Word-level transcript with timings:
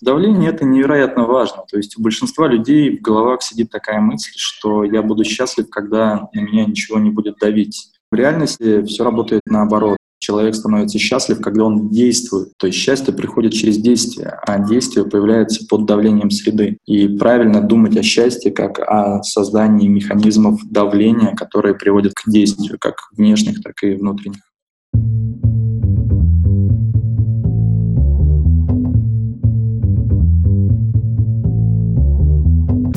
Давление– 0.00 0.50
это 0.50 0.64
невероятно 0.64 1.24
важно. 1.24 1.62
То 1.70 1.76
есть 1.76 1.96
у 1.98 2.02
большинства 2.02 2.48
людей 2.48 2.98
в 2.98 3.00
головах 3.00 3.42
сидит 3.42 3.70
такая 3.70 4.00
мысль, 4.00 4.32
что 4.36 4.84
я 4.84 5.02
буду 5.02 5.24
счастлив, 5.24 5.70
когда 5.70 6.28
на 6.32 6.40
меня 6.40 6.64
ничего 6.66 6.98
не 6.98 7.10
будет 7.10 7.36
давить. 7.40 7.90
В 8.10 8.16
реальности 8.16 8.82
все 8.84 9.04
работает 9.04 9.42
наоборот. 9.46 9.96
Человек 10.18 10.54
становится 10.54 10.98
счастлив, 10.98 11.40
когда 11.40 11.64
он 11.64 11.90
действует. 11.90 12.52
То 12.58 12.66
есть 12.66 12.78
счастье 12.78 13.12
приходит 13.12 13.52
через 13.52 13.76
действие, 13.76 14.38
а 14.46 14.58
действие 14.58 15.04
появляется 15.04 15.66
под 15.68 15.84
давлением 15.84 16.30
среды. 16.30 16.78
И 16.86 17.08
правильно 17.08 17.60
думать 17.60 17.96
о 17.96 18.02
счастье 18.02 18.50
как 18.50 18.78
о 18.78 19.22
создании 19.22 19.86
механизмов 19.86 20.60
давления, 20.70 21.34
которые 21.34 21.74
приводят 21.74 22.14
к 22.14 22.28
действию, 22.28 22.78
как 22.80 22.94
внешних, 23.12 23.62
так 23.62 23.74
и 23.82 23.94
внутренних. 23.94 24.40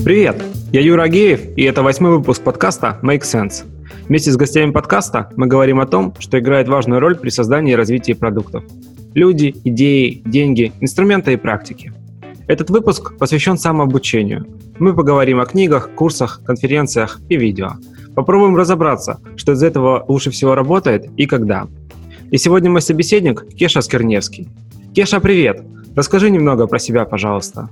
Привет, 0.08 0.42
я 0.72 0.80
Юра 0.80 1.04
Агеев, 1.04 1.58
и 1.58 1.64
это 1.64 1.84
восьмой 1.84 2.12
выпуск 2.12 2.42
подкаста 2.42 2.98
Make 3.04 3.24
Sense. 3.24 3.66
Вместе 4.08 4.32
с 4.32 4.38
гостями 4.38 4.72
подкаста 4.72 5.30
мы 5.36 5.48
говорим 5.48 5.82
о 5.82 5.86
том, 5.86 6.14
что 6.18 6.40
играет 6.40 6.70
важную 6.70 7.02
роль 7.02 7.18
при 7.18 7.28
создании 7.28 7.74
и 7.74 7.76
развитии 7.76 8.14
продуктов. 8.14 8.64
Люди, 9.16 9.54
идеи, 9.66 10.22
деньги, 10.24 10.72
инструменты 10.80 11.34
и 11.34 11.36
практики. 11.36 11.92
Этот 12.48 12.70
выпуск 12.70 13.18
посвящен 13.18 13.58
самообучению. 13.58 14.48
Мы 14.80 14.96
поговорим 14.96 15.42
о 15.42 15.46
книгах, 15.46 15.90
курсах, 15.94 16.40
конференциях 16.46 17.20
и 17.28 17.36
видео. 17.36 17.72
Попробуем 18.16 18.56
разобраться, 18.56 19.20
что 19.36 19.52
из 19.52 19.62
этого 19.62 20.06
лучше 20.08 20.32
всего 20.32 20.56
работает 20.56 21.10
и 21.18 21.26
когда. 21.26 21.68
И 22.32 22.38
сегодня 22.38 22.72
мой 22.72 22.82
собеседник 22.82 23.46
Кеша 23.58 23.82
Скерневский. 23.82 24.48
Кеша, 24.96 25.20
привет! 25.20 25.66
Расскажи 25.98 26.30
немного 26.30 26.66
про 26.66 26.80
себя, 26.80 27.04
пожалуйста. 27.04 27.68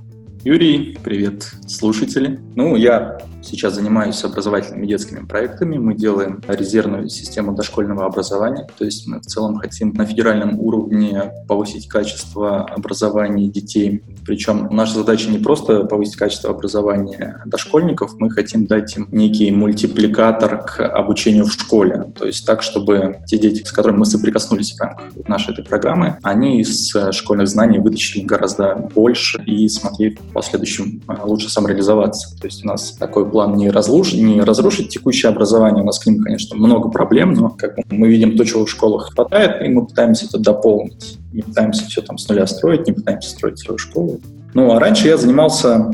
Юрий, 0.46 0.96
привет, 1.02 1.42
слушатели. 1.66 2.38
Ну, 2.54 2.76
я 2.76 3.18
сейчас 3.46 3.74
занимаюсь 3.74 4.22
образовательными 4.24 4.86
детскими 4.86 5.24
проектами. 5.24 5.78
Мы 5.78 5.94
делаем 5.94 6.40
резервную 6.48 7.08
систему 7.08 7.54
дошкольного 7.54 8.06
образования. 8.06 8.68
То 8.78 8.84
есть 8.84 9.06
мы 9.06 9.20
в 9.20 9.26
целом 9.26 9.58
хотим 9.58 9.92
на 9.94 10.04
федеральном 10.04 10.58
уровне 10.60 11.32
повысить 11.48 11.88
качество 11.88 12.64
образования 12.64 13.48
детей. 13.48 14.02
Причем 14.26 14.68
наша 14.70 14.94
задача 14.94 15.30
не 15.30 15.38
просто 15.38 15.84
повысить 15.84 16.16
качество 16.16 16.50
образования 16.50 17.42
дошкольников, 17.46 18.14
мы 18.18 18.30
хотим 18.30 18.66
дать 18.66 18.96
им 18.96 19.08
некий 19.12 19.50
мультипликатор 19.50 20.64
к 20.64 20.86
обучению 20.86 21.44
в 21.44 21.52
школе. 21.52 22.12
То 22.18 22.26
есть 22.26 22.44
так, 22.46 22.62
чтобы 22.62 23.18
те 23.26 23.38
дети, 23.38 23.62
с 23.62 23.72
которыми 23.72 23.98
мы 23.98 24.06
соприкоснулись 24.06 24.72
в 24.72 24.80
рамках 24.80 25.28
нашей 25.28 25.52
этой 25.52 25.64
программы, 25.64 26.18
они 26.22 26.60
из 26.60 26.92
школьных 27.12 27.48
знаний 27.48 27.78
вытащили 27.78 28.24
гораздо 28.24 28.74
больше 28.74 29.42
и 29.44 29.68
смогли 29.68 30.18
последующем 30.32 31.02
а, 31.06 31.24
лучше 31.24 31.48
самореализоваться. 31.48 32.36
То 32.40 32.46
есть 32.46 32.64
у 32.64 32.68
нас 32.68 32.92
такой 32.92 33.24
план 33.36 33.54
не, 33.58 33.68
разруш... 33.68 34.14
не 34.14 34.40
разрушить 34.40 34.88
текущее 34.88 35.28
образование. 35.28 35.82
У 35.82 35.86
нас 35.86 35.98
к 35.98 36.06
ним, 36.06 36.22
конечно, 36.22 36.56
много 36.56 36.88
проблем, 36.88 37.34
но 37.34 37.50
как 37.50 37.76
мы 37.90 38.08
видим 38.08 38.34
то, 38.34 38.44
чего 38.46 38.64
в 38.64 38.70
школах 38.70 39.12
хватает, 39.12 39.60
и 39.60 39.68
мы 39.68 39.84
пытаемся 39.84 40.24
это 40.24 40.38
дополнить. 40.38 41.18
Не 41.34 41.42
пытаемся 41.42 41.84
все 41.84 42.00
там 42.00 42.16
с 42.16 42.26
нуля 42.30 42.46
строить, 42.46 42.86
не 42.86 42.94
пытаемся 42.94 43.28
строить 43.28 43.58
свою 43.58 43.76
школу. 43.76 44.20
Ну, 44.54 44.72
а 44.72 44.80
раньше 44.80 45.08
я 45.08 45.18
занимался 45.18 45.90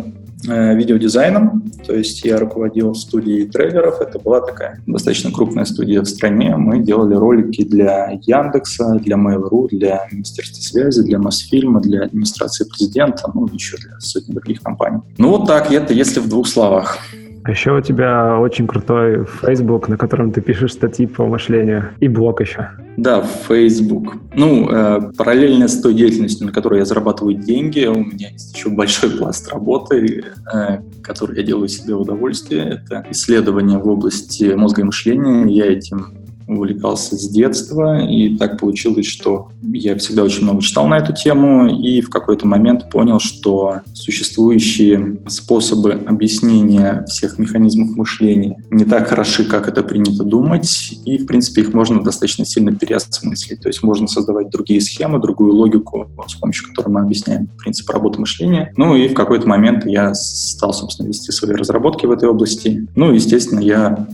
Э, 0.48 0.74
видеодизайном, 0.74 1.70
то 1.86 1.94
есть 1.94 2.24
я 2.24 2.36
руководил 2.36 2.96
студией 2.96 3.46
трейлеров, 3.46 4.00
это 4.00 4.18
была 4.18 4.40
такая 4.40 4.82
достаточно 4.88 5.30
крупная 5.30 5.64
студия 5.64 6.00
в 6.00 6.06
стране, 6.06 6.56
мы 6.56 6.80
делали 6.80 7.14
ролики 7.14 7.62
для 7.62 8.18
Яндекса, 8.22 8.98
для 9.04 9.14
Mail.ru, 9.16 9.68
для 9.70 10.04
Министерства 10.10 10.60
связи, 10.60 11.02
для 11.02 11.20
Мосфильма, 11.20 11.80
для 11.80 12.02
администрации 12.02 12.64
президента, 12.64 13.30
ну, 13.32 13.48
еще 13.52 13.76
для 13.76 14.00
сотни 14.00 14.32
других 14.32 14.62
компаний. 14.62 14.98
Ну, 15.16 15.28
вот 15.28 15.46
так, 15.46 15.70
это 15.70 15.94
если 15.94 16.18
в 16.18 16.28
двух 16.28 16.48
словах. 16.48 16.98
А 17.44 17.50
еще 17.50 17.76
у 17.76 17.80
тебя 17.80 18.38
очень 18.38 18.66
крутой 18.66 19.26
Facebook, 19.26 19.88
на 19.88 19.96
котором 19.96 20.30
ты 20.32 20.40
пишешь 20.40 20.74
статьи 20.74 21.06
по 21.06 21.26
мышлению, 21.26 21.91
и 21.98 22.06
блог 22.06 22.41
еще. 22.41 22.70
Да, 22.97 23.22
Facebook. 23.22 24.14
Ну, 24.34 24.70
э, 24.70 25.12
параллельно 25.16 25.66
с 25.66 25.81
той 25.81 25.94
деятельностью, 25.94 26.47
на 26.47 26.52
которой 26.52 26.78
я 26.78 26.84
зарабатываю 26.84 27.34
деньги, 27.34 27.86
у 27.86 28.04
меня 28.04 28.31
есть 28.31 28.54
еще 28.54 28.69
большой 28.69 29.10
пласт 29.10 29.48
работы, 29.48 30.25
э, 30.52 30.78
который 31.02 31.36
я 31.36 31.42
делаю 31.42 31.69
себе 31.69 31.94
удовольствие. 31.94 32.81
Это 32.84 33.04
исследования 33.10 33.78
в 33.78 33.88
области 33.88 34.54
мозга 34.54 34.82
и 34.82 34.84
мышления. 34.84 35.47
Я 35.47 35.66
этим 35.66 36.22
увлекался 36.47 37.16
с 37.16 37.28
детства, 37.28 38.04
и 38.04 38.36
так 38.36 38.58
получилось, 38.58 39.06
что 39.06 39.48
я 39.62 39.97
всегда 39.97 40.25
очень 40.25 40.42
много 40.42 40.62
читал 40.62 40.86
на 40.86 40.98
эту 40.98 41.12
тему, 41.12 41.69
и 41.69 42.00
в 42.00 42.10
какой-то 42.10 42.47
момент 42.47 42.91
понял, 42.91 43.20
что 43.20 43.80
существующие 43.94 45.19
способы 45.28 45.92
объяснения 46.06 47.04
всех 47.08 47.38
механизмов 47.38 47.97
мышления 47.97 48.56
не 48.70 48.84
так 48.84 49.08
хороши, 49.08 49.44
как 49.44 49.69
это 49.69 49.82
принято 49.82 50.25
думать, 50.25 50.98
и, 51.04 51.19
в 51.19 51.26
принципе, 51.26 51.62
их 51.62 51.75
можно 51.75 52.02
достаточно 52.02 52.44
сильно 52.44 52.72
переосмыслить. 52.72 53.60
То 53.60 53.69
есть 53.69 53.82
можно 53.82 54.06
создавать 54.06 54.50
другие 54.50 54.81
схемы, 54.81 55.20
другую 55.20 55.54
логику, 55.54 56.08
с 56.26 56.34
помощью 56.34 56.69
которой 56.69 56.88
мы 56.88 57.00
объясняем 57.00 57.48
принцип 57.58 57.88
работы 57.91 58.20
мышления. 58.20 58.72
Ну 58.76 58.97
и 58.97 59.08
в 59.08 59.14
какой-то 59.14 59.48
момент 59.48 59.86
я 59.86 60.14
стал, 60.14 60.72
собственно, 60.72 61.08
вести 61.08 61.32
свои 61.32 61.52
разработки 61.52 62.06
в 62.06 62.10
этой 62.10 62.28
области. 62.28 62.86
Ну, 62.94 63.12
естественно, 63.12 63.60
я 63.60 64.06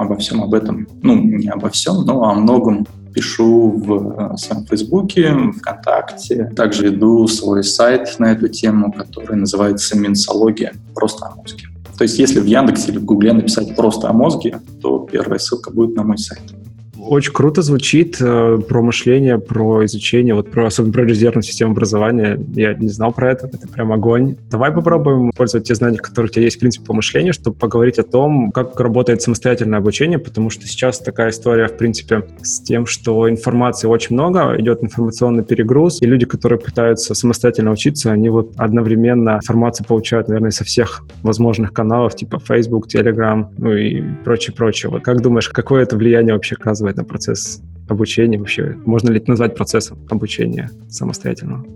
обо 0.00 0.16
всем 0.16 0.42
об 0.42 0.54
этом, 0.54 0.86
ну, 1.02 1.14
не 1.16 1.48
обо 1.48 1.68
всем, 1.68 2.04
но 2.04 2.24
о 2.24 2.34
многом 2.34 2.86
пишу 3.14 3.70
в 3.70 4.34
э, 4.34 4.36
своем 4.36 4.64
Фейсбуке, 4.66 5.34
ВКонтакте. 5.58 6.50
Также 6.56 6.84
веду 6.84 7.26
свой 7.26 7.64
сайт 7.64 8.16
на 8.18 8.32
эту 8.32 8.48
тему, 8.48 8.92
который 8.92 9.36
называется 9.36 9.98
«Минсология. 9.98 10.74
Просто 10.94 11.26
о 11.26 11.34
мозге». 11.34 11.64
То 11.98 12.04
есть 12.04 12.18
если 12.18 12.40
в 12.40 12.46
Яндексе 12.46 12.92
или 12.92 12.98
в 12.98 13.04
Гугле 13.04 13.32
написать 13.32 13.76
«просто 13.76 14.08
о 14.08 14.12
мозге», 14.12 14.60
то 14.80 15.06
первая 15.10 15.38
ссылка 15.38 15.70
будет 15.70 15.96
на 15.96 16.02
мой 16.02 16.18
сайт. 16.18 16.40
Очень 17.10 17.32
круто 17.32 17.60
звучит 17.60 18.18
э, 18.20 18.58
про 18.68 18.82
мышление, 18.82 19.40
про 19.40 19.84
изучение, 19.84 20.32
вот 20.32 20.48
про, 20.48 20.66
особенно 20.66 20.92
про 20.92 21.04
резервную 21.04 21.42
систему 21.42 21.72
образования. 21.72 22.38
Я 22.54 22.72
не 22.74 22.86
знал 22.86 23.12
про 23.12 23.32
это, 23.32 23.48
это 23.48 23.66
прям 23.66 23.90
огонь. 23.90 24.36
Давай 24.48 24.70
попробуем 24.70 25.30
использовать 25.30 25.66
те 25.66 25.74
знания, 25.74 25.98
которые 25.98 26.30
у 26.30 26.32
тебя 26.32 26.44
есть, 26.44 26.58
в 26.58 26.60
принципе, 26.60 26.86
по 26.86 26.94
мышлению, 26.94 27.32
чтобы 27.32 27.56
поговорить 27.56 27.98
о 27.98 28.04
том, 28.04 28.52
как 28.52 28.78
работает 28.78 29.22
самостоятельное 29.22 29.80
обучение, 29.80 30.20
потому 30.20 30.50
что 30.50 30.68
сейчас 30.68 31.00
такая 31.00 31.30
история, 31.30 31.66
в 31.66 31.76
принципе, 31.76 32.28
с 32.42 32.60
тем, 32.60 32.86
что 32.86 33.28
информации 33.28 33.88
очень 33.88 34.14
много, 34.14 34.54
идет 34.60 34.84
информационный 34.84 35.42
перегруз, 35.42 36.00
и 36.00 36.06
люди, 36.06 36.26
которые 36.26 36.60
пытаются 36.60 37.16
самостоятельно 37.16 37.72
учиться, 37.72 38.12
они 38.12 38.28
вот 38.28 38.52
одновременно 38.56 39.38
информацию 39.42 39.84
получают, 39.84 40.28
наверное, 40.28 40.52
со 40.52 40.62
всех 40.62 41.04
возможных 41.24 41.72
каналов, 41.72 42.14
типа 42.14 42.38
Facebook, 42.38 42.86
Telegram, 42.86 43.46
ну 43.58 43.72
и 43.72 44.00
прочее-прочее. 44.24 44.90
Вот 44.90 45.02
как 45.02 45.22
думаешь, 45.22 45.48
какое 45.48 45.82
это 45.82 45.96
влияние 45.96 46.34
вообще 46.34 46.54
оказывает 46.54 46.99
процесс 47.04 47.60
обучения 47.88 48.38
вообще? 48.38 48.76
Можно 48.84 49.10
ли 49.10 49.18
это 49.18 49.30
назвать 49.30 49.56
процессом 49.56 49.98
обучения 50.08 50.70
самостоятельного? 50.88 51.66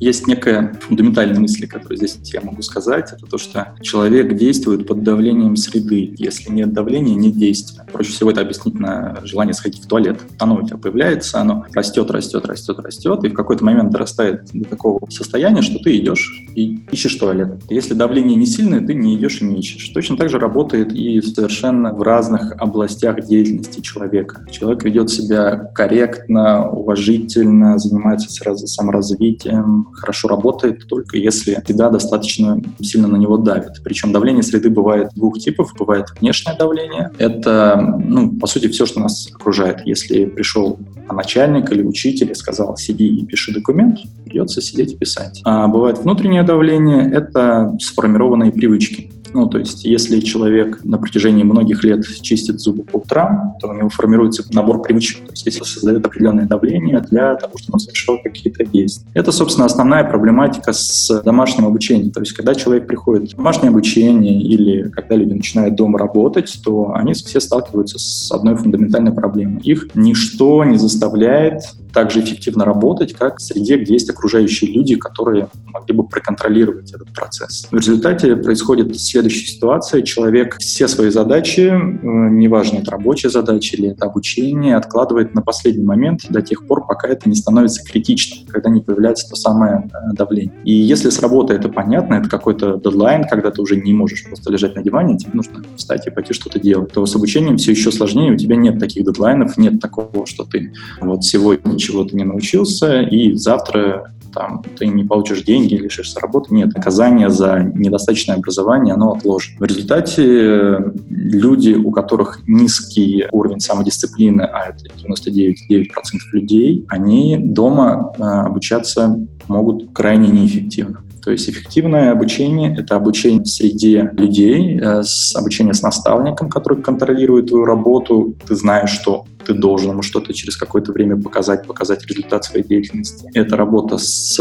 Есть 0.00 0.26
некая 0.26 0.72
фундаментальная 0.80 1.38
мысль, 1.38 1.66
которую 1.66 1.98
здесь 1.98 2.18
я 2.32 2.40
могу 2.40 2.62
сказать, 2.62 3.12
это 3.12 3.26
то, 3.26 3.36
что 3.36 3.74
человек 3.82 4.34
действует 4.34 4.86
под 4.86 5.02
давлением 5.02 5.56
среды. 5.56 6.14
Если 6.16 6.50
нет 6.50 6.72
давления, 6.72 7.14
нет 7.14 7.36
действия. 7.36 7.84
Проще 7.92 8.12
всего 8.12 8.30
это 8.30 8.40
объяснить 8.40 8.80
на 8.80 9.18
желание 9.24 9.52
сходить 9.52 9.84
в 9.84 9.86
туалет. 9.86 10.20
Оно 10.38 10.56
у 10.56 10.62
тебя 10.66 10.78
появляется, 10.78 11.38
оно 11.40 11.66
растет, 11.74 12.10
растет, 12.10 12.46
растет, 12.46 12.78
растет, 12.78 13.24
и 13.24 13.28
в 13.28 13.34
какой-то 13.34 13.62
момент 13.62 13.90
дорастает 13.90 14.48
до 14.54 14.66
такого 14.66 15.00
состояния, 15.10 15.60
что 15.60 15.78
ты 15.78 15.98
идешь 15.98 16.46
и 16.54 16.80
ищешь 16.90 17.16
туалет. 17.16 17.60
Если 17.68 17.92
давление 17.92 18.36
не 18.36 18.46
сильное, 18.46 18.80
ты 18.80 18.94
не 18.94 19.16
идешь 19.16 19.42
и 19.42 19.44
не 19.44 19.58
ищешь. 19.58 19.86
Точно 19.90 20.16
так 20.16 20.30
же 20.30 20.38
работает 20.38 20.94
и 20.94 21.20
совершенно 21.20 21.92
в 21.92 22.00
разных 22.00 22.54
областях 22.58 23.26
деятельности 23.26 23.80
человека. 23.80 24.46
Человек 24.50 24.82
ведет 24.82 25.10
себя 25.10 25.70
корректно, 25.74 26.70
уважительно, 26.70 27.78
занимается 27.78 28.30
сразу 28.30 28.66
саморазвитием, 28.66 29.89
хорошо 29.92 30.28
работает 30.28 30.86
только 30.88 31.16
если 31.16 31.62
среда 31.64 31.90
достаточно 31.90 32.60
сильно 32.80 33.08
на 33.08 33.16
него 33.16 33.36
давит. 33.36 33.82
Причем 33.84 34.12
давление 34.12 34.42
среды 34.42 34.70
бывает 34.70 35.10
двух 35.14 35.38
типов. 35.38 35.74
Бывает 35.78 36.06
внешнее 36.20 36.56
давление. 36.56 37.10
Это, 37.18 37.76
ну, 38.04 38.32
по 38.38 38.46
сути, 38.46 38.68
все, 38.68 38.86
что 38.86 39.00
нас 39.00 39.28
окружает. 39.32 39.86
Если 39.86 40.24
пришел 40.24 40.78
начальник 41.10 41.70
или 41.72 41.82
учитель 41.82 42.30
и 42.30 42.34
сказал, 42.34 42.76
сиди 42.76 43.06
и 43.06 43.24
пиши 43.24 43.52
документ, 43.52 43.98
придется 44.24 44.60
сидеть 44.60 44.92
и 44.92 44.96
писать. 44.96 45.40
А 45.44 45.68
бывает 45.68 45.98
внутреннее 45.98 46.42
давление, 46.42 47.10
это 47.10 47.76
сформированные 47.80 48.52
привычки. 48.52 49.10
Ну, 49.32 49.46
то 49.46 49.58
есть, 49.58 49.84
если 49.84 50.20
человек 50.20 50.80
на 50.84 50.98
протяжении 50.98 51.44
многих 51.44 51.84
лет 51.84 52.04
чистит 52.22 52.60
зубы 52.60 52.82
по 52.82 52.96
утрам, 52.96 53.54
то 53.60 53.68
у 53.68 53.74
него 53.74 53.88
формируется 53.88 54.44
набор 54.52 54.82
привычек. 54.82 55.24
То 55.26 55.32
есть, 55.32 55.46
если 55.46 55.64
создает 55.64 56.04
определенное 56.04 56.46
давление 56.46 57.00
для 57.00 57.36
того, 57.36 57.54
чтобы 57.58 57.74
он 57.76 57.80
совершал 57.80 58.18
какие-то 58.22 58.64
действия. 58.64 59.06
Это, 59.14 59.32
собственно, 59.32 59.66
основная 59.66 60.04
проблематика 60.04 60.72
с 60.72 61.22
домашним 61.22 61.66
обучением. 61.66 62.10
То 62.10 62.20
есть, 62.20 62.32
когда 62.32 62.54
человек 62.54 62.86
приходит 62.86 63.32
в 63.32 63.36
домашнее 63.36 63.70
обучение 63.70 64.40
или 64.42 64.88
когда 64.90 65.14
люди 65.16 65.32
начинают 65.32 65.74
дома 65.74 65.98
работать, 65.98 66.60
то 66.64 66.92
они 66.94 67.12
все 67.12 67.40
сталкиваются 67.40 67.98
с 67.98 68.30
одной 68.32 68.56
фундаментальной 68.56 69.12
проблемой. 69.12 69.60
Их 69.62 69.88
ничто 69.94 70.64
не 70.64 70.76
заставляет 70.76 71.62
так 71.92 72.10
же 72.10 72.20
эффективно 72.20 72.64
работать, 72.64 73.14
как 73.14 73.38
в 73.38 73.42
среде, 73.42 73.76
где 73.76 73.94
есть 73.94 74.08
окружающие 74.10 74.70
люди, 74.70 74.96
которые 74.96 75.48
могли 75.66 75.94
бы 75.94 76.06
проконтролировать 76.06 76.92
этот 76.92 77.12
процесс. 77.12 77.68
В 77.70 77.76
результате 77.76 78.36
происходит 78.36 78.98
следующая 78.98 79.46
ситуация. 79.46 80.02
Человек 80.02 80.56
все 80.58 80.88
свои 80.88 81.10
задачи, 81.10 81.60
э, 81.60 81.76
неважно, 82.02 82.78
это 82.78 82.90
рабочая 82.90 83.30
задача 83.30 83.76
или 83.76 83.90
это 83.90 84.06
обучение, 84.06 84.76
откладывает 84.76 85.34
на 85.34 85.42
последний 85.42 85.84
момент 85.84 86.22
до 86.28 86.42
тех 86.42 86.66
пор, 86.66 86.86
пока 86.86 87.08
это 87.08 87.28
не 87.28 87.36
становится 87.36 87.84
критичным, 87.84 88.46
когда 88.48 88.70
не 88.70 88.80
появляется 88.80 89.28
то 89.28 89.36
самое 89.36 89.88
э, 89.92 90.14
давление. 90.14 90.52
И 90.64 90.72
если 90.72 91.10
с 91.10 91.20
работы 91.20 91.54
это 91.54 91.68
понятно, 91.68 92.14
это 92.14 92.28
какой-то 92.28 92.80
дедлайн, 92.82 93.24
когда 93.24 93.50
ты 93.50 93.62
уже 93.62 93.76
не 93.76 93.92
можешь 93.92 94.24
просто 94.24 94.52
лежать 94.52 94.76
на 94.76 94.82
диване, 94.82 95.16
тебе 95.16 95.32
нужно 95.34 95.62
встать 95.76 96.06
и 96.06 96.10
пойти 96.10 96.32
что-то 96.32 96.60
делать, 96.60 96.92
то 96.92 97.04
с 97.06 97.14
обучением 97.16 97.56
все 97.56 97.72
еще 97.72 97.90
сложнее, 97.92 98.32
у 98.32 98.36
тебя 98.36 98.56
нет 98.56 98.78
таких 98.78 99.04
дедлайнов, 99.04 99.56
нет 99.56 99.80
такого, 99.80 100.26
что 100.26 100.44
ты 100.44 100.72
вот 101.00 101.24
сегодня 101.24 101.78
чего-то 101.80 102.16
не 102.16 102.24
научился, 102.24 103.02
и 103.02 103.34
завтра 103.34 104.12
там, 104.32 104.62
ты 104.78 104.86
не 104.86 105.04
получишь 105.04 105.42
деньги, 105.42 105.74
лишишься 105.74 106.20
работы. 106.20 106.54
Нет, 106.54 106.74
наказание 106.74 107.30
за 107.30 107.60
недостаточное 107.74 108.36
образование, 108.36 108.94
оно 108.94 109.12
отложено. 109.12 109.56
В 109.58 109.64
результате 109.64 110.22
э, 110.24 110.92
люди, 111.08 111.72
у 111.72 111.90
которых 111.90 112.40
низкий 112.46 113.26
уровень 113.32 113.60
самодисциплины, 113.60 114.42
а 114.42 114.70
это 114.70 114.84
99,9% 115.06 115.86
людей, 116.32 116.84
они 116.88 117.38
дома 117.38 118.12
э, 118.16 118.22
обучаться 118.22 119.18
могут 119.48 119.92
крайне 119.92 120.28
неэффективно. 120.28 121.02
То 121.22 121.30
есть 121.30 121.50
эффективное 121.50 122.12
обучение— 122.12 122.74
это 122.78 122.96
обучение 122.96 123.42
в 123.42 123.48
среде 123.48 124.10
людей, 124.14 124.78
э, 124.80 125.02
обучение 125.34 125.74
с 125.74 125.82
наставником, 125.82 126.48
который 126.48 126.82
контролирует 126.82 127.48
твою 127.48 127.64
работу. 127.64 128.34
Ты 128.46 128.54
знаешь, 128.54 128.90
что 128.90 129.26
ты 129.50 129.58
должен 129.58 129.90
ему 129.90 130.02
что-то 130.02 130.32
через 130.32 130.56
какое-то 130.56 130.92
время 130.92 131.20
показать, 131.20 131.66
показать 131.66 132.06
результат 132.06 132.44
своей 132.44 132.64
деятельности. 132.64 133.28
Это 133.34 133.56
работа 133.56 133.98
с 133.98 134.38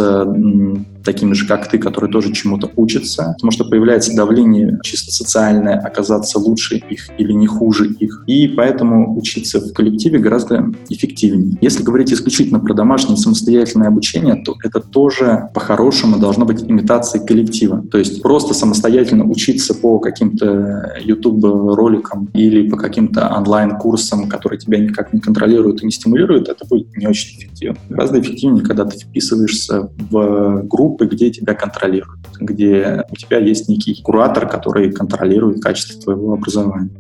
такими 1.04 1.34
же, 1.34 1.48
как 1.48 1.68
ты, 1.70 1.80
которые 1.80 2.12
тоже 2.12 2.32
чему-то 2.32 2.70
учатся, 2.76 3.34
потому 3.38 3.52
что 3.52 3.66
появляется 3.66 4.16
давление 4.16 4.80
чисто 4.84 5.12
социальное, 5.12 5.80
оказаться 5.80 6.38
лучше 6.38 6.76
их 6.76 7.10
или 7.18 7.32
не 7.32 7.48
хуже 7.48 7.88
их. 7.88 8.24
И 8.28 8.48
поэтому 8.50 9.18
учиться 9.18 9.60
в 9.60 9.74
коллективе 9.74 10.20
гораздо 10.20 10.72
эффективнее. 10.90 11.58
Если 11.62 11.82
говорить 11.82 12.14
исключительно 12.14 12.60
про 12.60 12.74
домашнее 12.76 13.18
самостоятельное 13.18 13.88
обучение, 13.88 14.36
то 14.36 14.56
это 14.64 14.80
тоже 14.80 15.50
по-хорошему 15.56 16.20
должно 16.20 16.46
быть 16.46 16.62
имитацией 16.62 17.26
коллектива. 17.26 17.84
То 17.90 17.98
есть 17.98 18.22
просто 18.22 18.54
самостоятельно 18.54 19.24
учиться 19.24 19.74
по 19.74 19.98
каким-то 20.00 20.94
YouTube-роликам 21.02 22.30
или 22.34 22.70
по 22.70 22.78
каким-то 22.78 23.28
онлайн-курсам, 23.36 24.30
которые 24.30 24.60
тебя 24.60 24.78
никак 24.78 24.99
не 25.14 25.20
контролируют 25.20 25.82
и 25.82 25.86
не 25.86 25.92
стимулируют, 25.92 26.50
это 26.50 26.66
будет 26.68 26.96
не 26.96 27.08
очень 27.08 27.40
эффективно. 27.40 27.78
Гораздо 27.90 28.20
эффективнее, 28.20 28.64
когда 28.64 28.86
ты 28.86 28.98
вписываешься 28.98 29.90
в 29.98 30.64
группы, 30.64 31.06
где 31.06 31.30
тебя 31.32 31.54
контролируют, 31.54 32.22
где 32.40 33.06
у 33.12 33.16
тебя 33.16 33.40
есть 33.40 33.70
некий 33.70 34.02
куратор, 34.02 34.48
который 34.48 34.92
контролирует 34.92 35.62
качество 35.62 36.02
твоего 36.02 36.34
образования. 36.34 36.92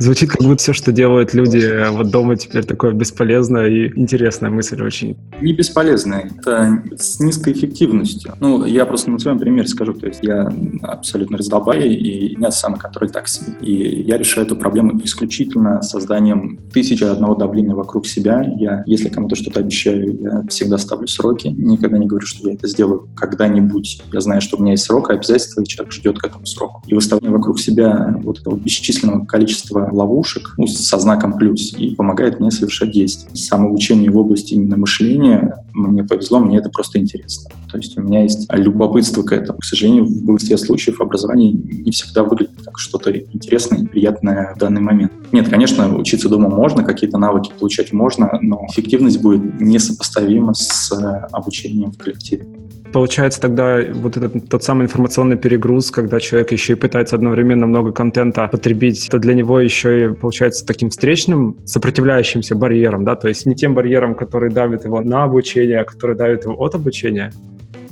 Звучит, 0.00 0.30
как 0.30 0.40
будто 0.40 0.56
все, 0.56 0.72
что 0.72 0.92
делают 0.92 1.34
люди 1.34 1.58
э, 1.58 1.90
вот 1.90 2.10
дома, 2.10 2.34
теперь 2.34 2.64
такое 2.64 2.92
бесполезное 2.92 3.68
и 3.68 3.92
интересная 4.00 4.48
мысль 4.48 4.80
очень. 4.82 5.14
Не 5.42 5.52
бесполезная, 5.52 6.30
это 6.38 6.82
с 6.96 7.20
низкой 7.20 7.52
эффективностью. 7.52 8.34
Ну, 8.40 8.64
я 8.64 8.86
просто 8.86 9.10
на 9.10 9.18
своем 9.18 9.38
примере 9.38 9.68
скажу, 9.68 9.92
то 9.92 10.06
есть 10.06 10.20
я 10.22 10.50
абсолютно 10.80 11.36
раздолбай, 11.36 11.86
и 11.86 12.34
у 12.34 12.38
меня 12.38 12.50
самый 12.50 12.78
контроль 12.80 13.10
так 13.10 13.28
себе. 13.28 13.52
И 13.60 14.02
я 14.02 14.16
решаю 14.16 14.46
эту 14.46 14.56
проблему 14.56 14.98
исключительно 15.04 15.82
созданием 15.82 16.58
тысячи 16.72 17.04
одного 17.04 17.34
давления 17.34 17.74
вокруг 17.74 18.06
себя. 18.06 18.42
Я, 18.56 18.82
если 18.86 19.10
кому-то 19.10 19.36
что-то 19.36 19.60
обещаю, 19.60 20.18
я 20.18 20.44
всегда 20.48 20.78
ставлю 20.78 21.08
сроки, 21.08 21.48
никогда 21.48 21.98
не 21.98 22.06
говорю, 22.06 22.24
что 22.24 22.48
я 22.48 22.54
это 22.54 22.68
сделаю 22.68 23.06
когда-нибудь. 23.14 24.02
Я 24.14 24.20
знаю, 24.22 24.40
что 24.40 24.56
у 24.56 24.62
меня 24.62 24.72
есть 24.72 24.84
срок, 24.84 25.10
и 25.10 25.12
обязательства, 25.12 25.60
и 25.60 25.66
человек 25.66 25.92
ждет 25.92 26.18
к 26.18 26.24
этому 26.24 26.46
сроку. 26.46 26.82
И 26.86 26.94
выставляю 26.94 27.36
вокруг 27.36 27.60
себя 27.60 28.18
вот 28.22 28.40
этого 28.40 28.56
бесчисленного 28.56 29.26
количества 29.26 29.89
ловушек 29.92 30.54
ну, 30.56 30.66
со 30.66 30.98
знаком 30.98 31.36
плюс 31.36 31.72
и 31.76 31.94
помогает 31.94 32.40
мне 32.40 32.50
совершать 32.50 32.92
действия. 32.92 33.34
Самообучение 33.34 34.10
в 34.10 34.16
области 34.16 34.54
именно 34.54 34.76
мышления 34.76 35.64
мне 35.74 36.04
повезло, 36.04 36.38
мне 36.40 36.58
это 36.58 36.68
просто 36.70 36.98
интересно. 36.98 37.50
То 37.70 37.78
есть 37.78 37.96
у 37.96 38.02
меня 38.02 38.22
есть 38.22 38.46
любопытство 38.52 39.22
к 39.22 39.32
этому. 39.32 39.58
К 39.58 39.64
сожалению, 39.64 40.04
в 40.04 40.24
большинстве 40.24 40.58
случаев 40.58 41.00
образование 41.00 41.52
не 41.52 41.90
всегда 41.90 42.24
выглядит 42.24 42.62
как 42.64 42.78
что-то 42.78 43.16
интересное 43.16 43.80
и 43.80 43.86
приятное 43.86 44.54
в 44.54 44.58
данный 44.58 44.80
момент. 44.80 45.12
Нет, 45.32 45.48
конечно, 45.48 45.96
учиться 45.96 46.28
дома 46.28 46.48
можно, 46.48 46.82
какие-то 46.82 47.18
навыки 47.18 47.52
получать 47.58 47.92
можно, 47.92 48.38
но 48.40 48.66
эффективность 48.70 49.20
будет 49.20 49.60
несопоставима 49.60 50.54
с 50.54 50.92
обучением 51.32 51.92
в 51.92 51.98
коллективе. 51.98 52.46
Получается 52.92 53.40
тогда 53.40 53.80
вот 53.92 54.16
этот 54.16 54.48
тот 54.48 54.64
самый 54.64 54.86
информационный 54.86 55.36
перегруз, 55.36 55.90
когда 55.90 56.18
человек 56.18 56.50
еще 56.50 56.72
и 56.72 56.76
пытается 56.76 57.14
одновременно 57.14 57.66
много 57.66 57.92
контента 57.92 58.48
потребить, 58.48 59.08
то 59.10 59.18
для 59.18 59.34
него 59.34 59.60
еще 59.60 60.06
и 60.06 60.08
получается 60.08 60.66
таким 60.66 60.90
встречным, 60.90 61.56
сопротивляющимся 61.64 62.56
барьером, 62.56 63.04
да, 63.04 63.14
то 63.14 63.28
есть 63.28 63.46
не 63.46 63.54
тем 63.54 63.74
барьером, 63.74 64.14
который 64.16 64.50
давит 64.50 64.84
его 64.84 65.00
на 65.02 65.24
обучение, 65.24 65.80
а 65.80 65.84
который 65.84 66.16
давит 66.16 66.44
его 66.44 66.54
от 66.54 66.74
обучения. 66.74 67.32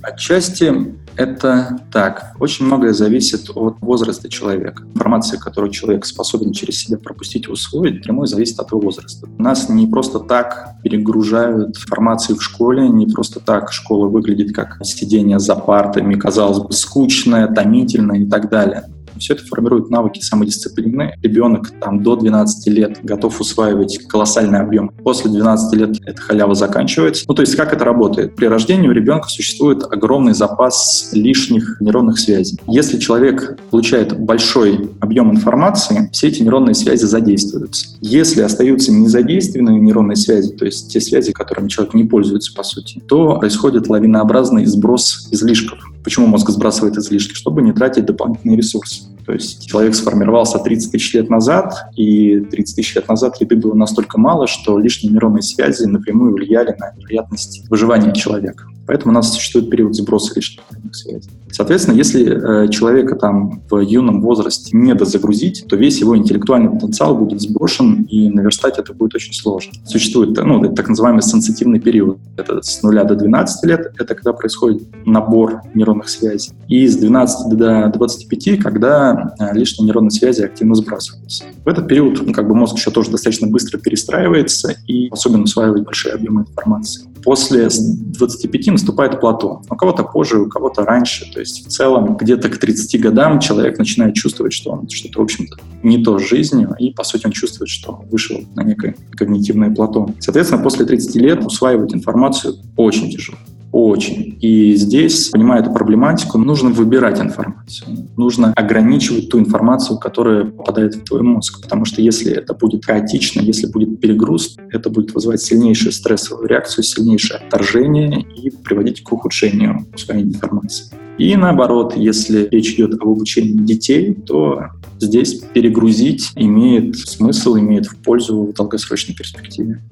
Отчасти 0.02 0.72
это 1.18 1.80
так. 1.92 2.32
Очень 2.38 2.66
многое 2.66 2.92
зависит 2.92 3.50
от 3.54 3.80
возраста 3.80 4.28
человека. 4.28 4.84
Информация, 4.94 5.38
которую 5.38 5.72
человек 5.72 6.06
способен 6.06 6.52
через 6.52 6.78
себя 6.78 6.96
пропустить 6.96 7.48
и 7.48 7.50
усвоить, 7.50 8.02
прямой 8.02 8.28
зависит 8.28 8.60
от 8.60 8.70
его 8.70 8.80
возраста. 8.80 9.28
Нас 9.36 9.68
не 9.68 9.88
просто 9.88 10.20
так 10.20 10.76
перегружают 10.84 11.76
информацией 11.76 12.38
в 12.38 12.42
школе, 12.42 12.88
не 12.88 13.06
просто 13.06 13.40
так 13.40 13.72
школа 13.72 14.06
выглядит 14.08 14.54
как 14.54 14.78
сидение 14.84 15.40
за 15.40 15.56
партами, 15.56 16.14
казалось 16.14 16.60
бы, 16.60 16.72
скучное, 16.72 17.48
томительное 17.48 18.20
и 18.20 18.26
так 18.26 18.48
далее. 18.48 18.84
Все 19.18 19.34
это 19.34 19.44
формирует 19.44 19.90
навыки 19.90 20.20
самодисциплины. 20.20 21.14
Ребенок 21.22 21.72
там 21.80 22.02
до 22.02 22.16
12 22.16 22.66
лет 22.68 22.98
готов 23.02 23.40
усваивать 23.40 23.98
колоссальный 24.08 24.60
объем. 24.60 24.90
После 25.02 25.30
12 25.30 25.78
лет 25.78 25.96
эта 26.04 26.20
халява 26.20 26.54
заканчивается. 26.54 27.24
Ну, 27.28 27.34
то 27.34 27.42
есть 27.42 27.56
как 27.56 27.72
это 27.72 27.84
работает? 27.84 28.34
При 28.36 28.46
рождении 28.46 28.88
у 28.88 28.92
ребенка 28.92 29.28
существует 29.28 29.82
огромный 29.84 30.34
запас 30.34 31.10
лишних 31.12 31.80
нейронных 31.80 32.18
связей. 32.18 32.58
Если 32.66 32.98
человек 32.98 33.58
получает 33.70 34.18
большой 34.18 34.90
объем 35.00 35.30
информации, 35.30 36.08
все 36.12 36.28
эти 36.28 36.42
нейронные 36.42 36.74
связи 36.74 37.04
задействуются. 37.04 37.88
Если 38.00 38.42
остаются 38.42 38.92
незадействованные 38.92 39.80
нейронные 39.80 40.16
связи, 40.16 40.52
то 40.52 40.64
есть 40.64 40.92
те 40.92 41.00
связи, 41.00 41.32
которыми 41.32 41.68
человек 41.68 41.94
не 41.94 42.04
пользуется 42.04 42.54
по 42.54 42.62
сути, 42.62 43.02
то 43.08 43.38
происходит 43.38 43.88
лавинообразный 43.88 44.66
сброс 44.66 45.28
излишков. 45.30 45.78
Почему 46.04 46.26
мозг 46.26 46.50
сбрасывает 46.50 46.96
излишки? 46.96 47.34
Чтобы 47.34 47.62
не 47.62 47.72
тратить 47.72 48.06
дополнительные 48.06 48.56
ресурсы. 48.56 49.04
То 49.26 49.32
есть 49.32 49.66
человек 49.66 49.94
сформировался 49.94 50.58
30 50.58 50.92
тысяч 50.92 51.12
лет 51.12 51.28
назад, 51.28 51.74
и 51.96 52.40
30 52.40 52.76
тысяч 52.76 52.94
лет 52.94 53.08
назад 53.08 53.40
еды 53.40 53.56
было 53.56 53.74
настолько 53.74 54.18
мало, 54.18 54.46
что 54.46 54.78
лишние 54.78 55.12
нейронные 55.12 55.42
связи 55.42 55.84
напрямую 55.84 56.32
влияли 56.32 56.74
на 56.78 56.92
вероятность 56.96 57.68
выживания 57.68 58.12
человека. 58.14 58.64
Поэтому 58.88 59.12
у 59.12 59.14
нас 59.14 59.34
существует 59.34 59.68
период 59.68 59.94
сброса 59.94 60.32
лишних 60.34 60.64
нейронных 60.70 60.96
связей. 60.96 61.30
Соответственно, 61.52 61.94
если 61.94 62.64
э, 62.64 62.68
человека 62.70 63.16
там 63.16 63.62
в 63.70 63.80
юном 63.80 64.22
возрасте 64.22 64.74
не 64.74 64.94
дозагрузить, 64.94 65.66
то 65.68 65.76
весь 65.76 66.00
его 66.00 66.16
интеллектуальный 66.16 66.70
потенциал 66.70 67.14
будет 67.14 67.38
сброшен, 67.42 68.06
и 68.08 68.30
наверстать 68.30 68.78
это 68.78 68.94
будет 68.94 69.14
очень 69.14 69.34
сложно. 69.34 69.74
Существует 69.84 70.38
ну, 70.42 70.74
так 70.74 70.88
называемый 70.88 71.20
сенситивный 71.20 71.80
период. 71.80 72.18
Это 72.38 72.62
с 72.62 72.82
0 72.82 73.04
до 73.04 73.14
12 73.14 73.64
лет, 73.66 73.92
это 73.98 74.14
когда 74.14 74.32
происходит 74.32 74.82
набор 75.04 75.60
нейронных 75.74 76.08
связей. 76.08 76.52
И 76.68 76.86
с 76.86 76.96
12 76.96 77.58
до 77.58 77.92
25, 77.94 78.58
когда 78.62 79.34
э, 79.38 79.54
лишние 79.54 79.84
нейронные 79.84 80.12
связи 80.12 80.40
активно 80.40 80.74
сбрасываются. 80.74 81.44
В 81.62 81.68
этот 81.68 81.88
период 81.88 82.22
ну, 82.26 82.32
как 82.32 82.48
бы 82.48 82.54
мозг 82.54 82.76
еще 82.76 82.90
тоже 82.90 83.10
достаточно 83.10 83.48
быстро 83.48 83.76
перестраивается 83.76 84.74
и 84.86 85.08
особенно 85.10 85.42
усваивает 85.42 85.84
большие 85.84 86.14
объемы 86.14 86.46
информации. 86.48 87.04
После 87.28 87.68
25 87.68 88.68
наступает 88.68 89.20
плато. 89.20 89.60
У 89.68 89.76
кого-то 89.76 90.02
позже, 90.02 90.38
у 90.38 90.48
кого-то 90.48 90.86
раньше. 90.86 91.30
То 91.30 91.40
есть 91.40 91.66
в 91.66 91.68
целом 91.68 92.16
где-то 92.16 92.48
к 92.48 92.56
30 92.56 92.98
годам 93.02 93.38
человек 93.38 93.76
начинает 93.76 94.14
чувствовать, 94.14 94.54
что 94.54 94.70
он 94.70 94.88
что-то, 94.88 95.20
в 95.20 95.24
общем-то, 95.24 95.58
не 95.82 96.02
то 96.02 96.18
с 96.18 96.26
жизнью, 96.26 96.74
и, 96.78 96.90
по 96.90 97.04
сути, 97.04 97.26
он 97.26 97.32
чувствует, 97.32 97.68
что 97.68 98.02
вышел 98.10 98.40
на 98.56 98.62
некое 98.62 98.96
когнитивное 99.10 99.68
плато. 99.68 100.08
Соответственно, 100.20 100.62
после 100.62 100.86
30 100.86 101.16
лет 101.16 101.44
усваивать 101.44 101.94
информацию 101.94 102.54
очень 102.76 103.10
тяжело. 103.10 103.36
Очень. 103.70 104.38
И 104.40 104.74
здесь, 104.76 105.28
понимая 105.28 105.60
эту 105.60 105.72
проблематику, 105.72 106.38
нужно 106.38 106.70
выбирать 106.70 107.20
информацию. 107.20 108.08
Нужно 108.16 108.52
ограничивать 108.54 109.28
ту 109.28 109.38
информацию, 109.38 109.98
которая 109.98 110.44
попадает 110.44 110.94
в 110.94 111.04
твой 111.04 111.22
мозг. 111.22 111.60
Потому 111.62 111.84
что 111.84 112.00
если 112.00 112.32
это 112.32 112.54
будет 112.54 112.86
хаотично, 112.86 113.40
если 113.40 113.66
будет 113.66 114.00
перегруз, 114.00 114.56
это 114.70 114.88
будет 114.88 115.14
вызывать 115.14 115.42
сильнейшую 115.42 115.92
стрессовую 115.92 116.48
реакцию, 116.48 116.84
сильнейшее 116.84 117.40
отторжение 117.40 118.22
и 118.22 118.50
приводить 118.50 119.02
к 119.02 119.12
ухудшению 119.12 119.86
своей 119.96 120.24
информации. 120.24 120.86
И 121.18 121.34
наоборот, 121.36 121.94
если 121.96 122.48
речь 122.50 122.74
идет 122.74 122.94
об 122.94 123.08
обучении 123.08 123.52
детей, 123.52 124.14
то 124.14 124.68
здесь 125.00 125.34
перегрузить 125.52 126.30
имеет 126.36 126.96
смысл, 126.96 127.58
имеет 127.58 127.86
в 127.86 127.96
пользу 127.96 128.44
в 128.44 128.52
долгосрочной 128.54 129.14
перспективе. 129.16 129.82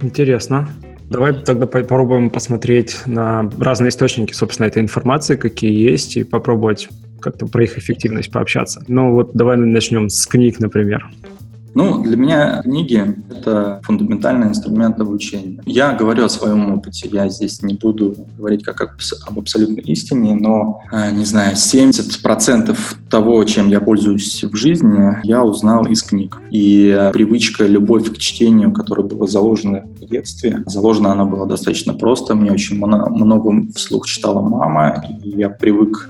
Интересно. 0.00 0.68
Давай 1.08 1.34
тогда 1.34 1.66
попробуем 1.66 2.30
посмотреть 2.30 2.98
на 3.06 3.48
разные 3.58 3.90
источники, 3.90 4.32
собственно, 4.32 4.66
этой 4.66 4.82
информации, 4.82 5.36
какие 5.36 5.72
есть, 5.72 6.16
и 6.16 6.24
попробовать 6.24 6.88
как-то 7.20 7.46
про 7.46 7.64
их 7.64 7.78
эффективность 7.78 8.30
пообщаться. 8.30 8.84
Ну 8.88 9.12
вот 9.12 9.32
давай 9.34 9.56
начнем 9.56 10.08
с 10.08 10.26
книг, 10.26 10.58
например. 10.58 11.08
Ну, 11.76 12.02
для 12.02 12.16
меня 12.16 12.62
книги— 12.62 13.16
это 13.30 13.82
фундаментальный 13.82 14.48
инструмент 14.48 14.98
обучения. 14.98 15.60
Я 15.66 15.92
говорю 15.92 16.24
о 16.24 16.30
своем 16.30 16.72
опыте, 16.72 17.06
я 17.12 17.28
здесь 17.28 17.60
не 17.60 17.74
буду 17.74 18.16
говорить 18.38 18.64
как 18.64 18.80
об 18.80 19.38
абсолютной 19.38 19.82
истине, 19.82 20.36
но, 20.36 20.80
э, 20.90 21.10
не 21.10 21.26
знаю, 21.26 21.54
70% 21.54 22.96
того, 23.10 23.44
чем 23.44 23.68
я 23.68 23.80
пользуюсь 23.80 24.42
в 24.42 24.56
жизни, 24.56 25.18
я 25.22 25.44
узнал 25.44 25.84
из 25.84 26.02
книг. 26.02 26.40
И 26.50 27.10
привычка, 27.12 27.66
любовь 27.66 28.10
к 28.10 28.16
чтению, 28.16 28.72
которая 28.72 29.06
была 29.06 29.26
заложена 29.26 29.84
в 30.00 30.06
детстве, 30.06 30.62
заложена 30.64 31.12
она 31.12 31.26
была 31.26 31.44
достаточно 31.44 31.92
просто. 31.92 32.34
Мне 32.34 32.52
очень 32.52 32.78
много 32.78 33.70
вслух 33.74 34.06
читала 34.06 34.40
мама, 34.40 35.04
и 35.22 35.28
я 35.28 35.50
привык 35.50 36.08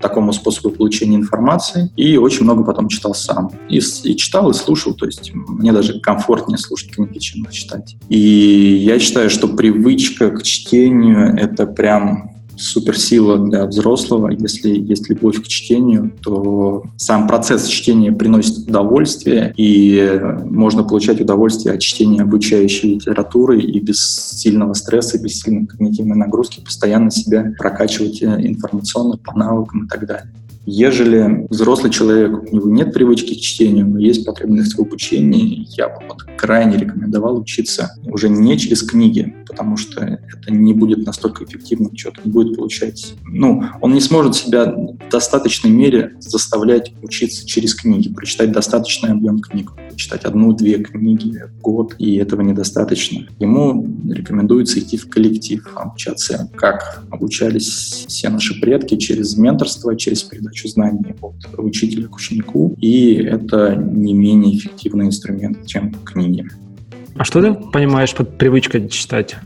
такому 0.00 0.32
способу 0.32 0.70
получения 0.70 1.16
информации, 1.16 1.90
и 1.96 2.16
очень 2.16 2.44
много 2.44 2.64
потом 2.64 2.88
читал 2.88 3.14
сам. 3.14 3.50
И, 3.68 3.78
и 3.78 4.16
читал, 4.16 4.50
и 4.50 4.54
слушал, 4.54 4.94
то 4.94 5.06
есть 5.06 5.32
мне 5.34 5.72
даже 5.72 6.00
комфортнее 6.00 6.58
слушать 6.58 6.90
книги, 6.90 7.18
чем 7.18 7.46
читать. 7.50 7.96
И 8.08 8.18
я 8.18 8.98
считаю, 8.98 9.30
что 9.30 9.48
привычка 9.48 10.30
к 10.30 10.42
чтению— 10.42 11.36
это 11.38 11.66
прям 11.66 12.37
суперсила 12.58 13.38
для 13.38 13.66
взрослого. 13.66 14.30
Если 14.30 14.70
есть 14.70 15.08
любовь 15.08 15.42
к 15.42 15.46
чтению, 15.46 16.12
то 16.22 16.84
сам 16.96 17.26
процесс 17.26 17.66
чтения 17.66 18.12
приносит 18.12 18.68
удовольствие, 18.68 19.54
и 19.56 20.20
можно 20.44 20.82
получать 20.82 21.20
удовольствие 21.20 21.74
от 21.74 21.80
чтения 21.80 22.22
обучающей 22.22 22.94
литературы 22.94 23.60
и 23.60 23.80
без 23.80 23.98
сильного 23.98 24.74
стресса, 24.74 25.22
без 25.22 25.40
сильной 25.40 25.66
когнитивной 25.66 26.16
нагрузки 26.16 26.60
постоянно 26.60 27.10
себя 27.10 27.52
прокачивать 27.58 28.22
э, 28.22 28.26
информационно 28.46 29.16
по 29.16 29.36
навыкам 29.38 29.86
и 29.86 29.88
так 29.88 30.06
далее. 30.06 30.32
Ежели 30.70 31.46
взрослый 31.48 31.90
человек, 31.90 32.52
у 32.52 32.54
него 32.54 32.68
нет 32.68 32.92
привычки 32.92 33.32
к 33.32 33.40
чтению, 33.40 33.86
но 33.86 33.98
есть 33.98 34.26
потребность 34.26 34.76
в 34.76 34.80
обучении, 34.80 35.66
я 35.78 35.88
бы 35.88 35.94
вот 36.06 36.24
крайне 36.36 36.76
рекомендовал 36.76 37.38
учиться 37.38 37.94
уже 38.04 38.28
не 38.28 38.58
через 38.58 38.82
книги, 38.82 39.34
потому 39.46 39.78
что 39.78 40.04
это 40.04 40.52
не 40.52 40.74
будет 40.74 41.06
настолько 41.06 41.44
эффективно, 41.44 41.88
что-то 41.96 42.20
не 42.22 42.30
будет 42.30 42.54
получать. 42.54 43.14
Ну, 43.24 43.64
он 43.80 43.94
не 43.94 44.00
сможет 44.02 44.34
себя 44.34 44.66
в 44.66 45.10
достаточной 45.10 45.70
мере 45.70 46.16
заставлять 46.20 46.92
учиться 47.02 47.46
через 47.46 47.74
книги, 47.74 48.12
прочитать 48.12 48.52
достаточный 48.52 49.12
объем 49.12 49.38
книг, 49.38 49.72
читать 49.96 50.26
одну-две 50.26 50.80
книги 50.80 51.44
в 51.58 51.62
год, 51.62 51.94
и 51.98 52.16
этого 52.16 52.42
недостаточно. 52.42 53.26
Ему 53.38 53.86
рекомендуется 54.06 54.78
идти 54.80 54.98
в 54.98 55.08
коллектив, 55.08 55.66
обучаться, 55.74 56.50
как 56.56 57.04
обучались 57.10 58.04
все 58.06 58.28
наши 58.28 58.60
предки, 58.60 58.98
через 58.98 59.36
менторство, 59.38 59.96
через 59.96 60.22
передачу 60.22 60.57
передачу 60.58 60.68
знаний 60.68 61.14
от 61.20 61.34
учителя 61.58 62.08
к 62.08 62.16
ученику, 62.16 62.74
и 62.78 63.14
это 63.14 63.76
не 63.76 64.14
менее 64.14 64.56
эффективный 64.56 65.06
инструмент, 65.06 65.66
чем 65.66 65.94
книги. 66.04 66.46
А 67.16 67.24
что 67.24 67.40
ты 67.42 67.54
понимаешь 67.54 68.14
под 68.14 68.38
привычкой 68.38 68.88
читать? 68.88 69.36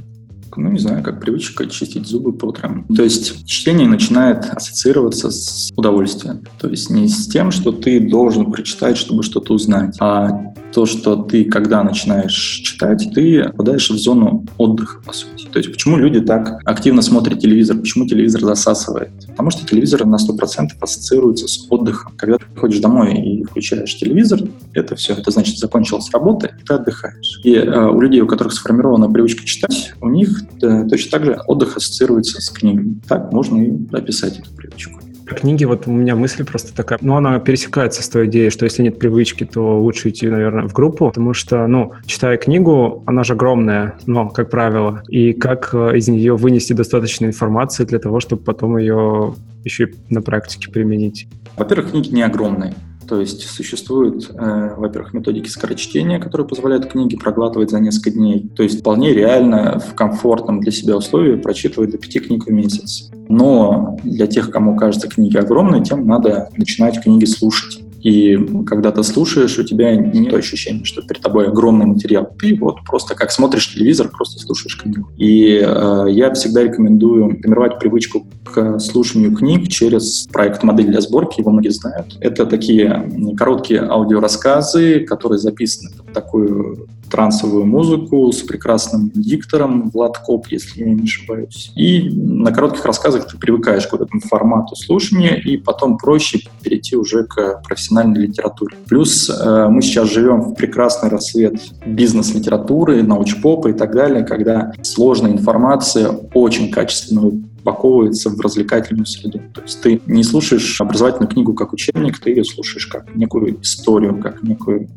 ну, 0.55 0.71
не 0.71 0.79
знаю, 0.79 1.03
как 1.03 1.19
привычка 1.19 1.67
чистить 1.67 2.07
зубы 2.07 2.35
по 2.35 2.47
утрам. 2.47 2.85
То 2.95 3.03
есть 3.03 3.47
чтение 3.47 3.89
начинает 3.89 4.45
ассоциироваться 4.55 5.31
с 5.31 5.73
удовольствием. 5.75 6.43
То 6.61 6.69
есть 6.69 6.91
не 6.91 7.09
с 7.09 7.27
тем, 7.27 7.51
что 7.51 7.73
ты 7.73 7.99
должен 8.01 8.53
прочитать, 8.53 8.99
чтобы 8.99 9.23
что-то 9.23 9.55
узнать, 9.55 9.97
а 9.99 10.53
то, 10.73 10.87
что 10.87 11.17
ты, 11.17 11.45
когда 11.45 11.83
начинаешь 11.83 12.63
читать, 12.65 13.11
ты 13.15 13.45
попадаешь 13.51 13.91
в 13.91 13.99
зону 13.99 14.47
отдыха, 14.59 15.01
по 15.05 15.13
сути. 15.13 15.47
То 15.53 15.59
есть 15.59 15.71
почему 15.71 15.97
люди 15.99 16.21
так 16.21 16.61
активно 16.65 17.03
смотрят 17.03 17.41
телевизор, 17.41 17.77
почему 17.77 18.07
телевизор 18.07 18.43
засасывает? 18.43 19.11
Потому 19.29 19.51
что 19.51 19.67
телевизор 19.67 20.07
на 20.07 20.17
100% 20.17 20.71
ассоциируется 20.81 21.47
с 21.47 21.67
отдыхом. 21.69 22.15
Когда 22.17 22.39
ты 22.39 22.47
приходишь 22.47 22.81
домой 22.81 23.15
и 23.15 23.45
включаешь 23.45 23.95
телевизор, 23.97 24.41
это 24.73 24.97
все, 24.97 25.13
это 25.13 25.31
значит, 25.31 25.59
закончилась 25.59 26.11
работа, 26.11 26.47
и 26.47 26.65
ты 26.65 26.75
отдыхаешь. 26.75 27.41
И 27.45 27.55
э, 27.55 27.89
у 27.89 28.01
людей, 28.01 28.21
у 28.23 28.27
которых 28.27 28.55
сформирована 28.55 29.11
привычка 29.11 29.45
читать, 29.45 29.93
у 30.01 30.09
них 30.09 30.43
э, 30.63 30.89
точно 30.89 31.11
так 31.11 31.25
же 31.25 31.41
отдых 31.47 31.77
ассоциируется 31.77 32.41
с 32.41 32.49
книгами. 32.49 33.01
Так 33.07 33.33
можно 33.33 33.61
и 33.63 33.73
описать 33.93 34.39
эту 34.39 34.51
привычку. 34.55 35.02
Про 35.27 35.35
книги 35.37 35.65
вот 35.65 35.87
у 35.87 35.93
меня 35.93 36.17
мысль 36.17 36.45
просто 36.45 36.75
такая, 36.75 36.99
ну, 37.03 37.17
она 37.17 37.39
пересекается 37.39 38.03
с 38.03 38.09
той 38.09 38.27
идеей, 38.27 38.51
что 38.51 38.65
если 38.65 38.83
нет 38.83 38.99
привычки, 38.99 39.45
то 39.45 39.81
лучше 39.81 40.11
идти, 40.11 40.29
наверное, 40.29 40.67
в 40.67 40.73
группу, 40.73 41.09
потому 41.09 41.35
что, 41.35 41.67
ну, 41.67 41.93
читая 42.07 42.37
книгу, 42.37 43.03
она 43.07 43.25
же 43.25 43.35
огромная, 43.35 43.95
но, 44.07 44.29
как 44.29 44.51
правило, 44.51 45.03
и 45.09 45.33
как 45.33 45.71
э, 45.73 45.97
из 45.97 46.09
нее 46.09 46.37
вынести 46.37 46.73
достаточно 46.73 47.27
информации 47.27 47.85
для 47.85 47.99
того, 47.99 48.21
чтобы 48.21 48.43
потом 48.43 48.77
ее 48.77 49.35
еще 49.65 49.85
и 49.85 49.95
на 50.09 50.23
практике 50.23 50.71
применить. 50.71 51.29
Во-первых, 51.57 51.91
книги 51.91 52.13
не 52.13 52.23
огромные. 52.23 52.75
То 53.13 53.21
есть 53.21 53.47
существуют, 53.47 54.31
э, 54.31 54.75
во-первых, 54.75 55.13
методики 55.13 55.47
скорочтения, 55.51 56.19
которые 56.19 56.49
позволяют 56.49 56.87
книги 56.87 57.15
проглатывать 57.15 57.71
за 57.71 57.79
несколько 57.79 58.11
дней. 58.11 58.49
То 58.57 58.63
есть 58.63 58.81
вполне 58.81 59.13
реально 59.13 59.79
в 59.79 59.95
комфортном 59.95 60.61
для 60.61 60.73
себя 60.73 60.97
условии 60.97 61.37
прочитывать 61.37 61.91
до 61.91 61.99
пяти 61.99 62.21
книг 62.21 62.47
в 62.47 62.51
месяц. 62.51 63.11
Но 63.29 63.99
для 64.03 64.27
тех, 64.27 64.51
кому 64.51 64.79
кажется 64.79 65.09
книги 65.09 65.37
огромной, 65.37 65.85
тем 65.85 66.07
надо 66.07 66.49
начинать 66.57 67.03
книги 67.03 67.27
слушать. 67.27 67.82
И 68.03 68.37
когда 68.67 68.91
ты 68.91 69.03
слушаешь, 69.05 69.59
у 69.59 69.63
тебя 69.63 69.95
нет 69.95 70.33
ощущения, 70.35 70.85
что 70.85 71.03
перед 71.03 71.23
тобой 71.23 71.49
огромный 71.49 71.87
материал. 71.87 72.29
Ты 72.39 72.57
вот 72.59 72.85
просто 72.85 73.15
как 73.15 73.31
смотришь 73.31 73.73
телевизор, 73.73 74.09
просто 74.09 74.41
слушаешь 74.41 74.77
книгу. 74.77 75.09
И 75.17 75.63
э, 75.65 76.07
я 76.11 76.33
всегда 76.35 76.65
рекомендую 76.65 77.39
формировать 77.41 77.79
привычку 77.79 78.27
к 78.45 78.79
слушанию 78.81 79.35
книг 79.35 79.69
через 79.69 80.27
проект 80.33 80.63
«Модель 80.63 80.87
для 80.87 81.01
сборки», 81.01 81.41
его 81.41 81.51
многие 81.51 81.71
знают. 81.71 82.17
Это 82.21 82.47
такие 82.47 83.09
короткие 83.37 83.81
аудиорассказы, 83.81 85.01
которые 85.01 85.39
записаны 85.39 85.91
в 86.09 86.13
такую 86.13 86.89
трансовую 87.13 87.67
музыку 87.67 88.33
с 88.33 88.41
прекрасным 88.41 89.11
диктором 89.15 89.91
Влад 89.91 90.17
Коп, 90.19 90.47
если 90.49 90.81
я 90.81 90.95
не 90.95 91.05
ошибаюсь. 91.05 91.71
И 91.77 92.09
на 92.11 92.51
коротких 92.53 92.87
рассказах 92.87 93.29
ты 93.29 93.37
привыкаешь 93.37 93.87
к 93.87 93.93
вот 93.93 94.01
этому 94.01 94.23
формату 94.23 94.75
слушания, 94.75 95.35
и 95.35 95.59
потом 95.59 95.99
проще 95.99 96.41
перейти 96.63 96.97
уже 96.97 97.25
к 97.25 97.63
профессиональной 97.69 98.27
литературе. 98.27 98.77
Плюс 98.89 99.29
э, 99.29 99.69
мы 99.69 99.83
сейчас 99.83 100.11
живем 100.11 100.41
в 100.41 100.55
прекрасный 100.55 101.11
рассвет 101.11 101.61
бизнес-литературы, 101.85 103.03
научпопа 103.03 103.69
и 103.69 103.75
так 103.75 103.95
далее, 103.95 104.25
когда 104.25 104.73
сложная 104.83 105.33
информация 105.33 106.09
очень 106.33 106.71
качественно 106.71 107.27
упаковывается 107.27 108.31
в 108.31 108.41
развлекательную 108.41 109.07
среду. 109.07 109.41
То 109.55 109.61
есть 109.61 109.81
ты 109.83 110.01
не 110.07 110.25
слушаешь 110.25 110.81
образовательную 110.81 111.29
книгу 111.29 111.55
как 111.55 111.73
учебник, 111.73 112.19
ты 112.19 112.31
ее 112.31 112.45
слушаешь 112.45 112.87
как 112.87 113.15
некую 113.15 113.61
историю, 113.63 114.19
как 114.19 114.43
некую 114.43 114.89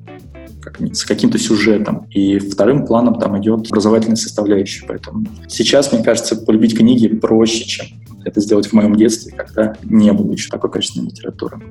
как, 0.65 0.95
с 0.95 1.03
каким-то 1.05 1.37
сюжетом. 1.37 2.07
И 2.09 2.39
вторым 2.39 2.85
планом 2.85 3.19
там 3.19 3.39
идет 3.39 3.67
образовательная 3.67 4.15
составляющая. 4.15 4.85
Поэтому 4.87 5.25
сейчас, 5.47 5.91
мне 5.91 6.03
кажется, 6.03 6.35
полюбить 6.35 6.75
книги 6.75 7.07
проще, 7.07 7.65
чем 7.65 7.87
это 8.25 8.41
сделать 8.41 8.67
в 8.67 8.73
моем 8.73 8.95
детстве, 8.95 9.31
когда 9.31 9.75
не 9.83 10.11
было 10.11 10.31
еще 10.31 10.49
такой 10.49 10.71
качественной 10.71 11.09
литературы 11.09 11.61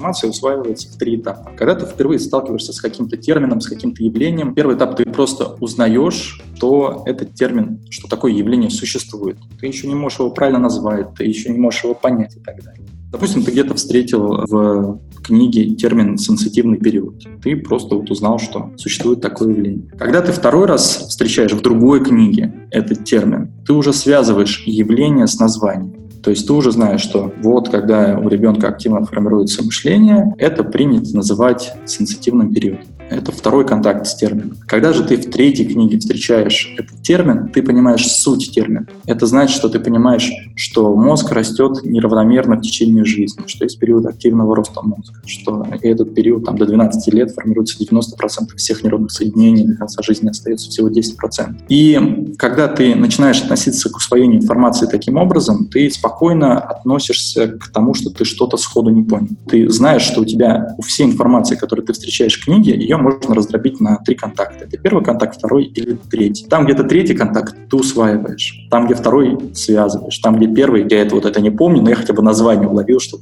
информация 0.00 0.30
усваивается 0.30 0.90
в 0.90 0.96
три 0.96 1.16
этапа. 1.16 1.52
Когда 1.56 1.74
ты 1.74 1.84
впервые 1.84 2.18
сталкиваешься 2.18 2.72
с 2.72 2.80
каким-то 2.80 3.18
термином, 3.18 3.60
с 3.60 3.68
каким-то 3.68 4.02
явлением, 4.02 4.54
первый 4.54 4.76
этап 4.76 4.96
ты 4.96 5.04
просто 5.04 5.56
узнаешь, 5.60 6.42
что 6.56 7.02
этот 7.04 7.34
термин, 7.34 7.80
что 7.90 8.08
такое 8.08 8.32
явление 8.32 8.70
существует. 8.70 9.36
Ты 9.60 9.66
еще 9.66 9.86
не 9.86 9.94
можешь 9.94 10.18
его 10.18 10.30
правильно 10.30 10.58
назвать, 10.58 11.14
ты 11.14 11.24
еще 11.24 11.50
не 11.50 11.58
можешь 11.58 11.84
его 11.84 11.94
понять 11.94 12.34
и 12.36 12.40
так 12.40 12.62
далее. 12.64 12.82
Допустим, 13.12 13.42
ты 13.42 13.50
где-то 13.50 13.74
встретил 13.74 14.46
в 14.46 15.00
книге 15.22 15.74
термин 15.74 16.16
«сенситивный 16.16 16.78
период». 16.78 17.16
Ты 17.42 17.56
просто 17.56 17.96
вот 17.96 18.10
узнал, 18.10 18.38
что 18.38 18.70
существует 18.76 19.20
такое 19.20 19.50
явление. 19.50 19.90
Когда 19.98 20.22
ты 20.22 20.32
второй 20.32 20.66
раз 20.66 21.08
встречаешь 21.08 21.52
в 21.52 21.60
другой 21.60 22.02
книге 22.02 22.68
этот 22.70 23.04
термин, 23.04 23.52
ты 23.66 23.72
уже 23.72 23.92
связываешь 23.92 24.62
явление 24.64 25.26
с 25.26 25.38
названием. 25.40 26.09
То 26.22 26.30
есть 26.30 26.46
ты 26.46 26.52
уже 26.52 26.70
знаешь, 26.70 27.00
что 27.00 27.32
вот 27.42 27.68
когда 27.68 28.18
у 28.18 28.28
ребенка 28.28 28.68
активно 28.68 29.04
формируется 29.04 29.64
мышление, 29.64 30.34
это 30.38 30.64
принято 30.64 31.16
называть 31.16 31.72
сенситивным 31.86 32.52
периодом. 32.52 32.99
Это 33.10 33.32
второй 33.32 33.66
контакт 33.66 34.06
с 34.06 34.14
термином. 34.14 34.56
Когда 34.66 34.92
же 34.92 35.02
ты 35.02 35.16
в 35.16 35.30
третьей 35.30 35.66
книге 35.66 35.98
встречаешь 35.98 36.72
этот 36.78 37.02
термин, 37.02 37.48
ты 37.48 37.60
понимаешь 37.60 38.06
суть 38.06 38.52
термина. 38.52 38.86
Это 39.04 39.26
значит, 39.26 39.56
что 39.56 39.68
ты 39.68 39.80
понимаешь, 39.80 40.30
что 40.54 40.94
мозг 40.94 41.32
растет 41.32 41.84
неравномерно 41.84 42.56
в 42.56 42.60
течение 42.60 43.04
жизни, 43.04 43.42
что 43.46 43.64
есть 43.64 43.80
период 43.80 44.06
активного 44.06 44.54
роста 44.54 44.82
мозга, 44.82 45.14
что 45.26 45.66
этот 45.82 46.14
период 46.14 46.44
там, 46.44 46.56
до 46.56 46.66
12 46.66 47.12
лет 47.12 47.32
формируется 47.32 47.82
90% 47.82 48.56
всех 48.56 48.84
нейронных 48.84 49.10
соединений, 49.10 49.64
до 49.64 49.76
конца 49.76 50.02
жизни 50.02 50.28
остается 50.28 50.70
всего 50.70 50.88
10%. 50.88 51.64
И 51.68 52.34
когда 52.38 52.68
ты 52.68 52.94
начинаешь 52.94 53.42
относиться 53.42 53.90
к 53.90 53.96
усвоению 53.96 54.40
информации 54.40 54.86
таким 54.86 55.16
образом, 55.16 55.66
ты 55.66 55.90
спокойно 55.90 56.60
относишься 56.60 57.48
к 57.48 57.68
тому, 57.72 57.94
что 57.94 58.10
ты 58.10 58.24
что-то 58.24 58.56
сходу 58.56 58.90
не 58.90 59.02
понял. 59.02 59.30
Ты 59.48 59.68
знаешь, 59.68 60.02
что 60.02 60.20
у 60.20 60.24
тебя 60.24 60.74
у 60.78 60.82
всей 60.82 61.06
информации, 61.06 61.56
которую 61.56 61.84
ты 61.84 61.92
встречаешь 61.92 62.38
в 62.38 62.44
книге, 62.44 62.78
ее 62.78 62.99
можно 63.00 63.34
раздробить 63.34 63.80
на 63.80 63.96
три 63.96 64.14
контакта. 64.14 64.64
Это 64.64 64.76
первый 64.76 65.04
контакт, 65.04 65.36
второй 65.36 65.64
или 65.64 65.98
третий. 66.10 66.46
Там, 66.46 66.64
где-то 66.64 66.84
третий 66.84 67.14
контакт, 67.14 67.54
ты 67.68 67.76
усваиваешь. 67.76 68.66
Там, 68.70 68.86
где 68.86 68.94
второй, 68.94 69.38
связываешь. 69.54 70.18
Там, 70.18 70.36
где 70.36 70.46
первый, 70.46 70.86
я 70.88 71.02
это 71.02 71.14
вот 71.14 71.24
это 71.24 71.40
не 71.40 71.50
помню, 71.50 71.82
но 71.82 71.90
я 71.90 71.96
хотя 71.96 72.12
бы 72.12 72.22
название 72.22 72.68
уловил, 72.68 73.00
что, 73.00 73.18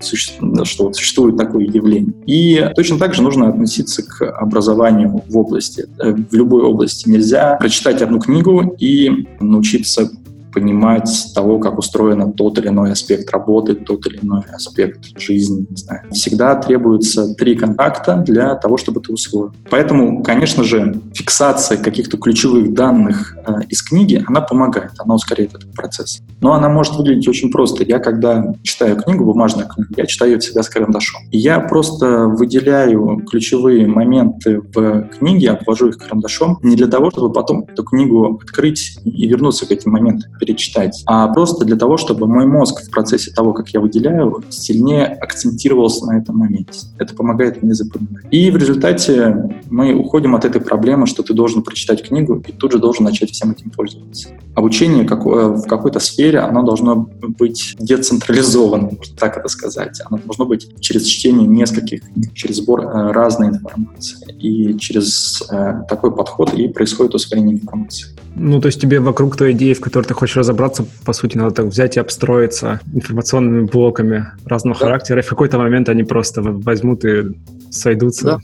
что 0.64 0.92
существует 0.92 1.36
такое 1.36 1.64
явление. 1.64 2.14
И 2.26 2.70
точно 2.74 2.98
так 2.98 3.14
же 3.14 3.22
нужно 3.22 3.48
относиться 3.48 4.02
к 4.02 4.22
образованию 4.22 5.22
в 5.28 5.36
области. 5.36 5.86
Э, 5.98 6.12
в 6.12 6.34
любой 6.34 6.62
области 6.62 7.08
нельзя 7.08 7.56
прочитать 7.56 8.02
одну 8.02 8.20
книгу 8.20 8.74
и 8.78 9.26
научиться 9.40 10.10
понимать 10.58 11.32
того, 11.34 11.58
как 11.58 11.78
устроен 11.78 12.32
тот 12.32 12.58
или 12.58 12.68
иной 12.68 12.92
аспект 12.92 13.30
работы, 13.30 13.74
тот 13.74 14.06
или 14.06 14.18
иной 14.22 14.42
аспект 14.52 15.18
жизни. 15.18 15.66
Не 15.70 15.76
знаю. 15.76 16.02
Всегда 16.12 16.54
требуется 16.56 17.34
три 17.34 17.54
контакта 17.54 18.16
для 18.16 18.54
того, 18.56 18.76
чтобы 18.76 19.00
ты 19.00 19.12
усвоил. 19.12 19.52
Поэтому, 19.70 20.22
конечно 20.22 20.64
же, 20.64 21.00
фиксация 21.14 21.78
каких-то 21.78 22.16
ключевых 22.16 22.74
данных 22.74 23.36
э, 23.46 23.60
из 23.68 23.82
книги, 23.82 24.22
она 24.26 24.40
помогает, 24.40 24.92
она 24.98 25.14
ускоряет 25.14 25.54
этот 25.54 25.72
процесс. 25.72 26.20
Но 26.40 26.52
она 26.54 26.68
может 26.68 26.96
выглядеть 26.96 27.28
очень 27.28 27.50
просто. 27.50 27.84
Я, 27.84 27.98
когда 27.98 28.54
читаю 28.62 28.96
книгу, 28.96 29.24
бумажную 29.24 29.68
книгу, 29.68 29.94
я 29.96 30.06
читаю 30.06 30.32
ее 30.32 30.38
всегда 30.38 30.62
с 30.62 30.68
карандашом. 30.68 31.22
И 31.30 31.38
я 31.38 31.60
просто 31.60 32.26
выделяю 32.26 33.24
ключевые 33.28 33.86
моменты 33.86 34.60
в 34.74 35.08
книге, 35.18 35.50
обвожу 35.50 35.88
их 35.88 35.98
карандашом, 35.98 36.58
не 36.62 36.76
для 36.76 36.86
того, 36.86 37.10
чтобы 37.10 37.32
потом 37.32 37.64
эту 37.68 37.84
книгу 37.84 38.40
открыть 38.42 38.98
и 39.04 39.26
вернуться 39.28 39.66
к 39.66 39.70
этим 39.70 39.92
моментам 39.92 40.30
перечитать, 40.48 41.02
а 41.06 41.28
просто 41.28 41.66
для 41.66 41.76
того, 41.76 41.98
чтобы 41.98 42.26
мой 42.26 42.46
мозг 42.46 42.82
в 42.82 42.90
процессе 42.90 43.30
того, 43.30 43.52
как 43.52 43.68
я 43.68 43.80
выделяю, 43.80 44.42
сильнее 44.48 45.06
акцентировался 45.06 46.06
на 46.06 46.18
этом 46.18 46.38
моменте. 46.38 46.80
Это 46.98 47.14
помогает 47.14 47.62
мне 47.62 47.74
запоминать. 47.74 48.24
И 48.30 48.50
в 48.50 48.56
результате 48.56 49.60
мы 49.68 49.94
уходим 49.94 50.34
от 50.34 50.46
этой 50.46 50.60
проблемы, 50.62 51.06
что 51.06 51.22
ты 51.22 51.34
должен 51.34 51.62
прочитать 51.62 52.02
книгу 52.02 52.42
и 52.46 52.52
тут 52.52 52.72
же 52.72 52.78
должен 52.78 53.04
начать 53.04 53.30
всем 53.30 53.50
этим 53.50 53.70
пользоваться. 53.70 54.30
Обучение 54.54 55.04
в 55.04 55.66
какой-то 55.66 56.00
сфере, 56.00 56.38
оно 56.38 56.62
должно 56.62 57.08
быть 57.20 57.76
децентрализованным, 57.78 58.96
можно 58.96 59.16
так 59.16 59.36
это 59.36 59.48
сказать. 59.48 60.00
Оно 60.06 60.18
должно 60.24 60.46
быть 60.46 60.80
через 60.80 61.04
чтение 61.04 61.46
нескольких 61.46 62.00
книг, 62.00 62.32
через 62.32 62.56
сбор 62.56 62.80
э, 62.80 63.12
разной 63.12 63.48
информации. 63.48 64.16
И 64.40 64.78
через 64.78 65.42
э, 65.50 65.82
такой 65.88 66.14
подход 66.14 66.54
и 66.54 66.68
происходит 66.68 67.14
усвоение 67.14 67.56
информации. 67.56 68.06
Ну, 68.40 68.60
то 68.60 68.66
есть 68.66 68.80
тебе 68.80 69.00
вокруг 69.00 69.36
той 69.36 69.52
идеи, 69.52 69.74
в 69.74 69.80
которой 69.80 70.04
ты 70.04 70.14
хочешь 70.14 70.27
разобраться, 70.36 70.84
по 71.04 71.12
сути, 71.12 71.36
надо 71.36 71.54
так 71.54 71.66
взять 71.66 71.96
и 71.96 72.00
обстроиться 72.00 72.80
информационными 72.92 73.66
блоками 73.66 74.26
разного 74.44 74.78
да. 74.78 74.86
характера, 74.86 75.20
и 75.20 75.24
в 75.24 75.28
какой-то 75.28 75.58
момент 75.58 75.88
они 75.88 76.04
просто 76.04 76.42
возьмут 76.42 77.04
и 77.04 77.24
сойдутся. 77.70 78.24
Да, 78.24 78.38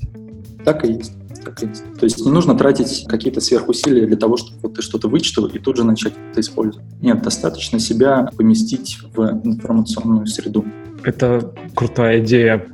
так 0.64 0.84
и 0.84 0.92
есть. 0.92 1.12
Так 1.44 1.62
и 1.62 1.66
есть. 1.66 1.84
То 1.98 2.04
есть 2.04 2.24
не 2.24 2.30
нужно 2.30 2.54
тратить 2.56 3.06
какие-то 3.08 3.40
сверхусилия 3.40 4.06
для 4.06 4.16
того, 4.16 4.36
чтобы 4.36 4.58
вот 4.62 4.74
ты 4.74 4.82
что-то 4.82 5.08
вычитал 5.08 5.46
и 5.46 5.58
тут 5.58 5.76
же 5.76 5.84
начать 5.84 6.14
это 6.30 6.40
использовать. 6.40 6.86
Нет, 7.00 7.22
достаточно 7.22 7.78
себя 7.78 8.30
поместить 8.36 8.98
в 9.14 9.22
информационную 9.44 10.26
среду. 10.26 10.64
Это 11.02 11.52
крутая 11.74 12.20
идея. 12.20 12.66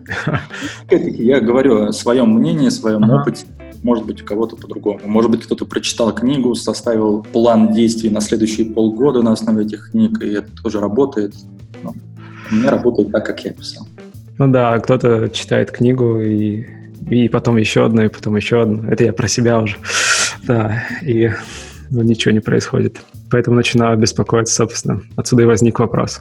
Я 0.90 1.40
говорю 1.40 1.86
о 1.86 1.92
своем 1.92 2.32
мнении, 2.32 2.68
о 2.68 2.70
своем 2.70 3.02
ага. 3.04 3.22
опыте 3.22 3.46
может 3.82 4.06
быть, 4.06 4.22
у 4.22 4.24
кого-то 4.24 4.56
по-другому. 4.56 5.00
Может 5.04 5.30
быть, 5.30 5.42
кто-то 5.44 5.64
прочитал 5.64 6.14
книгу, 6.14 6.54
составил 6.54 7.22
план 7.22 7.72
действий 7.72 8.10
на 8.10 8.20
следующие 8.20 8.66
полгода 8.66 9.22
на 9.22 9.32
основе 9.32 9.64
этих 9.64 9.90
книг, 9.90 10.22
и 10.22 10.28
это 10.28 10.48
тоже 10.62 10.80
работает. 10.80 11.34
Но 11.82 11.94
у 12.50 12.54
меня 12.54 12.70
работает 12.70 13.10
так, 13.10 13.24
как 13.26 13.44
я 13.44 13.52
писал. 13.52 13.86
Ну 14.38 14.48
да, 14.48 14.78
кто-то 14.78 15.28
читает 15.30 15.70
книгу 15.70 16.20
и, 16.20 16.66
и 17.10 17.28
потом 17.28 17.56
еще 17.56 17.86
одну, 17.86 18.02
и 18.02 18.08
потом 18.08 18.36
еще 18.36 18.62
одну. 18.62 18.84
Это 18.90 19.04
я 19.04 19.12
про 19.12 19.28
себя 19.28 19.60
уже. 19.60 19.76
Да, 20.44 20.82
и 21.02 21.30
ну, 21.90 22.02
ничего 22.02 22.32
не 22.32 22.40
происходит. 22.40 23.00
Поэтому 23.30 23.56
начинаю 23.56 23.98
беспокоиться, 23.98 24.54
собственно. 24.54 25.02
Отсюда 25.16 25.42
и 25.42 25.46
возник 25.46 25.78
вопрос. 25.78 26.20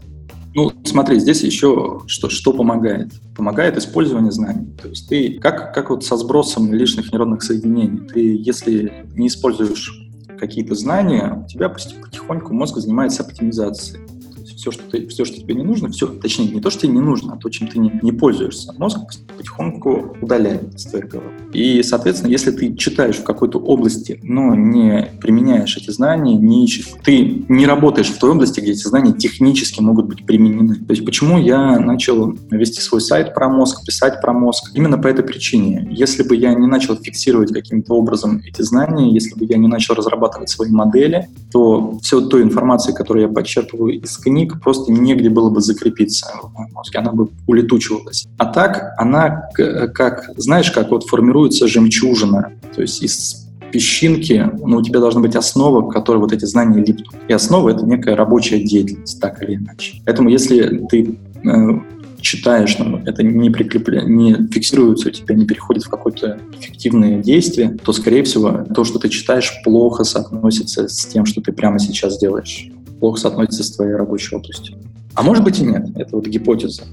Ну, 0.56 0.72
смотри, 0.84 1.20
здесь 1.20 1.44
еще 1.44 2.02
что, 2.08 2.30
что 2.30 2.54
помогает. 2.54 3.12
Помогает 3.36 3.78
использование 3.78 4.32
знаний. 4.32 4.68
То 4.82 4.90
есть 4.90 5.08
ты, 5.08 5.40
как, 5.40 5.74
как 5.74 5.90
вот 5.90 6.04
со 6.04 6.18
сбросом 6.18 6.74
лишних 6.74 7.12
нейронных 7.12 7.44
соединений, 7.44 8.00
ты, 8.08 8.36
если 8.36 9.06
не 9.16 9.28
используешь 9.28 9.94
какие-то 10.40 10.74
знания, 10.76 11.44
у 11.46 11.48
тебя 11.48 11.70
потихоньку 11.70 12.54
мозг 12.54 12.78
занимается 12.78 13.24
оптимизацией 13.24 14.02
все, 14.60 14.72
что, 14.72 14.84
ты, 14.84 15.08
все, 15.08 15.24
что 15.24 15.40
тебе 15.40 15.56
не 15.56 15.64
нужно, 15.64 15.90
все, 15.90 16.08
точнее, 16.08 16.50
не 16.50 16.60
то, 16.60 16.70
что 16.70 16.82
тебе 16.82 16.94
не 16.94 17.00
нужно, 17.00 17.34
а 17.34 17.38
то, 17.38 17.50
чем 17.50 17.70
ты 17.70 17.80
не, 17.80 17.98
не 18.02 18.12
пользуешься, 18.12 18.74
мозг 18.78 19.00
потихоньку 19.38 20.18
удаляет 20.22 20.76
из 20.76 20.84
твоей 20.84 21.06
головы. 21.06 21.30
И, 21.54 21.82
соответственно, 21.82 22.30
если 22.30 22.52
ты 22.52 22.76
читаешь 22.76 23.16
в 23.16 23.24
какой-то 23.24 23.58
области, 23.58 24.20
но 24.22 24.56
не 24.56 25.12
применяешь 25.22 25.78
эти 25.78 25.92
знания, 25.92 26.36
не 26.36 26.66
ищешь, 26.66 26.88
ты 27.04 27.46
не 27.48 27.66
работаешь 27.66 28.10
в 28.10 28.20
той 28.20 28.32
области, 28.32 28.60
где 28.60 28.72
эти 28.72 28.86
знания 28.86 29.14
технически 29.14 29.80
могут 29.80 30.08
быть 30.08 30.26
применены. 30.26 30.76
То 30.76 30.92
есть 30.92 31.06
почему 31.06 31.38
я 31.38 31.80
начал 31.80 32.34
вести 32.52 32.82
свой 32.82 33.00
сайт 33.00 33.34
про 33.34 33.48
мозг, 33.48 33.86
писать 33.86 34.20
про 34.22 34.34
мозг? 34.34 34.72
Именно 34.74 34.98
по 34.98 35.08
этой 35.08 35.24
причине. 35.24 35.88
Если 35.90 36.24
бы 36.24 36.36
я 36.36 36.54
не 36.54 36.68
начал 36.68 36.98
фиксировать 36.98 37.54
каким-то 37.54 37.94
образом 37.94 38.42
эти 38.46 38.62
знания, 38.62 39.14
если 39.14 39.40
бы 39.40 39.46
я 39.46 39.58
не 39.58 39.68
начал 39.68 39.94
разрабатывать 39.94 40.50
свои 40.50 40.70
модели, 40.70 41.30
то 41.52 41.98
все 42.02 42.20
той 42.20 42.44
информации, 42.44 42.92
которую 42.92 43.28
я 43.28 43.34
подчерпываю 43.34 44.02
из 44.02 44.18
книг, 44.18 44.49
книг 44.50 44.62
просто 44.62 44.92
негде 44.92 45.30
было 45.30 45.50
бы 45.50 45.62
закрепиться 45.62 46.28
в 46.42 46.54
моем 46.54 46.74
мозге, 46.74 47.00
она 47.00 47.12
бы 47.12 47.30
улетучивалась. 47.48 48.28
А 48.38 48.46
так 48.46 48.94
она, 48.98 49.50
как, 49.54 50.32
знаешь, 50.38 50.72
как 50.72 50.92
вот 50.92 51.06
формируется 51.06 51.68
жемчужина, 51.68 52.52
то 52.76 52.82
есть 52.82 53.02
из 53.04 53.46
песчинки, 53.72 54.50
ну, 54.66 54.78
у 54.78 54.82
тебя 54.82 55.00
должна 55.00 55.22
быть 55.22 55.36
основа, 55.36 55.82
в 55.82 55.90
которой 55.90 56.18
вот 56.18 56.34
эти 56.34 56.46
знания 56.46 56.84
липнут. 56.84 57.14
И 57.28 57.34
основа— 57.34 57.70
это 57.72 57.86
некая 57.86 58.16
рабочая 58.16 58.64
деятельность, 58.64 59.22
так 59.22 59.44
или 59.44 59.58
иначе. 59.58 60.02
Поэтому 60.06 60.30
если 60.30 60.88
ты 60.90 61.20
э, 61.44 61.80
читаешь, 62.20 62.80
но 62.80 63.00
это 63.06 63.22
не, 63.22 63.52
прикрепля... 63.52 64.02
не 64.02 64.36
фиксируется 64.52 65.10
у 65.10 65.12
тебя, 65.12 65.36
не 65.36 65.46
переходит 65.46 65.84
в 65.84 65.90
какое-то 65.90 66.40
эффективное 66.60 67.22
действие, 67.22 67.78
то, 67.84 67.94
скорее 67.94 68.24
всего, 68.24 68.66
то, 68.74 68.84
что 68.84 68.98
ты 68.98 69.08
читаешь, 69.10 69.54
плохо 69.64 70.04
соотносится 70.04 70.88
с 70.88 71.06
тем, 71.06 71.28
что 71.28 71.40
ты 71.40 71.52
прямо 71.52 71.78
сейчас 71.78 72.18
делаешь 72.18 72.72
плохо 73.00 73.20
соотносится 73.20 73.64
с 73.64 73.72
твоей 73.72 73.96
рабочей 73.96 74.36
областью. 74.36 74.78
А 75.16 75.24
может 75.24 75.44
быть 75.44 75.60
и 75.60 75.64
нет, 75.64 75.86
это 75.96 76.16
вот 76.16 76.28
гипотеза. 76.28 76.84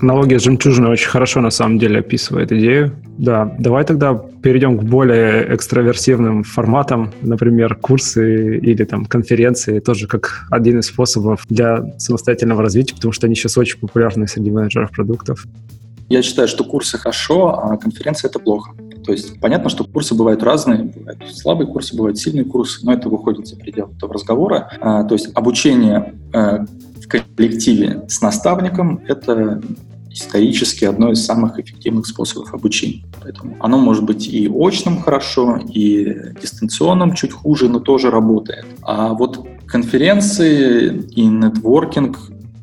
Аналогия 0.00 0.38
с 0.38 0.44
жемчужиной 0.44 0.90
очень 0.90 1.08
хорошо 1.08 1.40
на 1.40 1.50
самом 1.50 1.78
деле 1.78 2.00
описывает 2.00 2.52
идею. 2.52 2.92
Да, 3.18 3.52
давай 3.58 3.84
тогда 3.84 4.14
перейдем 4.14 4.78
к 4.78 4.84
более 4.84 5.52
экстраверсивным 5.54 6.44
форматам, 6.44 7.12
например, 7.20 7.74
курсы 7.74 8.58
или 8.58 8.84
там 8.84 9.06
конференции, 9.06 9.80
тоже 9.80 10.06
как 10.06 10.46
один 10.50 10.78
из 10.78 10.86
способов 10.86 11.44
для 11.48 11.98
самостоятельного 11.98 12.62
развития, 12.62 12.94
потому 12.94 13.12
что 13.12 13.26
они 13.26 13.34
сейчас 13.34 13.58
очень 13.58 13.80
популярны 13.80 14.28
среди 14.28 14.52
менеджеров 14.52 14.92
продуктов. 14.92 15.46
Я 16.08 16.22
считаю, 16.22 16.46
что 16.46 16.62
курсы 16.62 16.96
хорошо, 16.96 17.58
а 17.58 17.76
конференция 17.76 18.28
это 18.28 18.38
плохо. 18.38 18.70
То 19.04 19.12
есть 19.12 19.40
понятно, 19.40 19.70
что 19.70 19.84
курсы 19.84 20.14
бывают 20.14 20.42
разные, 20.42 20.84
бывают 20.84 21.22
слабые 21.32 21.66
курсы, 21.66 21.96
бывают 21.96 22.18
сильные 22.18 22.44
курсы, 22.44 22.84
но 22.84 22.92
это 22.92 23.08
выходит 23.08 23.46
за 23.46 23.56
пределы 23.56 23.92
этого 23.96 24.14
разговора. 24.14 24.70
А, 24.80 25.04
то 25.04 25.14
есть 25.14 25.30
обучение 25.34 26.14
а, 26.32 26.64
в 27.00 27.08
коллективе 27.08 28.04
с 28.08 28.20
наставником— 28.20 29.02
это 29.08 29.62
исторически 30.10 30.84
одно 30.84 31.12
из 31.12 31.24
самых 31.24 31.58
эффективных 31.58 32.06
способов 32.06 32.52
обучения. 32.52 33.04
Поэтому 33.22 33.56
оно 33.60 33.78
может 33.78 34.04
быть 34.04 34.26
и 34.26 34.48
очным 34.48 35.00
хорошо, 35.00 35.58
и 35.58 36.34
дистанционным 36.40 37.14
чуть 37.14 37.32
хуже, 37.32 37.68
но 37.68 37.78
тоже 37.78 38.10
работает. 38.10 38.66
А 38.82 39.12
вот 39.12 39.46
конференции 39.66 41.04
и 41.14 41.24
нетворкинг 41.24 42.18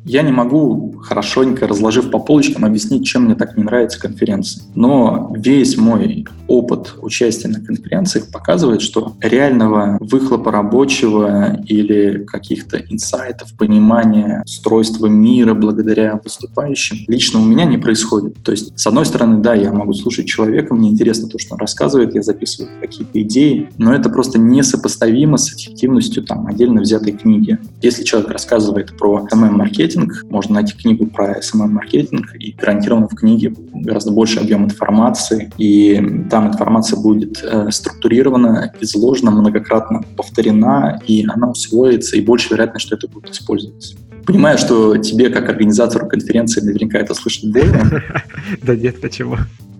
я 0.06 0.22
не 0.22 0.30
могу 0.30 0.94
хорошенько, 1.02 1.66
разложив 1.66 2.10
по 2.10 2.20
полочкам, 2.20 2.64
объяснить, 2.64 3.04
чем 3.04 3.24
мне 3.24 3.34
так 3.34 3.56
не 3.56 3.64
нравится 3.64 4.00
конференция. 4.00 4.62
Но 4.76 5.32
весь 5.36 5.76
мой 5.76 6.26
опыт 6.48 6.94
участия 7.00 7.48
на 7.48 7.60
конференциях 7.60 8.30
показывает, 8.30 8.82
что 8.82 9.14
реального 9.20 9.96
выхлопа 10.00 10.50
рабочего 10.50 11.60
или 11.66 12.24
каких-то 12.24 12.78
инсайтов, 12.78 13.52
понимания 13.56 14.42
устройства 14.44 15.06
мира 15.06 15.54
благодаря 15.54 16.20
выступающим 16.22 16.98
лично 17.08 17.40
у 17.40 17.44
меня 17.44 17.64
не 17.64 17.78
происходит. 17.78 18.42
То 18.42 18.52
есть, 18.52 18.78
с 18.78 18.86
одной 18.86 19.06
стороны, 19.06 19.42
да, 19.42 19.54
я 19.54 19.72
могу 19.72 19.92
слушать 19.92 20.26
человека, 20.26 20.74
мне 20.74 20.90
интересно 20.90 21.28
то, 21.28 21.38
что 21.38 21.54
он 21.54 21.60
рассказывает, 21.60 22.14
я 22.14 22.22
записываю 22.22 22.70
какие-то 22.80 23.20
идеи, 23.22 23.70
но 23.78 23.94
это 23.94 24.08
просто 24.10 24.38
несопоставимо 24.38 25.36
с 25.36 25.52
эффективностью 25.52 26.22
там 26.24 26.46
отдельно 26.46 26.80
взятой 26.80 27.12
книги. 27.12 27.58
Если 27.82 28.04
человек 28.04 28.30
рассказывает 28.30 28.96
про 28.96 29.26
SMM-маркетинг, 29.32 29.66
маркетинг, 29.66 30.24
можно 30.30 30.54
найти 30.54 30.74
книгу 30.74 31.06
про 31.06 31.38
SMM-маркетинг, 31.38 32.34
и 32.38 32.52
гарантированно 32.52 33.08
в 33.08 33.14
книге 33.14 33.54
гораздо 33.74 34.10
больше 34.10 34.40
объем 34.40 34.64
информации, 34.64 35.52
и 35.58 36.00
там 36.36 36.48
информация 36.48 37.00
будет 37.00 37.42
э, 37.42 37.70
структурирована, 37.70 38.70
изложена, 38.82 39.30
многократно 39.30 40.02
повторена, 40.18 41.00
и 41.06 41.24
она 41.26 41.48
усвоится, 41.48 42.18
и 42.18 42.20
больше 42.20 42.50
вероятность, 42.50 42.84
что 42.84 42.96
это 42.96 43.08
будет 43.08 43.30
использоваться. 43.30 43.96
Понимаю, 44.26 44.58
что 44.58 44.98
тебе, 44.98 45.30
как 45.30 45.48
организатору 45.48 46.06
конференции, 46.06 46.60
наверняка 46.60 46.98
это 46.98 47.14
слышать 47.14 47.50
больно. 47.50 48.02
Да 48.62 48.76
нет, 48.76 49.00
почему? 49.00 49.38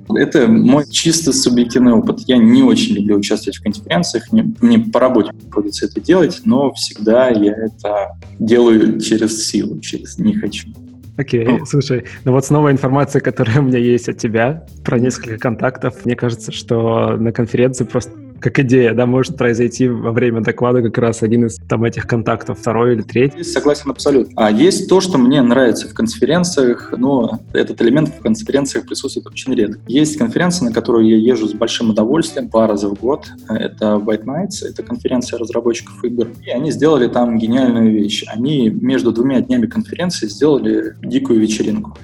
Это 0.08 0.46
мой 0.48 0.88
чисто 0.90 1.34
субъективный 1.34 1.92
опыт. 1.92 2.20
Я 2.20 2.38
не 2.38 2.62
очень 2.62 2.94
люблю 2.94 3.18
участвовать 3.18 3.58
в 3.58 3.62
конференциях, 3.62 4.32
мне, 4.32 4.50
мне 4.62 4.78
по 4.78 4.98
работе 4.98 5.32
приходится 5.34 5.84
это 5.84 6.00
делать, 6.00 6.40
но 6.46 6.72
всегда 6.72 7.28
я 7.28 7.52
это 7.52 8.16
делаю 8.38 8.98
через 8.98 9.46
силу, 9.46 9.78
через 9.80 10.16
не 10.16 10.32
хочу. 10.32 10.68
Окей, 11.16 11.44
okay. 11.44 11.56
ну. 11.58 11.66
слушай, 11.66 12.04
ну 12.24 12.32
вот 12.32 12.44
снова 12.44 12.70
информация, 12.70 13.20
которая 13.20 13.60
у 13.60 13.62
меня 13.62 13.78
есть 13.78 14.08
от 14.08 14.18
тебя 14.18 14.66
про 14.84 14.98
несколько 14.98 15.38
контактов. 15.38 16.04
Мне 16.04 16.14
кажется, 16.14 16.52
что 16.52 17.16
на 17.16 17.32
конференции 17.32 17.84
просто 17.84 18.12
как 18.40 18.58
идея, 18.60 18.94
да, 18.94 19.06
может 19.06 19.36
произойти 19.36 19.88
во 19.88 20.12
время 20.12 20.40
доклада 20.40 20.82
как 20.82 20.98
раз 20.98 21.22
один 21.22 21.46
из 21.46 21.58
там 21.68 21.84
этих 21.84 22.06
контактов, 22.06 22.58
второй 22.58 22.94
или 22.94 23.02
третий. 23.02 23.42
Согласен 23.44 23.90
абсолютно. 23.90 24.32
А 24.36 24.50
есть 24.50 24.88
то, 24.88 25.00
что 25.00 25.18
мне 25.18 25.42
нравится 25.42 25.88
в 25.88 25.94
конференциях, 25.94 26.92
но 26.96 27.40
этот 27.52 27.80
элемент 27.82 28.08
в 28.08 28.20
конференциях 28.20 28.86
присутствует 28.86 29.26
очень 29.26 29.54
редко. 29.54 29.80
Есть 29.86 30.16
конференции, 30.16 30.64
на 30.64 30.72
которые 30.72 31.10
я 31.10 31.16
езжу 31.16 31.48
с 31.48 31.52
большим 31.52 31.90
удовольствием 31.90 32.48
два 32.48 32.66
раза 32.66 32.88
в 32.88 32.94
год. 32.94 33.26
Это 33.48 33.94
White 33.96 34.24
Nights, 34.24 34.66
это 34.68 34.82
конференция 34.82 35.38
разработчиков 35.38 36.02
игр. 36.04 36.28
И 36.44 36.50
они 36.50 36.70
сделали 36.70 37.08
там 37.08 37.38
гениальную 37.38 37.92
вещь. 37.92 38.24
Они 38.28 38.70
между 38.70 39.12
двумя 39.12 39.40
днями 39.40 39.66
конференции 39.66 40.26
сделали 40.26 40.94
дикую 41.02 41.40
вечеринку. 41.40 41.96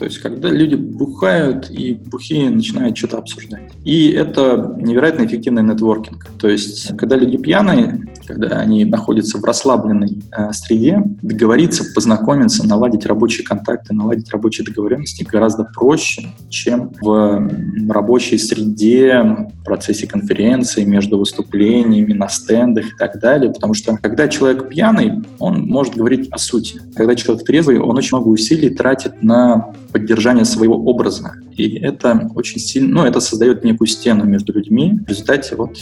То 0.00 0.06
есть, 0.06 0.20
когда 0.20 0.48
люди 0.48 0.76
бухают, 0.76 1.70
и 1.70 1.92
бухие 1.92 2.48
начинают 2.48 2.96
что-то 2.96 3.18
обсуждать. 3.18 3.70
И 3.84 4.08
это 4.08 4.74
невероятно 4.78 5.26
эффективный 5.26 5.62
нетворкинг. 5.62 6.26
То 6.40 6.48
есть, 6.48 6.96
когда 6.96 7.16
люди 7.16 7.36
пьяные, 7.36 8.09
когда 8.26 8.58
они 8.58 8.84
находятся 8.84 9.38
в 9.38 9.44
расслабленной 9.44 10.22
э, 10.36 10.52
среде, 10.52 11.02
договориться, 11.22 11.84
познакомиться, 11.94 12.66
наладить 12.66 13.06
рабочие 13.06 13.46
контакты, 13.46 13.94
наладить 13.94 14.30
рабочие 14.30 14.64
договоренности 14.64 15.24
гораздо 15.24 15.64
проще, 15.64 16.28
чем 16.48 16.92
в 17.00 17.50
рабочей 17.88 18.38
среде, 18.38 19.48
в 19.60 19.64
процессе 19.64 20.06
конференции, 20.06 20.84
между 20.84 21.18
выступлениями, 21.18 22.12
на 22.12 22.28
стендах 22.28 22.86
и 22.86 22.96
так 22.98 23.20
далее. 23.20 23.52
Потому 23.52 23.74
что, 23.74 23.96
когда 23.96 24.28
человек 24.28 24.68
пьяный, 24.68 25.22
он 25.38 25.66
может 25.66 25.94
говорить 25.94 26.28
о 26.30 26.38
сути. 26.38 26.80
Когда 26.94 27.14
человек 27.14 27.44
трезвый, 27.44 27.78
он 27.78 27.96
очень 27.96 28.16
много 28.16 28.28
усилий 28.28 28.70
тратит 28.70 29.22
на 29.22 29.72
поддержания 29.92 30.44
своего 30.44 30.76
образа. 30.76 31.32
И 31.56 31.76
это 31.78 32.30
очень 32.34 32.60
сильно, 32.60 33.02
ну, 33.02 33.04
это 33.04 33.20
создает 33.20 33.64
некую 33.64 33.88
стену 33.88 34.24
между 34.24 34.52
людьми. 34.52 34.98
В 35.04 35.08
результате 35.08 35.56
вот 35.56 35.76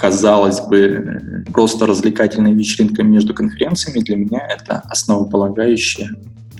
казалось 0.00 0.60
бы, 0.60 1.44
просто 1.52 1.86
развлекательная 1.86 2.52
вечеринка 2.52 3.02
между 3.02 3.34
конференциями, 3.34 4.02
для 4.02 4.16
меня 4.16 4.40
это 4.48 4.82
основополагающее. 4.88 6.10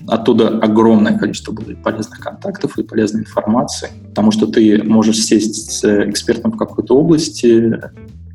Оттуда 0.07 0.59
огромное 0.59 1.17
количество 1.17 1.51
было 1.51 1.75
полезных 1.75 2.19
контактов, 2.19 2.77
и 2.77 2.83
полезной 2.83 3.21
информации, 3.21 3.89
потому 4.09 4.31
что 4.31 4.47
ты 4.47 4.83
можешь 4.83 5.23
сесть 5.23 5.71
с 5.71 6.09
экспертом 6.09 6.51
в 6.51 6.57
какой-то 6.57 6.95
области, 6.95 7.79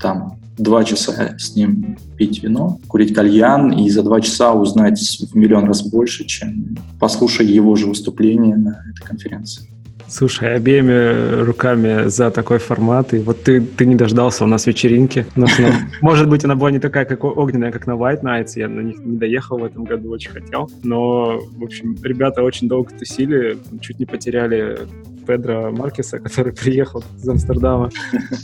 там, 0.01 0.39
два 0.59 0.85
часа 0.85 1.37
с 1.39 1.55
ним 1.55 1.97
пить 2.17 2.43
вино, 2.43 2.79
курить 2.89 3.15
кальян 3.15 3.73
и 3.73 3.89
за 3.91 4.03
два 4.03 4.21
часа 4.21 4.55
узнать 4.55 5.01
в 5.31 5.37
миллион 5.37 5.67
раз 5.67 5.83
больше, 5.83 6.25
чем 6.25 6.77
послушая 6.99 7.47
его 7.47 7.77
же 7.77 7.87
выступление 7.87 8.57
на 8.57 8.83
этой 8.91 9.05
конференции. 9.05 9.69
Слушай, 10.09 10.55
обеими 10.55 11.43
руками 11.43 12.09
за 12.09 12.31
такой 12.31 12.59
формат. 12.59 13.13
И 13.15 13.19
вот 13.19 13.43
ты, 13.43 13.61
ты 13.61 13.87
не 13.87 13.95
дождался 13.95 14.45
у 14.45 14.47
нас 14.47 14.67
вечеринки. 14.67 15.27
У 15.37 15.41
нас 15.41 15.59
она, 15.59 15.73
может 16.01 16.29
быть, 16.29 16.45
она 16.45 16.55
была 16.55 16.71
не 16.71 16.79
такая, 16.79 17.05
как 17.05 17.25
огненная, 17.25 17.73
как 17.73 17.87
на 17.87 17.93
White 17.93 18.23
Nights. 18.23 18.53
Я 18.57 18.69
на 18.69 18.81
них 18.81 18.99
не 18.99 19.17
доехал 19.17 19.59
в 19.59 19.65
этом 19.65 19.85
году, 19.85 20.11
очень 20.11 20.31
хотел. 20.31 20.71
Но, 20.83 21.39
в 21.39 21.65
общем, 21.65 21.97
ребята 22.03 22.43
очень 22.43 22.69
долго 22.69 22.91
тусили, 22.97 23.59
чуть 23.81 23.99
не 23.99 24.07
потеряли 24.07 24.79
Педро 25.27 25.73
Маркеса, 25.73 26.19
который 26.19 26.53
приехал 26.63 27.03
из 27.17 27.29
Амстердама. 27.29 27.91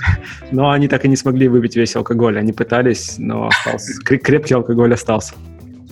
Но 0.51 0.71
они 0.71 0.89
так 0.89 1.05
и 1.05 1.09
не 1.09 1.17
смогли 1.17 1.49
выпить 1.49 1.77
весь 1.77 1.95
алкоголь. 1.97 2.39
Они 2.39 2.53
пытались, 2.53 3.17
но 3.19 3.49
остался. 3.49 4.01
Крепкий 4.03 4.55
алкоголь 4.55 4.93
остался. 4.93 5.35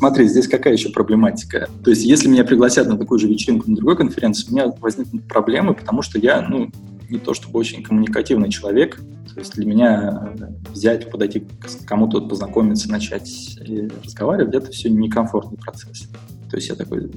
Смотри, 0.00 0.26
здесь 0.28 0.48
какая 0.48 0.72
еще 0.72 0.88
проблематика? 0.88 1.68
То 1.84 1.90
есть, 1.90 2.06
если 2.06 2.26
меня 2.26 2.42
пригласят 2.42 2.88
на 2.88 2.96
такую 2.96 3.18
же 3.18 3.28
вечеринку 3.28 3.68
на 3.68 3.76
другой 3.76 3.98
конференции, 3.98 4.48
у 4.48 4.54
меня 4.54 4.72
возникнут 4.80 5.24
проблемы, 5.24 5.74
потому 5.74 6.00
что 6.00 6.18
я, 6.18 6.40
ну, 6.40 6.70
не 7.10 7.18
то 7.18 7.34
чтобы 7.34 7.58
очень 7.58 7.82
коммуникативный 7.82 8.48
человек. 8.48 8.96
То 9.34 9.40
есть 9.40 9.52
для 9.56 9.66
меня 9.66 10.32
взять, 10.70 11.10
подойти 11.10 11.40
к 11.40 11.84
кому-то, 11.84 12.22
познакомиться, 12.22 12.90
начать 12.90 13.58
разговаривать, 14.02 14.54
это 14.54 14.70
все 14.70 14.88
некомфортный 14.88 15.58
процесс. 15.58 16.08
То 16.50 16.56
есть 16.56 16.70
я 16.70 16.76
такой 16.76 17.10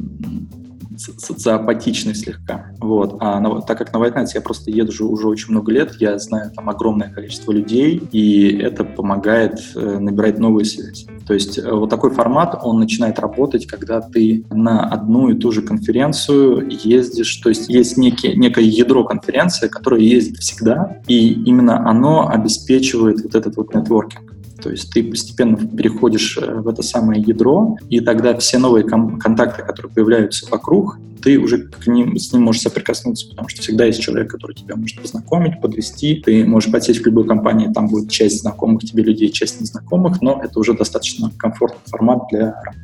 социопатичный 0.97 2.15
слегка. 2.15 2.71
Вот. 2.79 3.17
А 3.19 3.39
на, 3.39 3.61
так 3.61 3.77
как 3.77 3.93
на 3.93 3.97
White 3.97 4.15
Nights 4.15 4.31
я 4.35 4.41
просто 4.41 4.71
езжу 4.71 5.09
уже 5.09 5.27
очень 5.27 5.51
много 5.51 5.71
лет, 5.71 5.95
я 5.99 6.17
знаю 6.19 6.51
там 6.51 6.69
огромное 6.69 7.09
количество 7.09 7.51
людей, 7.51 8.01
и 8.11 8.57
это 8.57 8.83
помогает 8.83 9.59
э, 9.75 9.99
набирать 9.99 10.39
новые 10.39 10.65
связи. 10.65 11.07
То 11.27 11.33
есть 11.33 11.57
э, 11.57 11.71
вот 11.71 11.89
такой 11.89 12.11
формат, 12.11 12.59
он 12.63 12.79
начинает 12.79 13.19
работать, 13.19 13.65
когда 13.65 14.01
ты 14.01 14.45
на 14.49 14.87
одну 14.87 15.29
и 15.29 15.35
ту 15.35 15.51
же 15.51 15.61
конференцию 15.61 16.69
ездишь, 16.69 17.35
то 17.37 17.49
есть 17.49 17.69
есть 17.69 17.97
некие, 17.97 18.35
некое 18.35 18.65
ядро 18.65 19.03
конференции, 19.03 19.67
которое 19.67 20.01
ездит 20.01 20.37
всегда, 20.37 20.97
и 21.07 21.33
именно 21.33 21.89
оно 21.89 22.29
обеспечивает 22.29 23.21
вот 23.23 23.35
этот 23.35 23.55
вот 23.57 23.73
нетворкинг. 23.73 24.32
То 24.61 24.69
есть 24.69 24.91
ты 24.91 25.03
постепенно 25.03 25.57
переходишь 25.57 26.37
э, 26.41 26.61
в 26.61 26.67
это 26.67 26.81
самое 26.83 27.21
ядро, 27.21 27.77
и 27.89 27.99
тогда 27.99 28.37
все 28.37 28.57
новые 28.57 28.87
кон- 28.87 29.19
контакты, 29.19 29.63
которые 29.63 29.91
появляются 29.91 30.47
вокруг, 30.49 30.97
ты 31.21 31.39
уже 31.39 31.69
к 31.69 31.87
ним, 31.87 32.17
с 32.17 32.33
ним 32.33 32.43
можешь 32.43 32.63
соприкоснуться, 32.63 33.29
потому 33.29 33.47
что 33.47 33.61
всегда 33.61 33.85
есть 33.85 34.01
человек, 34.01 34.29
который 34.29 34.55
тебя 34.55 34.75
может 34.75 35.01
познакомить, 35.01 35.61
подвести. 35.61 36.21
Ты 36.23 36.45
можешь 36.45 36.71
подсесть 36.71 37.01
в 37.01 37.05
любой 37.05 37.25
компании, 37.25 37.71
там 37.73 37.87
будет 37.87 38.09
часть 38.09 38.41
знакомых 38.41 38.83
тебе 38.83 39.03
людей, 39.03 39.29
часть 39.29 39.61
незнакомых, 39.61 40.21
но 40.21 40.41
это 40.43 40.59
уже 40.59 40.73
достаточно 40.73 41.31
комфортный 41.37 41.81
формат 41.85 42.23
для 42.29 42.61
работы. 42.61 42.79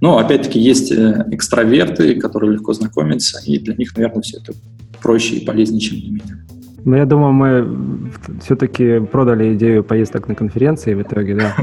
Но, 0.00 0.18
опять-таки, 0.18 0.58
есть 0.58 0.90
э, 0.90 1.26
экстраверты, 1.30 2.14
которые 2.16 2.54
легко 2.54 2.72
знакомятся, 2.72 3.40
и 3.44 3.58
для 3.58 3.74
них, 3.76 3.94
наверное, 3.96 4.22
все 4.22 4.38
это 4.38 4.52
проще 5.00 5.36
и 5.36 5.44
полезнее, 5.44 5.80
чем 5.80 6.00
для 6.00 6.10
меня. 6.10 6.46
Ну, 6.84 6.96
я 6.96 7.04
думаю, 7.04 7.32
мы 7.32 8.10
все-таки 8.42 9.00
продали 9.00 9.54
идею 9.54 9.84
поездок 9.84 10.28
на 10.28 10.34
конференции 10.34 10.94
в 10.94 11.02
итоге, 11.02 11.34
да. 11.34 11.54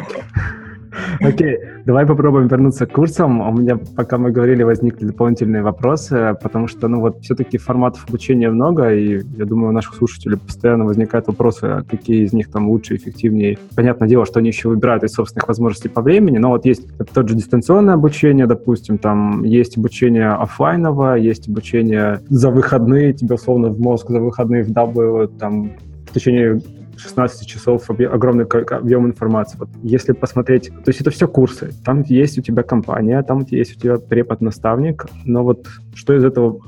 Окей, 1.21 1.59
давай 1.85 2.05
попробуем 2.05 2.47
вернуться 2.47 2.85
к 2.85 2.91
курсам. 2.91 3.41
У 3.41 3.51
меня, 3.51 3.77
пока 3.95 4.17
мы 4.17 4.31
говорили, 4.31 4.63
возникли 4.63 5.05
дополнительные 5.05 5.63
вопросы, 5.63 6.37
потому 6.41 6.67
что, 6.67 6.87
ну 6.87 6.99
вот, 6.99 7.21
все-таки 7.21 7.57
форматов 7.57 8.05
обучения 8.07 8.49
много, 8.49 8.93
и 8.93 9.21
я 9.37 9.45
думаю, 9.45 9.69
у 9.69 9.73
наших 9.73 9.95
слушателей 9.95 10.37
постоянно 10.37 10.85
возникают 10.85 11.27
вопросы, 11.27 11.63
а 11.65 11.83
какие 11.83 12.23
из 12.23 12.33
них 12.33 12.51
там 12.51 12.69
лучше, 12.69 12.95
эффективнее. 12.95 13.57
Понятное 13.75 14.07
дело, 14.07 14.25
что 14.25 14.39
они 14.39 14.49
еще 14.49 14.69
выбирают 14.69 15.03
из 15.03 15.13
собственных 15.13 15.47
возможностей 15.47 15.89
по 15.89 16.01
времени, 16.01 16.37
но 16.37 16.49
вот 16.49 16.65
есть 16.65 16.87
тот 17.13 17.29
же 17.29 17.35
дистанционное 17.35 17.95
обучение, 17.95 18.47
допустим, 18.47 18.97
там 18.97 19.43
есть 19.43 19.77
обучение 19.77 20.29
офлайновое, 20.29 21.15
есть 21.15 21.47
обучение 21.49 22.21
за 22.29 22.49
выходные, 22.49 23.13
тебе 23.13 23.35
условно 23.35 23.69
в 23.69 23.79
мозг 23.79 24.09
за 24.09 24.19
выходные 24.19 24.63
вдавливают 24.63 25.37
там 25.37 25.71
в 26.09 26.13
течение 26.13 26.61
16 26.97 27.47
часов 27.47 27.89
огромный 27.89 28.45
объем 28.45 29.07
информации. 29.07 29.57
Вот 29.57 29.69
если 29.83 30.13
посмотреть, 30.13 30.69
то 30.69 30.89
есть 30.89 31.01
это 31.01 31.11
все 31.11 31.27
курсы. 31.27 31.71
Там 31.85 32.03
есть 32.03 32.37
у 32.37 32.41
тебя 32.41 32.63
компания, 32.63 33.21
там 33.23 33.45
есть 33.49 33.77
у 33.77 33.79
тебя 33.79 33.97
препод-наставник, 33.97 35.05
но 35.25 35.43
вот 35.43 35.67
что 35.93 36.15
из 36.15 36.23
этого 36.23 36.59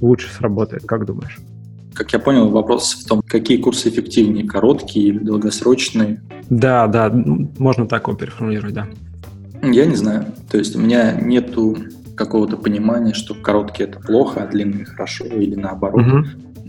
лучше 0.00 0.32
сработает, 0.32 0.84
как 0.86 1.04
думаешь? 1.04 1.38
Как 1.94 2.12
я 2.12 2.18
понял, 2.20 2.48
вопрос 2.50 2.94
в 2.94 3.08
том, 3.08 3.22
какие 3.26 3.56
курсы 3.60 3.88
эффективнее, 3.88 4.46
короткие 4.46 5.08
или 5.08 5.18
долгосрочные? 5.18 6.22
Да, 6.48 6.86
да, 6.86 7.10
можно 7.58 7.86
так 7.86 8.06
его 8.06 8.16
переформулировать, 8.16 8.74
да. 8.74 8.86
Я 9.62 9.84
не 9.86 9.96
знаю. 9.96 10.26
То 10.50 10.58
есть 10.58 10.76
у 10.76 10.78
меня 10.78 11.12
нету 11.20 11.76
какого-то 12.14 12.56
понимания, 12.56 13.14
что 13.14 13.34
короткие 13.34 13.88
это 13.88 14.00
плохо, 14.00 14.42
а 14.42 14.46
длинные 14.46 14.84
хорошо, 14.84 15.24
или 15.24 15.54
наоборот. 15.54 16.02
Угу. 16.02 16.24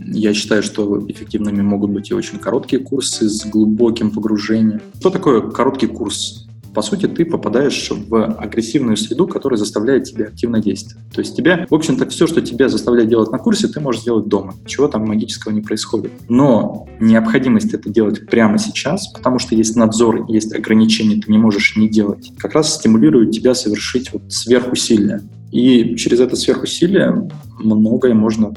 Я 0.06 0.32
считаю, 0.34 0.62
что 0.62 1.04
эффективными 1.08 1.62
могут 1.62 1.90
быть 1.90 2.10
и 2.10 2.14
очень 2.14 2.38
короткие 2.38 2.82
курсы 2.82 3.28
с 3.28 3.44
глубоким 3.44 4.10
погружением. 4.10 4.80
Что 4.98 5.10
такое 5.10 5.42
короткий 5.42 5.86
курс? 5.86 6.46
По 6.74 6.82
сути, 6.82 7.06
ты 7.06 7.24
попадаешь 7.24 7.90
в 7.90 8.24
агрессивную 8.34 8.96
среду, 8.96 9.26
которая 9.26 9.58
заставляет 9.58 10.04
тебя 10.04 10.26
активно 10.26 10.60
действовать. 10.60 11.04
То 11.12 11.20
есть 11.20 11.36
тебя, 11.36 11.66
в 11.68 11.74
общем-то, 11.74 12.08
все, 12.08 12.28
что 12.28 12.40
тебя 12.40 12.68
заставляет 12.68 13.08
делать 13.08 13.32
на 13.32 13.38
курсе, 13.38 13.66
ты 13.66 13.80
можешь 13.80 14.02
сделать 14.02 14.28
дома. 14.28 14.54
Ничего 14.62 14.86
там 14.86 15.06
магического 15.06 15.52
не 15.52 15.62
происходит. 15.62 16.12
Но 16.28 16.86
необходимость 17.00 17.74
это 17.74 17.90
делать 17.90 18.26
прямо 18.26 18.58
сейчас, 18.58 19.08
потому 19.08 19.40
что 19.40 19.56
есть 19.56 19.74
надзор, 19.74 20.26
есть 20.28 20.54
ограничения, 20.54 21.20
ты 21.20 21.30
не 21.32 21.38
можешь 21.38 21.76
не 21.76 21.88
делать, 21.88 22.32
как 22.38 22.54
раз 22.54 22.76
стимулирует 22.76 23.32
тебя 23.32 23.54
совершить 23.54 24.12
вот 24.12 24.22
сверхусилие. 24.28 25.22
И 25.50 25.96
через 25.96 26.20
это 26.20 26.36
сверхусилие 26.36 27.28
многое 27.58 28.14
можно 28.14 28.54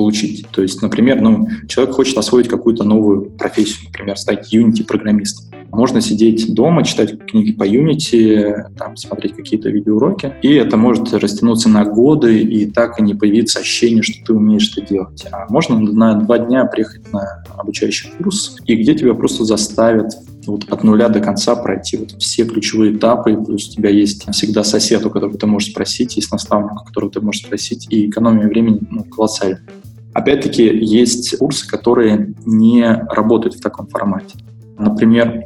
получить. 0.00 0.46
То 0.50 0.62
есть, 0.62 0.80
например, 0.80 1.20
ну, 1.20 1.46
человек 1.68 1.94
хочет 1.94 2.16
освоить 2.16 2.48
какую-то 2.48 2.84
новую 2.84 3.30
профессию, 3.32 3.84
например, 3.84 4.16
стать 4.16 4.54
Unity-программистом. 4.54 5.44
Можно 5.70 6.00
сидеть 6.00 6.54
дома, 6.54 6.84
читать 6.84 7.18
книги 7.26 7.52
по 7.52 7.68
Unity, 7.68 8.72
там, 8.78 8.96
смотреть 8.96 9.36
какие-то 9.36 9.68
видеоуроки, 9.68 10.32
и 10.40 10.54
это 10.54 10.78
может 10.78 11.12
растянуться 11.12 11.68
на 11.68 11.84
годы, 11.84 12.40
и 12.40 12.64
так 12.64 12.98
и 12.98 13.02
не 13.02 13.14
появиться 13.14 13.60
ощущение, 13.60 14.02
что 14.02 14.24
ты 14.24 14.32
умеешь 14.32 14.72
это 14.74 14.86
делать. 14.86 15.26
А 15.30 15.46
можно 15.52 15.78
на 15.78 16.14
два 16.14 16.38
дня 16.38 16.64
приехать 16.64 17.12
на 17.12 17.44
обучающий 17.58 18.10
курс, 18.18 18.56
и 18.64 18.74
где 18.74 18.94
тебя 18.94 19.12
просто 19.12 19.44
заставят 19.44 20.14
вот 20.46 20.64
от 20.70 20.84
нуля 20.84 21.08
до 21.08 21.20
конца 21.20 21.54
пройти 21.54 21.98
вот 21.98 22.12
все 22.18 22.44
ключевые 22.44 22.96
этапы, 22.96 23.36
плюс 23.36 23.68
у 23.68 23.72
тебя 23.72 23.90
есть 23.90 24.26
всегда 24.32 24.64
сосед, 24.64 25.04
у 25.04 25.10
которого 25.10 25.36
ты 25.36 25.46
можешь 25.46 25.70
спросить, 25.70 26.16
есть 26.16 26.32
наставник, 26.32 26.80
у 26.80 26.84
которого 26.84 27.12
ты 27.12 27.20
можешь 27.20 27.42
спросить, 27.42 27.86
и 27.90 28.08
экономия 28.08 28.48
времени 28.48 28.80
ну, 28.90 29.04
колоссальная. 29.04 29.62
Опять-таки, 30.12 30.64
есть 30.64 31.36
курсы, 31.38 31.68
которые 31.68 32.34
не 32.44 32.84
работают 33.10 33.54
в 33.54 33.60
таком 33.60 33.86
формате. 33.88 34.38
Например, 34.78 35.44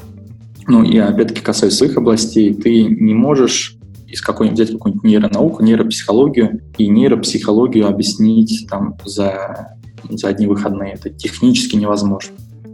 ну, 0.66 0.83
я 0.83 1.09
опять-таки 1.09 1.42
касаюсь 1.42 1.74
своих 1.74 1.96
областей, 1.96 2.55
ты 2.55 2.85
не 2.85 3.14
можешь 3.14 3.77
из 4.07 4.22
какой-нибудь 4.22 4.59
взять 4.59 4.72
какую-нибудь 4.72 5.05
нейронауку, 5.05 5.62
нейропсихологию 5.62 6.61
и 6.79 6.88
нейропсихологию 6.88 7.88
объяснить 7.88 8.66
там 8.70 8.96
за, 9.05 9.77
за 10.09 10.29
одни 10.29 10.46
выходные. 10.46 10.94
Это 10.94 11.11
технически 11.11 11.77
невозможно. 11.77 12.33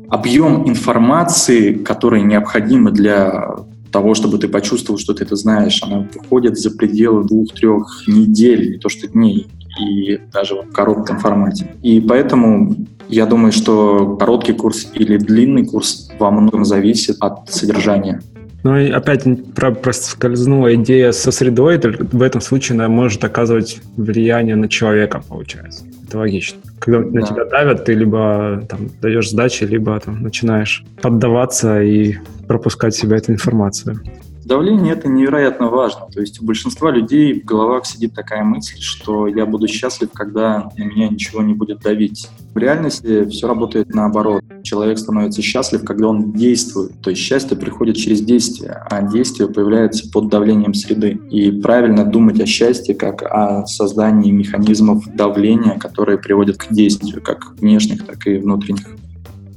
Объем 0.08 0.68
информации, 0.68 1.72
который 1.72 2.22
необходим 2.22 2.92
для 2.92 3.56
того, 3.90 4.14
чтобы 4.14 4.38
ты 4.38 4.48
почувствовал, 4.48 4.98
что 4.98 5.14
ты 5.14 5.24
это 5.24 5.36
знаешь, 5.36 5.82
она 5.82 6.08
выходит 6.14 6.58
за 6.58 6.70
пределы 6.70 7.24
двух-трех 7.24 8.04
недель, 8.06 8.72
не 8.72 8.78
то 8.78 8.88
что 8.88 9.08
дней, 9.08 9.48
и 9.78 10.18
даже 10.32 10.54
в 10.56 10.72
коротком 10.72 11.18
формате. 11.18 11.74
И 11.82 12.00
поэтому 12.00 12.74
я 13.08 13.26
думаю, 13.26 13.52
что 13.52 14.16
короткий 14.16 14.52
курс 14.52 14.90
или 14.94 15.16
длинный 15.16 15.66
курс 15.66 16.10
во 16.18 16.30
многом 16.30 16.64
зависит 16.64 17.16
от 17.20 17.50
содержания. 17.50 18.20
Ну 18.62 18.76
и 18.76 18.90
опять 18.90 19.24
про 19.54 19.70
проскользнула 19.70 20.74
идея 20.74 21.12
со 21.12 21.32
средой, 21.32 21.78
в 21.78 22.22
этом 22.22 22.40
случае 22.40 22.76
она 22.76 22.88
может 22.88 23.24
оказывать 23.24 23.80
влияние 23.96 24.54
на 24.54 24.68
человека, 24.68 25.22
получается. 25.26 25.84
Это 26.06 26.18
логично. 26.18 26.58
Когда 26.78 27.00
да. 27.00 27.20
на 27.20 27.26
тебя 27.26 27.44
давят, 27.46 27.84
ты 27.84 27.94
либо 27.94 28.62
там, 28.68 28.90
даешь 29.00 29.30
сдачи, 29.30 29.64
либо 29.64 29.98
там, 30.00 30.22
начинаешь 30.22 30.84
поддаваться 31.00 31.82
и 31.82 32.16
пропускать 32.48 32.94
себя 32.94 33.16
эту 33.16 33.32
информацию. 33.32 34.00
Давление– 34.44 34.92
это 34.94 35.08
невероятно 35.08 35.68
важно. 35.68 36.06
То 36.12 36.20
есть 36.20 36.40
у 36.40 36.44
большинства 36.44 36.90
людей 36.90 37.40
в 37.40 37.44
головах 37.44 37.86
сидит 37.86 38.14
такая 38.14 38.42
мысль, 38.42 38.80
что 38.80 39.26
я 39.26 39.46
буду 39.46 39.68
счастлив, 39.68 40.10
когда 40.12 40.70
на 40.76 40.84
меня 40.84 41.08
ничего 41.08 41.42
не 41.42 41.54
будет 41.54 41.80
давить. 41.80 42.28
В 42.54 42.58
реальности 42.58 43.26
все 43.26 43.46
работает 43.46 43.94
наоборот. 43.94 44.42
Человек 44.62 44.98
становится 44.98 45.42
счастлив, 45.42 45.84
когда 45.84 46.08
он 46.08 46.32
действует. 46.32 47.00
То 47.00 47.10
есть 47.10 47.22
счастье 47.22 47.56
приходит 47.56 47.96
через 47.96 48.22
действие, 48.22 48.82
а 48.90 49.02
действие 49.02 49.48
появляется 49.48 50.10
под 50.10 50.28
давлением 50.28 50.74
среды. 50.74 51.20
И 51.30 51.50
правильно 51.52 52.04
думать 52.04 52.40
о 52.40 52.46
счастье 52.46 52.94
как 52.94 53.22
о 53.22 53.66
создании 53.66 54.30
механизмов 54.30 55.04
давления, 55.14 55.78
которые 55.78 56.18
приводят 56.18 56.56
к 56.56 56.72
действию, 56.72 57.22
как 57.22 57.52
внешних, 57.58 58.06
так 58.06 58.26
и 58.26 58.38
внутренних. 58.38 58.86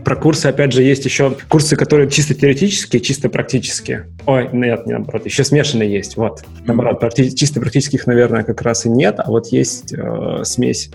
Про 0.04 0.16
курсы, 0.16 0.48
опять 0.48 0.74
же, 0.74 0.84
есть 0.84 1.06
еще 1.06 1.38
курсы, 1.50 1.76
которые 1.76 2.10
чисто 2.10 2.34
теоретические, 2.34 3.02
чисто 3.02 3.30
практические. 3.30 4.10
Ой, 4.26 4.50
нет, 4.52 4.86
не 4.86 4.94
наоборот, 4.94 5.26
еще 5.26 5.44
смешанные 5.44 5.92
есть, 5.92 6.18
вот. 6.18 6.44
Наоборот, 6.66 7.02
практи- 7.02 7.34
чисто 7.34 7.60
практических, 7.60 8.06
наверное, 8.08 8.44
как 8.44 8.62
раз 8.62 8.86
и 8.86 8.90
нет, 8.90 9.16
а 9.20 9.30
вот 9.30 9.48
есть 9.48 9.94
э, 9.94 10.42
смесь 10.44 10.92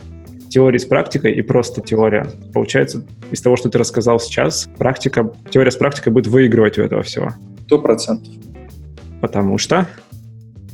теории 0.48 0.78
с 0.78 0.84
практикой 0.84 1.32
и 1.32 1.42
просто 1.42 1.80
теория. 1.80 2.26
Получается, 2.52 3.04
из 3.30 3.40
того, 3.40 3.56
что 3.56 3.68
ты 3.68 3.78
рассказал 3.78 4.18
сейчас, 4.18 4.68
практика, 4.78 5.30
теория 5.50 5.70
с 5.70 5.76
практикой 5.76 6.12
будет 6.12 6.26
выигрывать 6.26 6.78
у 6.78 6.82
этого 6.82 7.02
всего. 7.02 7.32
Сто 7.66 7.78
процентов. 7.78 8.32
Потому 9.20 9.58
что? 9.58 9.86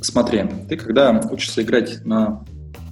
Смотри, 0.01 0.45
ты 0.69 0.77
когда 0.77 1.21
учишься 1.31 1.63
играть 1.63 2.05
на 2.05 2.45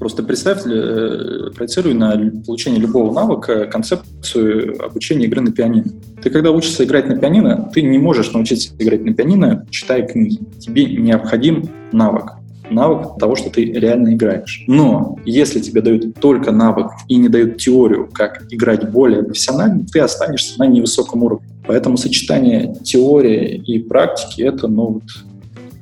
Просто 0.03 0.25
представь, 0.25 0.67
э, 0.67 1.53
проецируй 1.55 1.95
на 1.95 2.19
получение 2.45 2.81
любого 2.81 3.15
навыка 3.15 3.67
концепцию 3.67 4.85
обучения 4.85 5.27
игры 5.27 5.43
на 5.43 5.53
пианино. 5.53 5.93
Ты 6.21 6.29
когда 6.29 6.51
учишься 6.51 6.83
играть 6.83 7.07
на 7.07 7.17
пианино, 7.17 7.71
ты 7.73 7.83
не 7.83 7.99
можешь 7.99 8.33
научиться 8.33 8.75
играть 8.81 9.05
на 9.05 9.15
пианино, 9.15 9.65
читая 9.71 10.05
книги. 10.05 10.41
Тебе 10.59 10.87
необходим 10.87 11.71
навык 11.93 12.33
навык 12.69 13.17
того, 13.21 13.37
что 13.37 13.51
ты 13.51 13.65
реально 13.65 14.15
играешь. 14.15 14.65
Но 14.67 15.19
если 15.25 15.61
тебе 15.61 15.83
дают 15.83 16.17
только 16.17 16.51
навык 16.51 16.89
и 17.07 17.15
не 17.15 17.29
дают 17.29 17.59
теорию, 17.59 18.09
как 18.13 18.43
играть 18.51 18.91
более 18.91 19.23
профессионально, 19.23 19.85
ты 19.87 20.01
останешься 20.01 20.59
на 20.59 20.67
невысоком 20.67 21.23
уровне. 21.23 21.47
Поэтому 21.65 21.97
сочетание 21.97 22.75
теории 22.83 23.63
и 23.65 23.79
практики— 23.79 24.43
это 24.43 24.67
ну, 24.67 24.95
вот, 24.95 25.03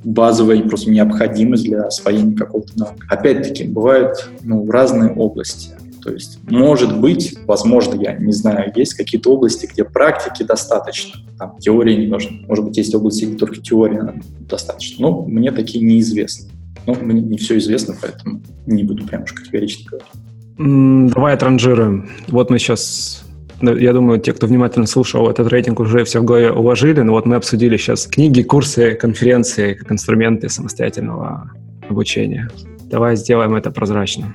базовая 0.04 0.62
просто 0.62 0.90
необходимость 0.90 1.64
для 1.64 1.82
освоения 1.82 2.36
какого-то 2.36 2.78
навыка. 2.78 3.06
Опять-таки, 3.08 3.64
бывают 3.64 4.28
ну, 4.42 4.68
разные 4.70 5.12
области. 5.12 5.70
То 6.02 6.12
есть, 6.12 6.38
может 6.48 6.98
быть, 6.98 7.36
возможно, 7.46 8.00
я 8.00 8.14
не 8.14 8.32
знаю, 8.32 8.72
есть 8.74 8.94
какие-то 8.94 9.34
области, 9.34 9.68
где 9.70 9.84
практики 9.84 10.42
достаточно, 10.42 11.20
там 11.38 11.58
теории 11.58 11.94
не 11.94 12.06
нужно. 12.06 12.38
Может 12.48 12.64
быть, 12.64 12.76
есть 12.78 12.94
области, 12.94 13.26
где 13.26 13.36
только 13.36 13.60
теория 13.60 14.14
достаточно. 14.40 15.08
Но 15.08 15.22
мне 15.22 15.52
такие 15.52 15.84
неизвестны. 15.84 16.50
Но 16.86 16.94
мне 16.94 17.20
не 17.20 17.36
все 17.36 17.58
известно, 17.58 17.94
поэтому 18.00 18.40
не 18.66 18.82
буду 18.84 19.04
прям 19.06 19.24
уж 19.24 19.32
категорично 19.32 19.90
говорить. 19.90 21.12
Давай 21.12 21.34
отранжируем. 21.34 22.10
Вот 22.28 22.50
мы 22.50 22.58
сейчас 22.58 23.24
я 23.62 23.92
думаю, 23.92 24.20
те, 24.20 24.32
кто 24.32 24.46
внимательно 24.46 24.86
слушал 24.86 25.28
этот 25.28 25.48
рейтинг, 25.48 25.80
уже 25.80 26.04
все 26.04 26.20
в 26.20 26.24
голове 26.24 26.50
уложили, 26.50 27.00
но 27.00 27.12
вот 27.12 27.26
мы 27.26 27.36
обсудили 27.36 27.76
сейчас 27.76 28.06
книги, 28.06 28.42
курсы, 28.42 28.94
конференции 28.94 29.74
как 29.74 29.92
инструменты 29.92 30.48
самостоятельного 30.48 31.50
обучения. 31.88 32.48
Давай 32.84 33.16
сделаем 33.16 33.54
это 33.54 33.70
прозрачно. 33.70 34.34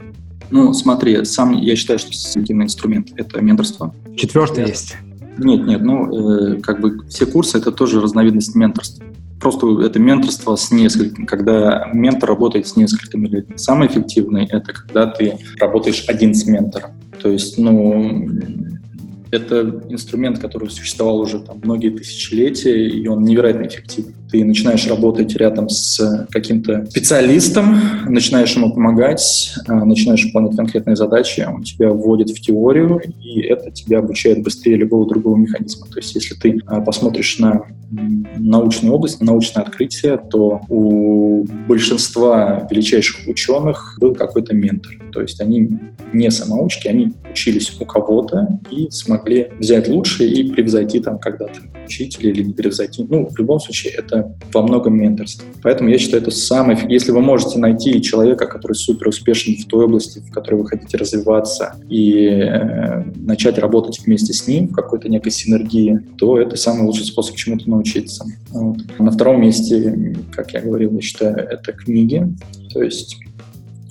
Ну, 0.51 0.73
смотри, 0.73 1.25
сам 1.25 1.53
я 1.53 1.75
считаю, 1.75 1.99
что 1.99 2.13
самостоятельный 2.13 2.65
инструмент— 2.65 3.07
это 3.15 3.41
менторство. 3.41 3.93
Четвертый 4.15 4.61
я... 4.61 4.67
есть. 4.67 4.95
Нет, 5.37 5.65
нет, 5.65 5.81
ну, 5.81 6.55
э, 6.55 6.61
как 6.61 6.79
бы 6.79 7.05
все 7.09 7.25
курсы— 7.25 7.57
это 7.59 7.71
тоже 7.71 7.99
разновидность 7.99 8.55
менторства. 8.55 9.03
Просто 9.41 9.81
это 9.81 9.99
менторство 9.99 10.55
с 10.55 10.71
несколькими, 10.71 11.25
когда 11.25 11.89
ментор 11.93 12.29
работает 12.29 12.67
с 12.67 12.77
несколькими 12.77 13.27
людьми. 13.27 13.57
Самый 13.57 13.87
эффективный— 13.87 14.45
это 14.49 14.71
когда 14.71 15.07
ты 15.07 15.37
работаешь 15.59 16.05
один 16.07 16.33
с 16.33 16.45
ментором. 16.45 16.91
То 17.21 17.29
есть, 17.29 17.57
ну, 17.57 18.29
это 19.35 19.83
инструмент, 19.89 20.39
который 20.39 20.69
существовал 20.69 21.19
уже 21.19 21.39
там, 21.39 21.59
многие 21.63 21.89
тысячелетия, 21.89 22.87
и 22.87 23.07
он 23.07 23.23
невероятно 23.23 23.67
эффективен. 23.67 24.13
Ты 24.35 24.43
начинаешь 24.43 24.85
работать 24.87 25.33
рядом 25.37 25.69
с 25.69 26.27
каким-то 26.29 26.85
специалистом, 26.87 27.79
начинаешь 28.09 28.53
ему 28.53 28.73
помогать, 28.73 29.53
а, 29.65 29.85
начинаешь 29.85 30.25
выполнять 30.25 30.57
конкретные 30.57 30.97
задачи, 30.97 31.47
он 31.49 31.63
тебя 31.63 31.89
вводит 31.91 32.31
в 32.31 32.41
теорию, 32.41 33.01
и 33.23 33.39
это 33.39 33.71
тебя 33.71 33.99
обучает 33.99 34.43
быстрее 34.43 34.75
любого 34.75 35.07
другого 35.07 35.37
механизма. 35.37 35.87
То 35.87 35.99
есть 35.99 36.15
если 36.15 36.35
ты 36.35 36.59
а, 36.65 36.81
посмотришь 36.81 37.39
на 37.39 37.63
научную 38.37 38.93
область, 38.93 39.21
на 39.21 39.27
научное 39.27 39.63
открытие, 39.63 40.17
то 40.17 40.61
у 40.67 41.45
большинства 41.67 42.67
величайших 42.69 43.27
ученых 43.29 43.97
был 44.01 44.15
какой-то 44.15 44.53
ментор. 44.53 44.91
То 45.13 45.21
есть 45.21 45.39
они 45.39 45.79
не 46.11 46.29
самоучки, 46.29 46.87
они 46.87 47.13
учились 47.31 47.73
у 47.79 47.85
кого-то 47.85 48.59
и 48.69 48.89
смогли 48.89 49.47
взять 49.59 49.87
лучшее 49.87 50.29
и 50.29 50.51
превзойти 50.51 50.99
там 50.99 51.19
когда-то 51.19 51.61
учителя 51.85 52.31
или 52.31 52.43
не 52.43 52.53
превзойти. 52.53 53.05
Ну, 53.07 53.27
в 53.27 53.37
любом 53.37 53.59
случае, 53.59 53.93
это 53.93 54.24
во 54.53 54.61
многом 54.61 54.97
менторство. 54.97 55.45
Поэтому 55.61 55.89
я 55.89 55.97
считаю, 55.97 56.21
это 56.21 56.31
самое... 56.31 56.79
Если 56.89 57.11
вы 57.11 57.21
можете 57.21 57.59
найти 57.59 58.01
человека, 58.01 58.45
который 58.47 58.73
супер 58.73 59.07
успешен 59.07 59.55
в 59.55 59.65
той 59.65 59.85
области, 59.85 60.19
в 60.19 60.31
которой 60.31 60.55
вы 60.55 60.67
хотите 60.67 60.97
развиваться, 60.97 61.75
и 61.89 62.27
э, 62.27 63.03
начать 63.15 63.57
работать 63.57 63.99
вместе 64.05 64.33
с 64.33 64.47
ним 64.47 64.69
в 64.69 64.73
какой-то 64.73 65.09
некой 65.09 65.31
синергии, 65.31 65.99
то 66.17 66.39
это 66.39 66.55
самый 66.55 66.85
лучший 66.85 67.05
способ 67.05 67.35
чему-то 67.35 67.69
научиться. 67.69 68.25
Вот. 68.51 68.77
На 68.99 69.11
втором 69.11 69.41
месте, 69.41 70.15
как 70.31 70.53
я 70.53 70.61
говорил, 70.61 70.93
я 70.93 71.01
считаю, 71.01 71.35
это 71.37 71.71
книги. 71.73 72.27
То 72.73 72.81
есть 72.81 73.17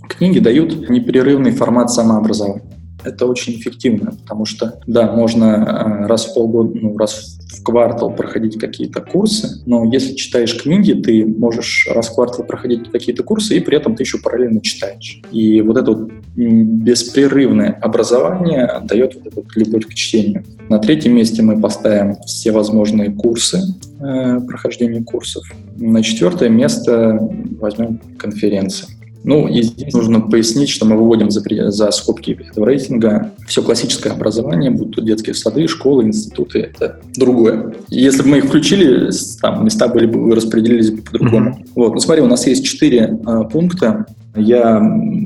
книги 0.09 0.38
дают 0.38 0.88
непрерывный 0.88 1.53
формат 1.53 1.90
самообразования 1.90 2.62
это 3.05 3.27
очень 3.27 3.55
эффективно, 3.55 4.12
потому 4.12 4.45
что, 4.45 4.79
да, 4.87 5.12
можно 5.12 6.05
э, 6.05 6.07
раз 6.07 6.27
в 6.27 6.35
полгода, 6.35 6.79
ну, 6.81 6.97
раз 6.97 7.38
в 7.53 7.62
квартал 7.62 8.11
проходить 8.14 8.59
какие-то 8.59 9.01
курсы, 9.01 9.62
но 9.67 9.85
если 9.85 10.14
читаешь 10.14 10.61
книги, 10.61 10.93
ты 10.93 11.25
можешь 11.25 11.88
раз 11.93 12.09
в 12.09 12.14
квартал 12.14 12.45
проходить 12.45 12.90
какие-то 12.90 13.23
курсы, 13.23 13.57
и 13.57 13.61
при 13.61 13.77
этом 13.77 13.95
ты 13.97 14.03
еще 14.03 14.19
параллельно 14.19 14.61
читаешь. 14.61 15.21
И 15.31 15.61
вот 15.61 15.77
это 15.77 15.93
вот 15.93 16.11
беспрерывное 16.37 17.79
образование 17.81 18.81
дает 18.85 19.14
вот 19.14 19.27
эту 19.27 19.45
любовь 19.57 19.87
к 19.87 19.95
чтению. 19.95 20.45
На 20.69 20.79
третьем 20.79 21.14
месте 21.14 21.43
мы 21.43 21.61
поставим 21.61 22.17
все 22.27 22.51
возможные 22.51 23.11
курсы, 23.11 23.61
э, 24.01 24.40
прохождение 24.40 25.05
курсов. 25.05 25.45
На 25.77 26.03
четвертое 26.03 26.49
место 26.49 27.19
возьмем 27.61 28.01
конференции. 28.19 28.88
Ну, 29.25 29.49
и 29.49 29.63
здесь 29.63 29.95
нужно 29.95 30.21
пояснить, 30.21 30.69
что 30.69 30.85
мы 30.85 30.97
выводим 30.97 31.31
за, 31.31 31.43
за 31.71 31.91
скобки 31.93 32.39
этого 32.49 32.67
рейтинга 32.67 33.33
все 33.47 33.63
классическое 33.63 34.13
образование, 34.13 34.71
будь 34.71 34.95
то 34.95 35.01
детские 35.01 35.35
сады, 35.35 35.67
школы, 35.67 36.05
институты, 36.05 36.61
это 36.61 37.01
другое. 37.17 37.75
Если 37.89 38.23
бы 38.23 38.29
мы 38.29 38.39
их 38.39 38.45
включили, 38.45 39.11
там 39.41 39.65
места 39.65 39.89
были 39.89 40.05
бы 40.05 40.35
распределились 40.35 40.91
бы 40.91 41.03
по-другому. 41.03 41.51
Mm-hmm. 41.51 41.69
Вот, 41.75 41.95
ну 41.95 42.01
смотри, 42.01 42.23
у 42.23 42.27
нас 42.27 42.47
есть 42.47 42.67
четыре 42.67 43.19
э, 43.27 43.45
пункта. 43.51 44.05
Я 44.37 44.79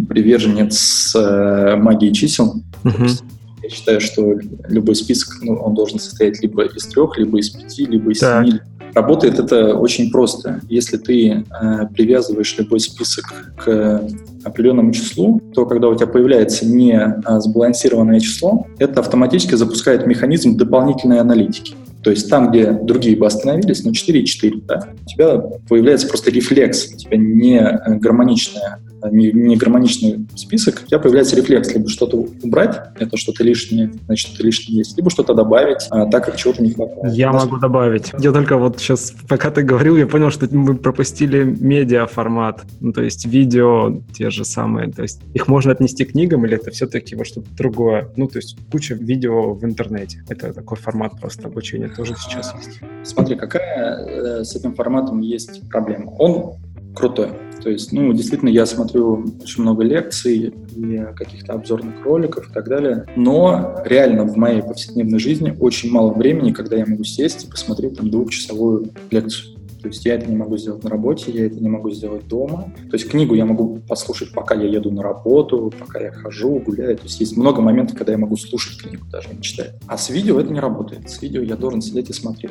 приверженец 0.08 1.12
э, 1.16 1.74
магии 1.76 2.12
чисел. 2.12 2.62
Mm-hmm. 2.84 3.22
Я 3.64 3.68
считаю, 3.68 4.00
что 4.00 4.38
любой 4.68 4.94
список, 4.94 5.38
ну, 5.42 5.54
он 5.54 5.74
должен 5.74 5.98
состоять 5.98 6.40
либо 6.40 6.64
из 6.64 6.86
трех, 6.86 7.18
либо 7.18 7.40
из 7.40 7.50
пяти, 7.50 7.84
либо 7.84 8.12
из 8.12 8.20
так. 8.20 8.46
семи. 8.46 8.60
Работает 8.94 9.38
это 9.38 9.76
очень 9.76 10.10
просто. 10.10 10.60
Если 10.68 10.96
ты 10.96 11.28
э, 11.30 11.86
привязываешь 11.94 12.56
любой 12.58 12.80
список 12.80 13.24
к 13.56 14.02
определенному 14.44 14.92
числу, 14.92 15.40
то 15.54 15.66
когда 15.66 15.88
у 15.88 15.94
тебя 15.94 16.06
появляется 16.06 16.66
не 16.66 16.92
э, 16.94 17.40
сбалансированное 17.40 18.20
число, 18.20 18.66
это 18.78 19.00
автоматически 19.00 19.54
запускает 19.54 20.06
механизм 20.06 20.56
дополнительной 20.56 21.20
аналитики. 21.20 21.74
То 22.02 22.10
есть 22.10 22.30
там, 22.30 22.50
где 22.50 22.72
другие 22.72 23.16
бы 23.16 23.26
остановились, 23.26 23.84
ну 23.84 23.90
4,4, 23.90 24.62
да, 24.66 24.88
у 25.04 25.08
тебя 25.08 25.38
появляется 25.68 26.06
просто 26.08 26.30
рефлекс, 26.30 26.92
у 26.94 26.96
тебя 26.96 27.16
не 27.16 27.58
э, 27.58 27.96
гармоничная 27.96 28.78
не, 29.10 29.32
не 29.32 29.56
гармоничный 29.56 30.26
список, 30.36 30.82
у 30.84 30.86
тебя 30.86 30.98
появляется 30.98 31.36
рефлекс 31.36 31.72
либо 31.72 31.88
что-то 31.88 32.16
убрать, 32.42 32.76
это 32.98 33.16
что-то 33.16 33.44
лишнее, 33.44 33.92
значит, 34.06 34.28
что-то 34.28 34.44
лишнее 34.44 34.78
есть, 34.78 34.96
либо 34.96 35.10
что-то 35.10 35.34
добавить, 35.34 35.86
а, 35.90 36.06
так 36.06 36.26
как 36.26 36.36
чего-то 36.36 36.62
не 36.62 36.70
хватает. 36.70 37.14
Я 37.14 37.32
да? 37.32 37.38
могу 37.38 37.58
добавить. 37.58 38.12
Я 38.18 38.32
только 38.32 38.56
вот 38.56 38.78
сейчас, 38.78 39.12
пока 39.28 39.50
ты 39.50 39.62
говорил, 39.62 39.96
я 39.96 40.06
понял, 40.06 40.30
что 40.30 40.48
мы 40.50 40.74
пропустили 40.74 41.44
медиа-формат, 41.44 42.64
ну, 42.80 42.92
то 42.92 43.02
есть 43.02 43.26
видео 43.26 44.02
те 44.14 44.30
же 44.30 44.44
самые, 44.44 44.90
то 44.90 45.02
есть 45.02 45.20
их 45.34 45.48
можно 45.48 45.72
отнести 45.72 46.04
к 46.04 46.12
книгам 46.12 46.44
или 46.46 46.56
это 46.56 46.70
все-таки 46.70 47.14
вот 47.14 47.26
что-то 47.26 47.48
другое? 47.56 48.08
Ну, 48.16 48.28
то 48.28 48.38
есть 48.38 48.56
куча 48.70 48.94
видео 48.94 49.54
в 49.54 49.64
интернете. 49.64 50.24
Это 50.28 50.52
такой 50.52 50.76
формат 50.76 51.18
просто 51.20 51.48
обучения 51.48 51.88
тоже 51.88 52.14
сейчас 52.16 52.54
есть. 52.54 52.80
Смотри, 53.04 53.36
какая 53.36 54.04
э, 54.04 54.44
с 54.44 54.54
этим 54.56 54.74
форматом 54.74 55.20
есть 55.20 55.68
проблема? 55.68 56.10
Он 56.18 56.54
крутой. 56.94 57.30
То 57.62 57.70
есть, 57.70 57.92
ну, 57.92 58.12
действительно, 58.12 58.48
я 58.48 58.66
смотрю 58.66 59.26
очень 59.42 59.62
много 59.62 59.82
лекций 59.82 60.54
и 60.76 61.04
каких-то 61.16 61.54
обзорных 61.54 62.04
роликов 62.04 62.48
и 62.50 62.52
так 62.52 62.68
далее. 62.68 63.04
Но 63.16 63.82
реально 63.84 64.24
в 64.24 64.36
моей 64.36 64.62
повседневной 64.62 65.18
жизни 65.18 65.56
очень 65.58 65.90
мало 65.90 66.12
времени, 66.12 66.52
когда 66.52 66.76
я 66.76 66.86
могу 66.86 67.04
сесть 67.04 67.44
и 67.44 67.50
посмотреть 67.50 67.96
там 67.96 68.10
двухчасовую 68.10 68.90
лекцию. 69.10 69.58
То 69.80 69.86
есть 69.88 70.04
я 70.04 70.14
это 70.14 70.28
не 70.28 70.34
могу 70.34 70.56
сделать 70.56 70.82
на 70.82 70.90
работе, 70.90 71.30
я 71.30 71.46
это 71.46 71.56
не 71.56 71.68
могу 71.68 71.90
сделать 71.90 72.26
дома. 72.26 72.72
То 72.90 72.96
есть 72.96 73.08
книгу 73.08 73.34
я 73.34 73.44
могу 73.44 73.78
послушать, 73.88 74.32
пока 74.32 74.56
я 74.56 74.66
еду 74.68 74.90
на 74.90 75.02
работу, 75.02 75.72
пока 75.78 76.00
я 76.00 76.10
хожу, 76.10 76.58
гуляю. 76.58 76.96
То 76.96 77.04
есть 77.04 77.20
есть 77.20 77.36
много 77.36 77.62
моментов, 77.62 77.96
когда 77.96 78.12
я 78.12 78.18
могу 78.18 78.36
слушать 78.36 78.82
книгу, 78.82 79.06
даже 79.10 79.28
не 79.32 79.40
читать. 79.40 79.74
А 79.86 79.96
с 79.96 80.10
видео 80.10 80.40
это 80.40 80.52
не 80.52 80.58
работает. 80.58 81.08
С 81.08 81.22
видео 81.22 81.42
я 81.42 81.54
должен 81.54 81.80
сидеть 81.80 82.10
и 82.10 82.12
смотреть. 82.12 82.50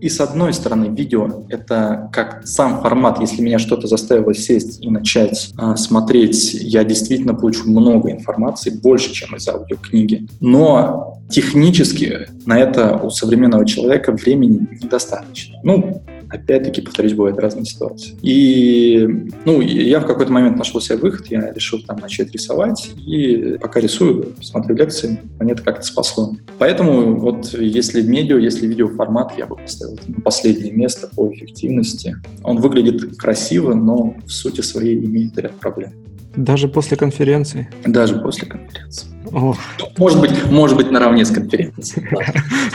И 0.00 0.08
с 0.08 0.20
одной 0.20 0.52
стороны, 0.52 0.94
видео— 0.94 1.44
это 1.48 2.08
как 2.12 2.46
сам 2.46 2.80
формат. 2.82 3.20
Если 3.20 3.42
меня 3.42 3.58
что-то 3.58 3.86
заставило 3.86 4.32
сесть 4.34 4.82
и 4.82 4.90
начать 4.90 5.52
а, 5.56 5.76
смотреть, 5.76 6.54
я 6.54 6.84
действительно 6.84 7.34
получу 7.34 7.68
много 7.68 8.10
информации, 8.10 8.70
больше, 8.70 9.12
чем 9.12 9.36
из 9.36 9.48
аудиокниги. 9.48 10.28
Но 10.40 11.18
технически 11.28 12.28
на 12.46 12.58
это 12.58 12.96
у 12.96 13.10
современного 13.10 13.66
человека 13.66 14.12
времени 14.12 14.68
недостаточно. 14.82 15.58
Ну, 15.62 16.02
опять-таки, 16.30 16.80
повторюсь, 16.80 17.14
бывают 17.14 17.38
разные 17.38 17.64
ситуации. 17.64 18.14
И, 18.22 19.06
ну, 19.44 19.60
я 19.60 20.00
в 20.00 20.06
какой-то 20.06 20.32
момент 20.32 20.56
нашел 20.56 20.80
себе 20.80 20.98
выход, 20.98 21.26
я 21.28 21.52
решил 21.52 21.80
там 21.86 21.98
начать 21.98 22.32
рисовать, 22.32 22.90
и 23.06 23.56
пока 23.60 23.80
рисую, 23.80 24.34
смотрю 24.40 24.76
лекции, 24.76 25.20
мне 25.40 25.52
это 25.52 25.62
как-то 25.62 25.82
спасло. 25.82 26.34
Поэтому 26.58 27.16
вот 27.16 27.52
если 27.54 28.02
медиа, 28.02 28.38
если 28.38 28.66
видеоформат, 28.66 29.38
я 29.38 29.46
бы 29.46 29.56
поставил 29.56 29.98
на 30.06 30.20
последнее 30.20 30.72
место 30.72 31.08
по 31.14 31.32
эффективности. 31.32 32.16
Он 32.42 32.58
выглядит 32.58 33.16
красиво, 33.16 33.74
но 33.74 34.16
в 34.24 34.30
сути 34.30 34.60
своей 34.60 34.96
имеет 35.04 35.38
ряд 35.38 35.54
проблем. 35.54 35.92
Даже 36.38 36.68
после 36.68 36.96
конференции? 36.96 37.68
Даже 37.84 38.14
после 38.20 38.46
конференции. 38.46 39.08
О. 39.32 39.56
Может 39.96 40.20
быть, 40.20 40.50
может 40.52 40.76
быть, 40.76 40.88
наравне 40.88 41.24
с 41.24 41.32
конференцией. 41.32 42.06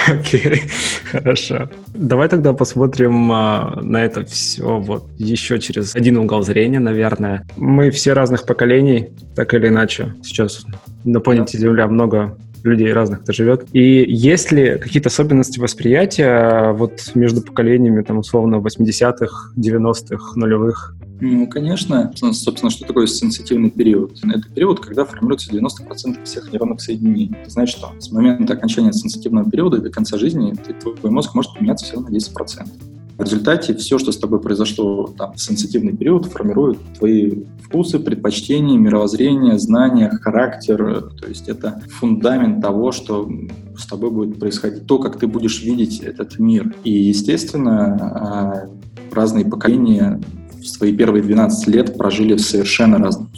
Окей, 0.07 0.63
хорошо. 1.09 1.69
Давай 1.93 2.27
тогда 2.27 2.51
посмотрим 2.51 3.31
а, 3.31 3.79
на 3.81 4.03
это 4.03 4.25
все 4.25 4.79
вот 4.79 5.05
еще 5.17 5.59
через 5.59 5.95
один 5.95 6.17
угол 6.17 6.41
зрения, 6.41 6.79
наверное. 6.79 7.45
Мы 7.55 7.89
все 7.89 8.11
разных 8.11 8.45
поколений, 8.45 9.11
так 9.33 9.53
или 9.53 9.69
иначе. 9.69 10.13
Сейчас 10.23 10.65
на 11.05 11.21
планете 11.21 11.57
Земля 11.57 11.87
много 11.87 12.37
людей 12.63 12.91
разных, 12.93 13.21
кто 13.23 13.33
живет. 13.33 13.65
И 13.73 14.05
есть 14.07 14.51
ли 14.51 14.77
какие-то 14.77 15.09
особенности 15.09 15.59
восприятия 15.59 16.27
а, 16.27 16.73
вот 16.73 17.11
между 17.15 17.41
поколениями, 17.41 18.01
там, 18.03 18.19
условно, 18.19 18.55
80-х, 18.55 19.53
90-х, 19.57 20.33
нулевых? 20.35 20.95
Ну, 21.21 21.47
конечно. 21.47 22.11
Собственно, 22.15 22.69
что 22.69 22.85
такое 22.85 23.07
сенситивный 23.07 23.69
период? 23.69 24.17
Это 24.23 24.49
период, 24.53 24.79
когда 24.79 25.05
формируется 25.05 25.51
90% 25.51 26.23
всех 26.23 26.51
нейронных 26.51 26.81
соединений. 26.81 27.33
Это 27.41 27.49
значит, 27.49 27.77
что 27.77 27.91
с 27.99 28.11
момента 28.11 28.53
окончания 28.53 28.91
сенситивного 28.91 29.49
периода 29.49 29.77
до 29.77 29.89
конца 29.89 30.17
жизни 30.17 30.53
твой 30.81 31.11
мозг 31.11 31.33
может 31.33 31.53
поменяться 31.53 31.85
всего 31.85 32.01
на 32.01 32.09
10%. 32.09 32.92
В 33.17 33.23
результате 33.23 33.75
все, 33.75 33.99
что 33.99 34.11
с 34.11 34.17
тобой 34.17 34.39
произошло 34.39 35.07
там, 35.17 35.33
в 35.33 35.41
сенситивный 35.41 35.95
период, 35.95 36.25
формирует 36.25 36.79
твои 36.97 37.43
вкусы, 37.61 37.99
предпочтения, 37.99 38.77
мировоззрение, 38.77 39.59
знания, 39.59 40.09
характер. 40.09 41.09
То 41.21 41.27
есть 41.27 41.47
это 41.47 41.81
фундамент 41.89 42.61
того, 42.61 42.91
что 42.91 43.29
с 43.77 43.85
тобой 43.85 44.09
будет 44.09 44.39
происходить, 44.39 44.87
то, 44.87 44.97
как 44.97 45.19
ты 45.19 45.27
будешь 45.27 45.61
видеть 45.63 45.99
этот 45.99 46.39
мир. 46.39 46.73
И, 46.83 46.91
естественно, 46.91 47.97
а, 48.01 48.69
разные 49.11 49.45
поколения 49.45 50.19
в 50.59 50.65
свои 50.65 50.95
первые 50.95 51.23
12 51.23 51.67
лет 51.67 51.97
прожили 51.97 52.33
в 52.33 52.41
совершенно 52.41 52.97
разных 52.97 53.29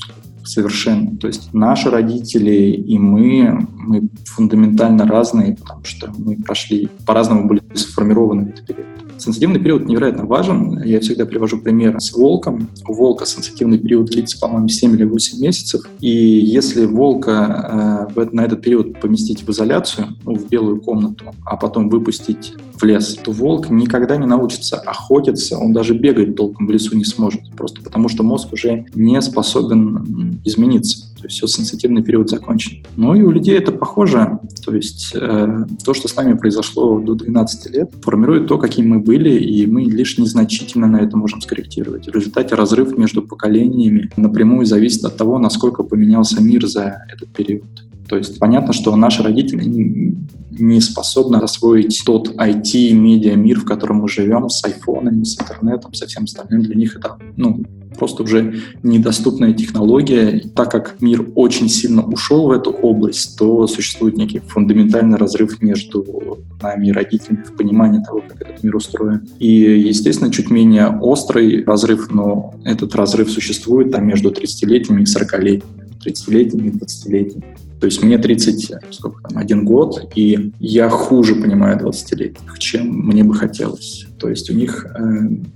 совершенно. 0.48 1.18
То 1.18 1.28
есть 1.28 1.54
наши 1.54 1.90
родители 1.90 2.72
и 2.72 2.98
мы, 2.98 3.68
мы 3.86 4.10
фундаментально 4.26 5.06
разные, 5.06 5.56
потому 5.56 5.84
что 5.84 6.12
мы 6.18 6.38
прошли, 6.38 6.90
по-разному 7.06 7.48
были 7.48 7.62
сформированы 7.76 8.50
этот 8.50 8.66
период. 8.66 8.86
Сенситивный 9.18 9.60
период 9.60 9.86
невероятно 9.86 10.26
важен. 10.26 10.82
Я 10.84 11.00
всегда 11.00 11.26
привожу 11.26 11.60
пример 11.60 12.00
с 12.02 12.14
волком. 12.14 12.68
У 12.88 12.94
волка 12.94 13.26
сенситивный 13.26 13.78
период 13.78 14.08
длится, 14.08 14.38
по-моему, 14.40 14.68
7 14.68 14.94
или 14.94 15.06
8 15.06 15.42
месяцев. 15.42 15.90
И 16.02 16.10
если 16.10 16.86
волка 16.86 18.10
э, 18.16 18.26
на 18.32 18.42
этот 18.42 18.62
период 18.62 19.00
поместить 19.00 19.44
в 19.44 19.50
изоляцию, 19.50 20.08
ну, 20.26 20.36
в 20.36 20.50
белую 20.50 20.82
комнату, 20.82 21.34
а 21.46 21.56
потом 21.56 21.90
выпустить 21.90 22.54
в 22.74 22.84
лес, 22.84 23.18
то 23.24 23.32
волк 23.32 23.70
никогда 23.70 24.18
не 24.18 24.26
научится 24.26 24.78
охотиться, 24.78 25.58
он 25.58 25.72
даже 25.72 25.94
бегать 25.94 26.36
толком 26.36 26.68
в 26.68 26.72
лесу 26.72 26.96
не 26.98 27.06
сможет, 27.06 27.42
просто 27.56 27.82
потому 27.82 28.10
что 28.10 28.24
мозг 28.24 28.52
уже 28.52 28.86
не 28.96 29.22
способен 29.22 30.42
измениться. 30.44 31.08
То 31.26 31.32
есть 31.32 31.56
сенситивный 31.56 32.04
период 32.04 32.30
закончен. 32.30 32.84
Ну 32.96 33.16
и 33.16 33.22
у 33.22 33.32
людей 33.32 33.58
это 33.58 33.72
похоже. 33.72 34.40
То 34.64 34.76
есть 34.76 35.12
э, 35.16 35.66
то, 35.84 35.94
что 35.94 36.08
с 36.08 36.16
нами 36.16 36.34
произошло 36.34 37.00
до 37.00 37.16
12 37.16 37.72
лет, 37.72 37.92
формирует 38.04 38.48
то, 38.48 38.58
какими 38.58 38.88
мы 38.88 39.00
были, 39.00 39.32
и 39.32 39.66
мы 39.66 39.84
лишь 39.84 40.18
незначительно 40.18 40.88
на 40.88 40.98
это 40.98 41.18
можем 41.18 41.42
скорректировать. 41.42 42.08
В 42.08 42.16
результате 42.16 42.56
разрыв 42.56 42.98
между 42.98 43.22
поколениями 43.22 44.10
напрямую 44.18 44.66
зависит 44.66 45.04
от 45.06 45.18
того, 45.18 45.40
насколько 45.40 45.84
поменялся 45.84 46.42
мир 46.42 46.68
за 46.68 47.06
этот 47.12 47.30
период. 47.30 47.66
То 48.08 48.18
есть 48.18 48.40
понятно, 48.40 48.74
что 48.74 48.96
наши 48.96 49.24
родители 49.24 49.64
не 50.60 50.82
способны 50.82 51.38
освоить 51.38 52.04
тот 52.06 52.30
IT-медиа 52.36 53.36
мир, 53.36 53.60
в 53.60 53.66
котором 53.66 53.98
мы 53.98 54.10
живем, 54.10 54.50
с 54.50 54.64
айфонами, 54.64 55.24
с 55.24 55.40
интернетом, 55.40 55.94
со 55.94 56.08
всем 56.08 56.24
остальным. 56.24 56.64
Для 56.64 56.76
них 56.76 56.96
это 56.96 57.18
ну, 57.36 57.64
просто 57.98 58.24
уже 58.24 58.56
недоступная 58.84 59.54
технология. 59.54 60.38
И 60.38 60.48
так 60.48 60.72
как 60.72 61.02
мир 61.02 61.28
очень 61.36 61.70
сильно 61.70 62.04
ушел 62.04 62.48
в 62.48 62.52
эту 62.52 62.72
область, 62.72 63.38
то 63.38 63.68
существует 63.68 64.18
некий 64.18 64.40
фундаментальный 64.40 65.18
разрыв 65.18 65.62
между 65.62 66.40
нами 66.62 66.88
и 66.88 66.92
родителями 66.92 67.44
в 67.44 67.56
понимании 67.56 68.04
того, 68.04 68.22
как 68.28 68.42
этот 68.42 68.64
мир 68.64 68.76
устроен. 68.76 69.28
И, 69.40 69.48
естественно, 69.48 70.32
чуть 70.32 70.50
менее 70.50 70.88
острый 70.88 71.64
разрыв, 71.64 72.12
но 72.12 72.54
этот 72.64 72.96
разрыв 72.96 73.30
существует 73.30 73.92
там 73.92 74.08
между 74.08 74.30
30-летними 74.30 75.02
и 75.02 75.06
40-летними, 75.06 75.64
30-летними 76.06 76.68
и 76.68 76.72
20-летними. 76.72 77.44
То 77.80 77.86
есть 77.88 78.02
мне 78.02 78.18
30, 78.18 78.74
сколько 78.92 79.22
там, 79.22 79.38
один 79.38 79.66
год, 79.66 80.12
и 80.16 80.52
я 80.60 80.90
хуже 80.90 81.36
понимаю 81.36 81.78
20-летних, 81.80 82.58
чем 82.60 82.88
мне 82.88 83.24
бы 83.24 83.34
хотелось. 83.34 84.08
То 84.20 84.30
есть 84.30 84.50
у 84.50 84.54
них 84.54 84.86
э, 84.86 85.02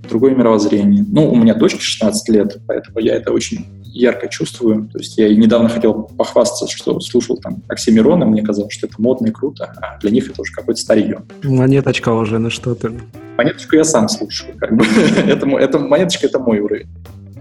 другое 0.08 0.34
мировоззрение. 0.34 1.04
Ну, 1.08 1.30
у 1.30 1.34
меня 1.34 1.54
дочке 1.54 1.80
16 1.80 2.28
лет, 2.28 2.58
поэтому 2.66 2.98
я 3.00 3.14
это 3.14 3.32
очень 3.32 3.66
ярко 3.92 4.28
чувствую. 4.28 4.88
То 4.92 4.98
есть 4.98 5.16
я 5.18 5.34
недавно 5.34 5.68
хотел 5.68 5.94
похвастаться, 6.16 6.66
что 6.74 7.00
слушал 7.00 7.36
там 7.38 7.62
Оксимирона, 7.68 8.26
мне 8.26 8.42
казалось, 8.42 8.72
что 8.72 8.86
это 8.86 9.00
модно 9.00 9.28
и 9.28 9.30
круто, 9.30 9.72
а 9.80 9.98
для 10.00 10.10
них 10.10 10.30
это 10.30 10.42
уже 10.42 10.52
какое-то 10.52 10.80
старье. 10.80 11.22
Монеточка 11.42 12.10
уже, 12.10 12.38
ну 12.38 12.50
что 12.50 12.74
ты. 12.74 12.92
Монеточку 13.36 13.76
я 13.76 13.84
сам 13.84 14.08
слушаю. 14.08 14.52
Как 14.58 14.76
бы. 14.76 14.84
это, 15.26 15.48
это, 15.48 15.78
монеточка— 15.78 16.26
это 16.28 16.38
мой 16.38 16.60
уровень. 16.60 16.88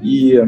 И 0.01 0.41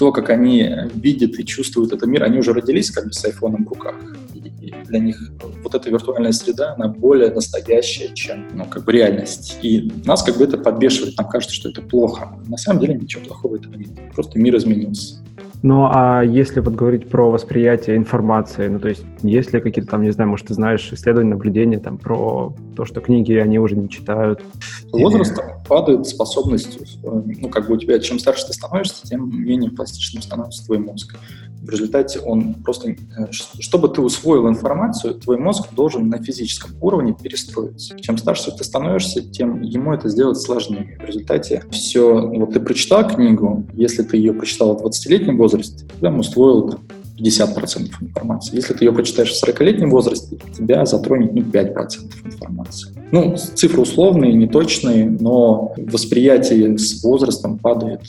то, 0.00 0.12
как 0.12 0.30
они 0.30 0.66
видят 0.94 1.38
и 1.38 1.44
чувствуют 1.44 1.92
этот 1.92 2.08
мир, 2.08 2.24
они 2.24 2.38
уже 2.38 2.54
родились 2.54 2.90
как 2.90 3.04
бы 3.04 3.12
с 3.12 3.22
айфоном 3.22 3.66
в 3.66 3.68
руках. 3.68 3.96
И 4.32 4.72
для 4.86 4.98
них 4.98 5.30
вот 5.62 5.74
эта 5.74 5.90
виртуальная 5.90 6.32
среда, 6.32 6.72
она 6.74 6.88
более 6.88 7.30
настоящая, 7.30 8.08
чем 8.14 8.48
ну, 8.54 8.64
как 8.64 8.86
бы 8.86 8.92
реальность. 8.92 9.58
И 9.60 9.92
нас 10.06 10.22
как 10.22 10.38
бы 10.38 10.44
это 10.44 10.56
подбешивает, 10.56 11.18
нам 11.18 11.28
кажется, 11.28 11.54
что 11.54 11.68
это 11.68 11.82
плохо. 11.82 12.34
На 12.48 12.56
самом 12.56 12.80
деле 12.80 12.94
ничего 12.94 13.26
плохого 13.26 13.56
этого 13.56 13.74
нет. 13.74 13.90
Просто 14.14 14.38
мир 14.38 14.56
изменился. 14.56 15.16
Ну, 15.62 15.88
а 15.92 16.22
если 16.22 16.60
вот 16.60 16.74
говорить 16.74 17.08
про 17.08 17.30
восприятие 17.30 17.96
информации, 17.96 18.68
ну, 18.68 18.78
то 18.78 18.88
есть 18.88 19.04
есть 19.22 19.52
ли 19.52 19.60
какие-то 19.60 19.90
там, 19.90 20.02
не 20.02 20.10
знаю, 20.10 20.30
может, 20.30 20.46
ты 20.46 20.54
знаешь 20.54 20.90
исследования, 20.92 21.30
наблюдения 21.30 21.78
там 21.78 21.98
про 21.98 22.54
то, 22.76 22.86
что 22.86 23.00
книги 23.00 23.34
они 23.34 23.58
уже 23.58 23.76
не 23.76 23.90
читают? 23.90 24.42
Возрастом 24.90 25.44
Или... 25.44 25.68
падает 25.68 26.06
способность, 26.06 26.78
ну, 27.02 27.48
как 27.50 27.68
бы 27.68 27.74
у 27.74 27.76
тебя, 27.76 27.98
чем 27.98 28.18
старше 28.18 28.46
ты 28.46 28.54
становишься, 28.54 29.06
тем 29.06 29.30
менее 29.30 29.70
пластичным 29.70 30.22
становится 30.22 30.64
твой 30.64 30.78
мозг. 30.78 31.16
В 31.62 31.68
результате 31.68 32.20
он 32.20 32.54
просто, 32.54 32.90
э, 32.90 32.96
чтобы 33.30 33.88
ты 33.88 34.00
усвоил 34.00 34.48
информацию, 34.48 35.14
твой 35.14 35.36
мозг 35.36 35.68
должен 35.74 36.08
на 36.08 36.16
физическом 36.18 36.70
уровне 36.80 37.14
перестроиться. 37.14 37.98
Чем 37.98 38.16
старше 38.16 38.50
ты 38.50 38.64
становишься, 38.64 39.20
тем 39.20 39.60
ему 39.60 39.92
это 39.92 40.08
сделать 40.08 40.38
сложнее. 40.38 40.98
В 41.02 41.04
результате 41.04 41.64
все, 41.70 42.28
вот 42.28 42.54
ты 42.54 42.60
прочитал 42.60 43.06
книгу, 43.06 43.66
если 43.74 44.02
ты 44.02 44.16
ее 44.16 44.32
прочитал 44.32 44.76
в 44.76 44.86
20-летнем 44.86 45.36
возрасте, 45.36 45.49
ты 45.58 45.94
там 46.00 46.18
усвоил 46.18 46.80
50% 47.18 47.90
информации. 48.00 48.56
Если 48.56 48.74
ты 48.74 48.84
ее 48.84 48.92
прочитаешь 48.92 49.32
в 49.32 49.44
40-летнем 49.44 49.90
возрасте, 49.90 50.38
тебя 50.56 50.86
затронет 50.86 51.34
ну, 51.34 51.42
5% 51.42 51.98
информации. 52.24 52.90
Ну, 53.12 53.36
цифры 53.36 53.82
условные, 53.82 54.32
неточные, 54.32 55.08
но 55.08 55.74
восприятие 55.76 56.78
с 56.78 57.02
возрастом 57.02 57.58
падает 57.58 58.02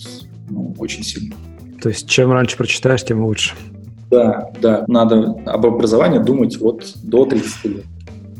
ну, 0.49 0.73
очень 0.77 1.03
сильно. 1.03 1.35
То 1.81 1.89
есть 1.89 2.07
чем 2.07 2.31
раньше 2.31 2.57
прочитаешь, 2.57 3.03
тем 3.03 3.25
лучше. 3.25 3.55
Да, 4.09 4.51
да. 4.61 4.83
Надо 4.87 5.35
об 5.45 5.65
образовании 5.65 6.19
думать 6.19 6.59
вот 6.59 6.93
до 7.03 7.25
30 7.25 7.65
лет. 7.65 7.85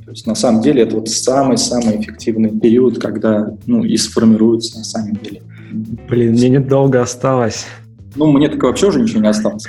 То 0.05 0.11
есть 0.11 0.27
на 0.27 0.35
самом 0.35 0.61
деле 0.61 0.83
это 0.83 0.97
вот 0.97 1.07
самый-самый 1.09 1.99
эффективный 2.01 2.51
период, 2.51 2.99
когда 2.99 3.55
ну, 3.65 3.83
и 3.83 3.95
сформируется 3.97 4.77
на 4.77 4.83
самом 4.83 5.15
деле. 5.15 5.41
Блин, 6.09 6.33
мне 6.33 6.49
недолго 6.49 7.01
осталось. 7.01 7.65
Ну, 8.15 8.31
мне 8.31 8.49
так 8.49 8.61
вообще 8.63 8.87
уже 8.87 9.01
ничего 9.01 9.21
не 9.21 9.29
осталось. 9.29 9.65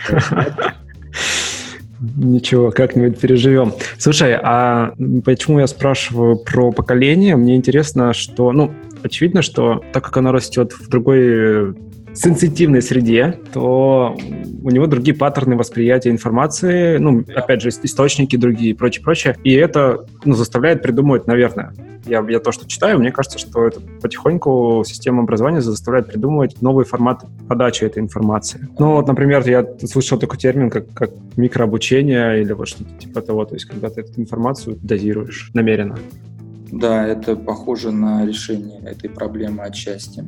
Ничего, 2.17 2.73
как-нибудь 2.73 3.21
переживем. 3.21 3.75
Слушай, 3.97 4.37
а 4.43 4.93
почему 5.25 5.61
я 5.61 5.69
спрашиваю 5.69 6.37
про 6.37 6.73
поколение? 6.73 7.37
Мне 7.37 7.55
интересно, 7.55 8.13
что, 8.13 8.51
ну, 8.51 8.73
очевидно, 9.05 9.43
что 9.43 9.85
так 9.93 10.05
как 10.05 10.17
оно 10.17 10.33
растет 10.33 10.73
в 10.73 10.89
другой 10.89 11.77
сенситивной 12.15 12.83
среде, 12.83 13.39
то 13.53 14.17
у 14.63 14.71
него 14.71 14.87
другие 14.87 15.17
паттерны 15.17 15.57
восприятия 15.57 16.11
информации, 16.11 16.99
ну, 16.99 17.25
опять 17.35 17.63
же, 17.63 17.71
источники 17.71 18.37
другие, 18.37 18.75
прочее, 18.75 19.03
прочее. 19.03 19.37
И 19.45 19.53
это 19.53 20.07
ну, 20.25 20.35
заставляет 20.35 20.83
придумывать, 20.83 21.27
наверное, 21.27 21.73
я, 22.07 22.25
я 22.29 22.41
то, 22.41 22.53
что 22.53 22.67
читаю, 22.67 22.99
мне 22.99 23.13
кажется, 23.13 23.39
что 23.39 23.67
это 23.67 23.81
потихоньку 24.01 24.83
система 24.87 25.23
образования 25.23 25.61
заставляет 25.61 26.09
придумывать 26.09 26.61
новые 26.61 26.85
форматы 26.85 27.27
подачи 27.49 27.85
этой 27.85 28.03
информации. 28.03 28.69
Ну, 28.79 28.93
вот, 28.93 29.07
например, 29.07 29.47
я 29.49 29.67
слышал 29.87 30.19
такой 30.19 30.39
термин, 30.39 30.71
как, 30.71 30.93
как 30.93 31.11
микрообучение 31.37 32.43
или 32.43 32.53
вот 32.53 32.69
что-то 32.69 32.91
типа 32.99 33.23
того, 33.23 33.45
то 33.45 33.55
есть 33.55 33.67
когда 33.67 33.89
ты 33.89 34.01
эту 34.01 34.21
информацию 34.21 34.79
дозируешь 34.83 35.51
намеренно. 35.55 35.99
Да, 36.71 37.07
это 37.07 37.37
похоже 37.37 37.93
на 37.93 38.25
решение 38.27 38.81
этой 38.81 39.11
проблемы 39.11 39.63
отчасти. 39.63 40.25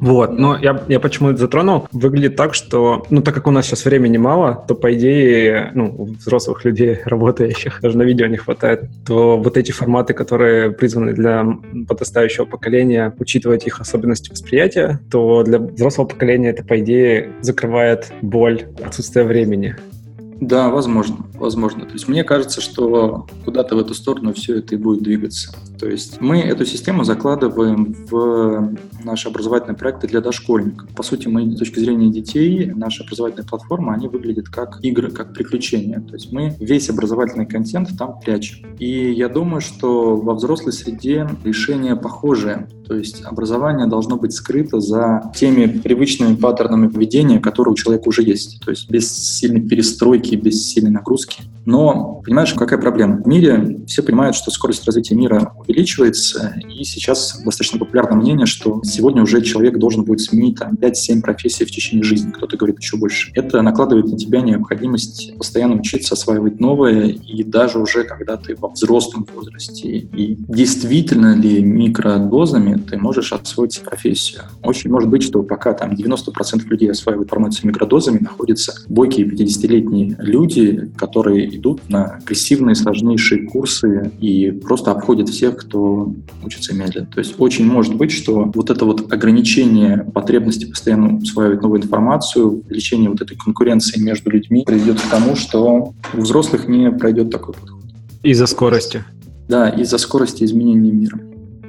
Вот, 0.00 0.38
но 0.38 0.56
я, 0.56 0.82
я 0.88 1.00
почему 1.00 1.30
это 1.30 1.38
затронул, 1.38 1.88
выглядит 1.92 2.36
так, 2.36 2.54
что, 2.54 3.04
ну, 3.10 3.20
так 3.22 3.34
как 3.34 3.46
у 3.46 3.50
нас 3.50 3.66
сейчас 3.66 3.84
времени 3.84 4.16
мало, 4.16 4.64
то, 4.68 4.74
по 4.74 4.94
идее, 4.94 5.70
ну, 5.74 5.94
у 5.96 6.04
взрослых 6.04 6.64
людей, 6.64 6.98
работающих, 7.04 7.80
даже 7.82 7.98
на 7.98 8.02
видео 8.02 8.26
не 8.26 8.36
хватает, 8.36 8.84
то 9.06 9.38
вот 9.38 9.56
эти 9.56 9.72
форматы, 9.72 10.14
которые 10.14 10.70
призваны 10.70 11.12
для 11.12 11.44
подрастающего 11.88 12.44
поколения, 12.44 13.12
учитывать 13.18 13.66
их 13.66 13.80
особенности 13.80 14.30
восприятия, 14.30 15.00
то 15.10 15.42
для 15.42 15.58
взрослого 15.58 16.06
поколения 16.06 16.50
это, 16.50 16.64
по 16.64 16.78
идее, 16.78 17.30
закрывает 17.40 18.12
боль 18.22 18.66
отсутствия 18.84 19.24
времени. 19.24 19.76
Да, 20.40 20.68
возможно, 20.70 21.26
возможно. 21.34 21.84
То 21.84 21.92
есть 21.92 22.06
мне 22.06 22.22
кажется, 22.22 22.60
что 22.60 23.26
куда-то 23.44 23.74
в 23.74 23.78
эту 23.78 23.94
сторону 23.94 24.32
все 24.32 24.58
это 24.58 24.74
и 24.74 24.78
будет 24.78 25.02
двигаться. 25.02 25.52
То 25.78 25.88
есть 25.88 26.20
мы 26.20 26.40
эту 26.40 26.64
систему 26.64 27.04
закладываем 27.04 27.94
в 28.08 28.76
наши 29.04 29.28
образовательные 29.28 29.76
проекты 29.76 30.06
для 30.06 30.20
дошкольников. 30.20 30.88
По 30.90 31.02
сути, 31.02 31.28
мы 31.28 31.50
с 31.54 31.58
точки 31.58 31.78
зрения 31.80 32.10
детей, 32.10 32.72
наша 32.74 33.04
образовательная 33.04 33.46
платформа, 33.46 33.94
они 33.94 34.08
выглядят 34.08 34.48
как 34.48 34.78
игры, 34.82 35.10
как 35.10 35.34
приключения. 35.34 36.00
То 36.00 36.14
есть 36.14 36.32
мы 36.32 36.54
весь 36.58 36.88
образовательный 36.90 37.46
контент 37.46 37.90
там 37.98 38.20
прячем. 38.20 38.66
И 38.78 39.12
я 39.12 39.28
думаю, 39.28 39.60
что 39.60 40.16
во 40.16 40.34
взрослой 40.34 40.72
среде 40.72 41.28
решение 41.44 41.96
похожее. 41.96 42.68
То 42.86 42.94
есть 42.94 43.22
образование 43.24 43.86
должно 43.86 44.16
быть 44.16 44.32
скрыто 44.32 44.80
за 44.80 45.30
теми 45.34 45.66
привычными 45.66 46.34
паттернами 46.36 46.88
поведения, 46.88 47.38
которые 47.38 47.72
у 47.72 47.76
человека 47.76 48.08
уже 48.08 48.22
есть. 48.22 48.60
То 48.64 48.70
есть 48.70 48.90
без 48.90 49.10
сильной 49.10 49.60
перестройки, 49.60 50.27
без 50.36 50.66
сильной 50.66 50.90
нагрузки. 50.90 51.42
Но, 51.68 52.22
понимаешь, 52.24 52.54
какая 52.54 52.78
проблема? 52.78 53.20
В 53.22 53.26
мире 53.26 53.80
все 53.86 54.02
понимают, 54.02 54.34
что 54.34 54.50
скорость 54.50 54.86
развития 54.86 55.14
мира 55.14 55.52
увеличивается, 55.58 56.54
и 56.66 56.82
сейчас 56.84 57.42
достаточно 57.44 57.78
популярное 57.78 58.16
мнение, 58.16 58.46
что 58.46 58.80
сегодня 58.84 59.22
уже 59.22 59.42
человек 59.42 59.76
должен 59.76 60.04
будет 60.04 60.20
сменить 60.20 60.58
там, 60.58 60.74
5-7 60.74 61.20
профессий 61.20 61.66
в 61.66 61.70
течение 61.70 62.04
жизни, 62.04 62.30
кто-то 62.30 62.56
говорит 62.56 62.78
еще 62.80 62.96
больше. 62.96 63.32
Это 63.34 63.60
накладывает 63.60 64.06
на 64.06 64.16
тебя 64.16 64.40
необходимость 64.40 65.36
постоянно 65.36 65.74
учиться, 65.74 66.14
осваивать 66.14 66.58
новое, 66.58 67.08
и 67.08 67.42
даже 67.44 67.78
уже 67.78 68.04
когда 68.04 68.38
ты 68.38 68.56
во 68.56 68.70
взрослом 68.70 69.26
возрасте. 69.34 69.88
И 69.88 70.36
действительно 70.48 71.36
ли 71.36 71.62
микродозами 71.62 72.78
ты 72.78 72.96
можешь 72.96 73.34
освоить 73.34 73.82
профессию? 73.84 74.40
Очень 74.62 74.90
может 74.90 75.10
быть, 75.10 75.22
что 75.22 75.42
пока 75.42 75.74
там 75.74 75.92
90% 75.92 76.64
людей 76.68 76.90
осваивают 76.90 77.28
информацию 77.28 77.66
микродозами, 77.66 78.20
находятся 78.20 78.72
бойкие 78.88 79.26
50-летние 79.26 80.16
люди, 80.18 80.90
которые 80.96 81.56
идут 81.56 81.88
на 81.88 82.16
агрессивные, 82.16 82.74
сложнейшие 82.74 83.46
курсы 83.46 84.10
и 84.20 84.50
просто 84.50 84.90
обходят 84.90 85.28
всех, 85.28 85.56
кто 85.56 86.12
учится 86.44 86.74
медленно. 86.74 87.06
То 87.06 87.20
есть 87.20 87.34
очень 87.38 87.66
может 87.66 87.94
быть, 87.94 88.10
что 88.10 88.50
вот 88.54 88.70
это 88.70 88.84
вот 88.84 89.12
ограничение 89.12 90.06
потребности 90.12 90.66
постоянно 90.66 91.16
усваивать 91.16 91.62
новую 91.62 91.82
информацию, 91.82 92.62
увеличение 92.64 93.10
вот 93.10 93.20
этой 93.20 93.36
конкуренции 93.36 94.00
между 94.00 94.30
людьми 94.30 94.64
приведет 94.66 95.00
к 95.00 95.08
тому, 95.08 95.36
что 95.36 95.92
у 96.14 96.20
взрослых 96.20 96.68
не 96.68 96.90
пройдет 96.90 97.30
такой 97.30 97.54
подход. 97.54 97.82
Из-за 98.22 98.46
скорости. 98.46 99.04
Да, 99.48 99.70
из-за 99.70 99.98
скорости 99.98 100.44
изменения 100.44 100.90
мира. 100.90 101.18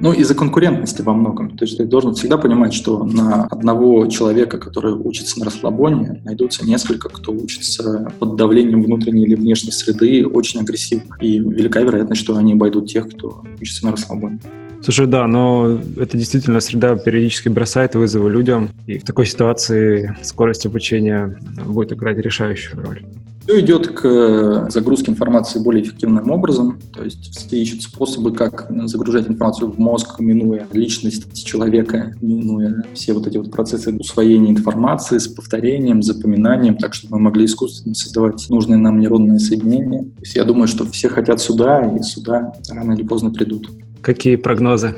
Ну, 0.00 0.12
из-за 0.14 0.34
конкурентности 0.34 1.02
во 1.02 1.12
многом. 1.12 1.56
То 1.58 1.66
есть 1.66 1.76
ты 1.76 1.84
должен 1.84 2.14
всегда 2.14 2.38
понимать, 2.38 2.72
что 2.72 3.04
на 3.04 3.44
одного 3.44 4.06
человека, 4.06 4.56
который 4.56 4.94
учится 4.94 5.38
на 5.38 5.44
расслабоне, 5.44 6.22
найдутся 6.24 6.66
несколько, 6.66 7.10
кто 7.10 7.32
учится 7.32 8.10
под 8.18 8.36
давлением 8.36 8.82
внутренней 8.82 9.24
или 9.24 9.34
внешней 9.34 9.72
среды 9.72 10.26
очень 10.26 10.60
агрессивно. 10.60 11.16
И 11.20 11.38
велика 11.38 11.80
вероятность, 11.82 12.22
что 12.22 12.36
они 12.36 12.54
обойдут 12.54 12.88
тех, 12.88 13.10
кто 13.10 13.42
учится 13.60 13.84
на 13.84 13.92
расслабоне. 13.92 14.40
Слушай, 14.82 15.06
да, 15.06 15.26
но 15.26 15.78
это 15.98 16.16
действительно 16.16 16.60
среда 16.60 16.96
периодически 16.96 17.50
бросает 17.50 17.94
вызовы 17.94 18.30
людям, 18.30 18.70
и 18.86 18.98
в 18.98 19.04
такой 19.04 19.26
ситуации 19.26 20.16
скорость 20.22 20.64
обучения 20.64 21.38
будет 21.66 21.92
играть 21.92 22.16
решающую 22.16 22.82
роль. 22.82 23.04
Все 23.44 23.60
идет 23.60 23.88
к 23.88 24.04
э, 24.04 24.70
загрузке 24.70 25.10
информации 25.10 25.58
более 25.58 25.82
эффективным 25.82 26.30
образом, 26.30 26.78
то 26.92 27.02
есть 27.02 27.36
все 27.36 27.56
ищут 27.60 27.82
способы, 27.82 28.32
как 28.32 28.70
загружать 28.84 29.28
информацию 29.28 29.70
в 29.70 29.78
мозг, 29.78 30.20
минуя 30.20 30.66
личность 30.72 31.44
человека, 31.44 32.14
минуя 32.20 32.84
все 32.94 33.12
вот 33.12 33.26
эти 33.26 33.38
вот 33.38 33.50
процессы 33.50 33.92
усвоения 33.92 34.50
информации 34.50 35.18
с 35.18 35.26
повторением, 35.26 36.02
запоминанием, 36.02 36.76
так 36.76 36.94
чтобы 36.94 37.16
мы 37.16 37.24
могли 37.24 37.46
искусственно 37.46 37.94
создавать 37.94 38.46
нужные 38.50 38.76
нам 38.76 39.00
нейронные 39.00 39.38
соединения. 39.38 40.02
То 40.02 40.20
есть 40.20 40.36
я 40.36 40.44
думаю, 40.44 40.68
что 40.68 40.84
все 40.86 41.08
хотят 41.08 41.40
сюда, 41.40 41.80
и 41.96 42.02
сюда 42.02 42.52
рано 42.68 42.92
или 42.92 43.02
поздно 43.02 43.30
придут. 43.30 43.70
Какие 44.02 44.36
прогнозы? 44.36 44.94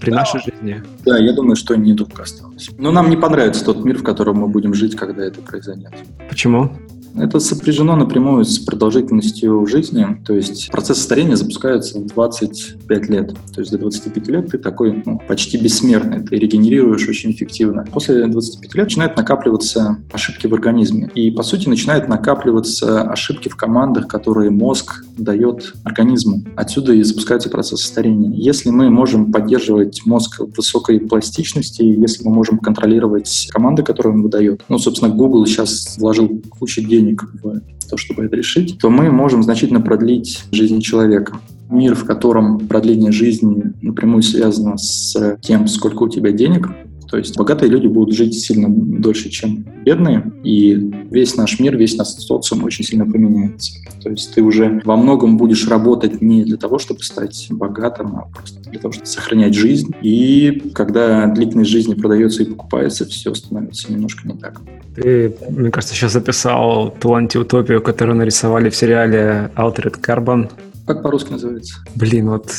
при 0.00 0.10
да. 0.10 0.16
нашей 0.16 0.40
жизни. 0.40 0.82
Да, 1.04 1.18
я 1.18 1.32
думаю, 1.34 1.56
что 1.56 1.76
недолго 1.76 2.22
осталось. 2.22 2.70
Но 2.78 2.90
нам 2.90 3.10
не 3.10 3.18
понравится 3.18 3.64
тот 3.64 3.84
мир, 3.84 3.98
в 3.98 4.02
котором 4.02 4.38
мы 4.38 4.48
будем 4.48 4.72
жить, 4.72 4.96
когда 4.96 5.24
это 5.24 5.42
произойдет. 5.42 5.92
Почему? 6.28 6.72
Это 7.16 7.40
сопряжено 7.40 7.96
напрямую 7.96 8.44
с 8.44 8.58
продолжительностью 8.58 9.66
жизни, 9.66 10.20
то 10.24 10.34
есть 10.34 10.70
процесс 10.70 11.00
старения 11.02 11.36
запускается 11.36 11.98
в 11.98 12.06
25 12.06 13.08
лет. 13.08 13.34
То 13.54 13.60
есть 13.60 13.72
до 13.72 13.78
25 13.78 14.28
лет 14.28 14.48
ты 14.48 14.58
такой 14.58 15.02
ну, 15.04 15.20
почти 15.26 15.58
бессмертный, 15.58 16.22
ты 16.22 16.36
регенерируешь 16.36 17.08
очень 17.08 17.32
эффективно. 17.32 17.84
После 17.92 18.26
25 18.26 18.74
лет 18.74 18.84
начинают 18.84 19.16
накапливаться 19.16 19.98
ошибки 20.12 20.46
в 20.46 20.54
организме. 20.54 21.10
И, 21.14 21.30
по 21.30 21.42
сути, 21.42 21.68
начинают 21.68 22.08
накапливаться 22.08 23.02
ошибки 23.02 23.48
в 23.48 23.56
командах, 23.56 24.08
которые 24.08 24.50
мозг 24.50 25.04
дает 25.16 25.74
организму. 25.84 26.44
Отсюда 26.56 26.92
и 26.92 27.02
запускается 27.02 27.50
процесс 27.50 27.82
старения. 27.82 28.32
Если 28.32 28.70
мы 28.70 28.90
можем 28.90 29.32
поддерживать 29.32 30.02
мозг 30.06 30.40
в 30.40 30.56
высокой 30.56 31.00
пластичности, 31.00 31.82
если 31.82 32.24
мы 32.24 32.32
можем 32.32 32.58
контролировать 32.58 33.48
команды, 33.50 33.82
которые 33.82 34.14
он 34.14 34.22
выдает, 34.22 34.62
ну, 34.68 34.78
собственно, 34.78 35.12
Google 35.12 35.46
сейчас 35.46 35.96
вложил 35.98 36.42
кучу 36.58 36.82
денег 36.82 36.99
денег 37.00 37.24
в 37.42 37.88
то, 37.88 37.96
чтобы 37.96 38.24
это 38.24 38.36
решить, 38.36 38.78
то 38.78 38.90
мы 38.90 39.10
можем 39.10 39.42
значительно 39.42 39.80
продлить 39.80 40.44
жизнь 40.52 40.80
человека. 40.80 41.40
Мир, 41.68 41.94
в 41.94 42.04
котором 42.04 42.58
продление 42.66 43.12
жизни 43.12 43.72
напрямую 43.80 44.22
связано 44.22 44.76
с 44.76 45.38
тем, 45.40 45.68
сколько 45.68 46.02
у 46.02 46.08
тебя 46.08 46.32
денег, 46.32 46.68
то 47.10 47.18
есть 47.18 47.36
богатые 47.36 47.70
люди 47.70 47.88
будут 47.88 48.14
жить 48.14 48.34
сильно 48.34 48.68
дольше, 48.68 49.30
чем 49.30 49.64
бедные, 49.84 50.30
и 50.44 50.74
весь 51.10 51.36
наш 51.36 51.58
мир, 51.58 51.76
весь 51.76 51.96
наш 51.96 52.08
социум 52.08 52.62
очень 52.62 52.84
сильно 52.84 53.04
поменяется. 53.04 53.72
То 54.00 54.10
есть 54.10 54.32
ты 54.32 54.42
уже 54.42 54.80
во 54.84 54.96
многом 54.96 55.36
будешь 55.36 55.66
работать 55.66 56.22
не 56.22 56.44
для 56.44 56.56
того, 56.56 56.78
чтобы 56.78 57.02
стать 57.02 57.48
богатым, 57.50 58.16
а 58.16 58.22
просто 58.32 58.60
для 58.70 58.78
того, 58.78 58.92
чтобы 58.92 59.06
сохранять 59.06 59.54
жизнь. 59.54 59.92
И 60.02 60.70
когда 60.72 61.26
длительность 61.26 61.70
жизни 61.70 61.94
продается 61.94 62.44
и 62.44 62.46
покупается, 62.46 63.04
все 63.06 63.34
становится 63.34 63.92
немножко 63.92 64.28
не 64.28 64.34
так. 64.34 64.60
Ты, 64.94 65.34
мне 65.50 65.70
кажется, 65.70 65.94
сейчас 65.94 66.12
записал 66.12 66.94
ту 67.00 67.14
антиутопию, 67.14 67.82
которую 67.82 68.16
нарисовали 68.16 68.70
в 68.70 68.76
сериале 68.76 69.50
Altered 69.56 70.00
Carbon. 70.00 70.48
Как 70.90 71.04
по-русски 71.04 71.30
называется? 71.30 71.76
Блин, 71.94 72.30
вот 72.30 72.50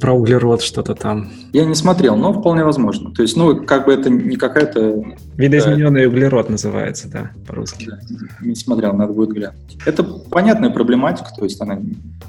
про 0.00 0.14
углерод 0.14 0.62
что-то 0.62 0.94
там. 0.94 1.28
Я 1.52 1.66
не 1.66 1.74
смотрел, 1.74 2.16
но 2.16 2.32
вполне 2.32 2.64
возможно. 2.64 3.12
То 3.12 3.20
есть, 3.20 3.36
ну, 3.36 3.66
как 3.66 3.84
бы 3.84 3.92
это 3.92 4.08
не 4.08 4.36
какая-то... 4.36 5.04
Видоизмененный 5.34 6.04
да, 6.04 6.08
углерод 6.08 6.48
называется, 6.48 7.10
да, 7.10 7.32
по-русски. 7.46 7.90
Да, 7.90 7.98
не 8.40 8.54
смотрел, 8.54 8.94
надо 8.94 9.12
будет 9.12 9.32
глянуть. 9.32 9.76
Это 9.84 10.04
понятная 10.04 10.70
проблематика, 10.70 11.28
то 11.36 11.44
есть 11.44 11.60
она 11.60 11.78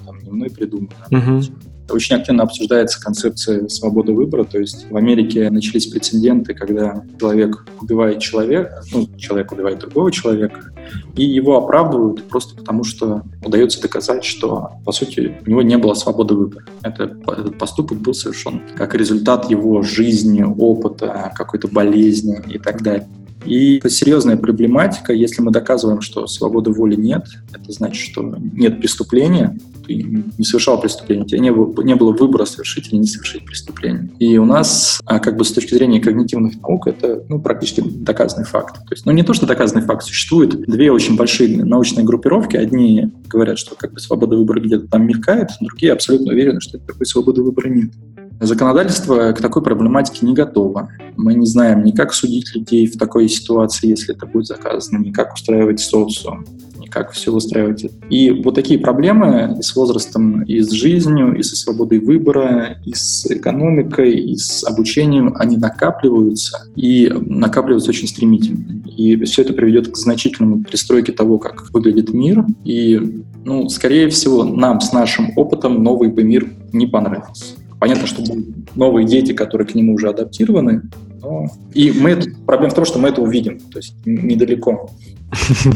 там, 0.06 0.20
не 0.22 0.32
мной 0.32 0.50
придумана. 0.50 0.92
Угу. 1.12 1.42
Очень 1.90 2.18
активно 2.18 2.44
обсуждается 2.44 3.02
концепция 3.02 3.68
свободы 3.70 4.12
выбора, 4.14 4.44
то 4.44 4.60
есть 4.60 4.90
в 4.90 4.98
Америке 4.98 5.50
начались 5.50 5.88
прецеденты, 5.88 6.54
когда 6.54 7.04
человек 7.20 7.66
убивает 7.82 8.20
человека, 8.20 8.84
ну, 8.92 9.08
человек 9.18 9.52
убивает 9.52 9.80
другого 9.80 10.12
человека, 10.12 10.72
и 11.16 11.24
его 11.24 11.58
оправдывают 11.58 12.24
просто 12.26 12.56
потому, 12.56 12.84
что 12.84 13.24
удается 13.44 13.82
доказать, 13.82 14.24
что, 14.24 14.72
по 14.86 14.92
сути, 14.92 15.38
у 15.46 15.50
него 15.50 15.62
не 15.62 15.78
было 15.78 15.94
свободы 15.94 16.36
выбора. 16.36 16.66
Это, 16.84 17.04
этот 17.04 17.58
поступок 17.58 18.00
был 18.00 18.14
совершен 18.14 18.62
как 18.76 18.94
результат 18.96 19.50
его 19.50 19.82
жизни, 19.82 20.44
опыта, 20.44 21.32
какой-то 21.36 21.68
болезни 21.68 22.42
и 22.48 22.60
так 22.60 22.82
далее. 22.82 23.08
И 23.48 23.78
это 23.78 23.90
серьезная 23.90 24.38
проблематика. 24.38 25.14
Если 25.14 25.42
мы 25.42 25.52
доказываем, 25.52 26.02
что 26.02 26.28
свободы 26.28 26.72
воли 26.72 26.96
нет, 26.96 27.26
это 27.54 27.72
значит, 27.72 28.04
что 28.04 28.22
нет 28.24 28.80
преступления, 28.80 29.58
ты 29.88 29.96
не 29.96 30.44
совершал 30.44 30.80
преступление, 30.80 31.26
у 31.26 31.28
тебя 31.28 31.40
не 31.40 31.52
было, 31.52 31.82
не 31.84 31.96
было 31.96 32.12
выбора 32.12 32.46
совершить 32.46 32.90
или 32.90 32.98
не 32.98 33.08
совершить 33.08 33.46
преступление. 33.46 34.10
И 34.20 34.38
у 34.38 34.46
нас, 34.46 35.00
а, 35.06 35.20
как 35.20 35.38
бы 35.38 35.46
с 35.46 35.52
точки 35.52 35.74
зрения 35.74 36.02
когнитивных 36.02 36.62
наук, 36.62 36.88
это 36.88 37.24
ну, 37.30 37.40
практически 37.40 37.82
доказанный 37.82 38.46
факт. 38.46 38.76
То 38.76 38.94
есть, 38.94 39.06
ну 39.06 39.12
не 39.14 39.24
то, 39.24 39.34
что 39.34 39.46
доказанный 39.46 39.86
факт, 39.86 40.04
существует 40.04 40.66
две 40.68 40.92
очень 40.92 41.16
большие 41.16 41.64
научные 41.64 42.06
группировки. 42.06 42.58
Одни 42.58 43.10
говорят, 43.28 43.58
что 43.58 43.76
как 43.76 43.94
бы 43.94 44.00
свобода 44.00 44.36
выбора 44.36 44.60
где-то 44.60 44.88
там 44.88 45.08
мелькает, 45.08 45.50
другие 45.62 45.94
абсолютно 45.94 46.34
уверены, 46.34 46.60
что 46.60 46.78
такой 46.78 47.06
свободы 47.06 47.42
выбора 47.42 47.70
нет. 47.70 47.92
Законодательство 48.40 49.32
к 49.32 49.42
такой 49.42 49.64
проблематике 49.64 50.26
не 50.26 50.34
готово. 50.34 50.90
Мы 51.16 51.34
не 51.34 51.48
знаем 51.48 51.84
ни 51.84 51.92
как 51.92 52.14
судить 52.14 52.54
людей 52.54 52.86
в 52.88 52.98
такой 52.98 53.28
ситуации, 53.30 53.90
если 53.90 54.16
это 54.16 54.28
будет 54.28 54.46
заказано, 54.46 55.00
ни 55.00 55.12
как 55.12 55.34
устраивать 55.34 55.80
социум, 55.80 56.46
ни 56.80 56.86
как 56.86 57.12
все 57.12 57.32
устраивать. 57.32 57.88
И 58.12 58.30
вот 58.30 58.54
такие 58.54 58.80
проблемы 58.80 59.56
и 59.58 59.64
с 59.64 59.76
возрастом, 59.76 60.44
и 60.44 60.60
с 60.60 60.70
жизнью, 60.70 61.36
и 61.36 61.42
со 61.42 61.56
свободой 61.56 62.00
выбора, 62.00 62.78
и 62.86 62.94
с 62.94 63.26
экономикой, 63.26 64.14
и 64.14 64.36
с 64.38 64.64
обучением, 64.64 65.34
они 65.40 65.58
накапливаются, 65.58 66.68
и 66.76 67.12
накапливаются 67.12 67.90
очень 67.90 68.08
стремительно. 68.08 68.84
И 68.86 69.16
все 69.26 69.42
это 69.42 69.54
приведет 69.54 69.88
к 69.88 69.98
значительному 69.98 70.64
перестройке 70.64 71.12
того, 71.12 71.40
как 71.40 71.74
выглядит 71.74 72.14
мир. 72.14 72.46
И, 72.64 73.24
ну, 73.44 73.68
скорее 73.70 74.10
всего, 74.10 74.44
нам 74.44 74.80
с 74.80 74.94
нашим 74.94 75.32
опытом 75.36 75.84
новый 75.84 76.10
бы 76.10 76.24
мир 76.24 76.52
не 76.72 76.86
понравился. 76.86 77.56
Понятно, 77.80 78.08
что 78.08 78.22
будут 78.22 78.76
новые 78.76 79.06
дети, 79.06 79.34
которые 79.34 79.68
к 79.68 79.76
нему 79.76 79.94
уже 79.94 80.10
адаптированы, 80.10 80.82
но... 81.22 81.48
и 81.74 81.92
мы 81.92 82.12
это... 82.12 82.30
проблема 82.46 82.72
в 82.72 82.76
том, 82.76 82.86
что 82.86 83.00
мы 83.00 83.10
это 83.10 83.22
увидим, 83.22 83.60
то 83.60 83.80
есть 83.80 83.96
недалеко. 84.06 84.90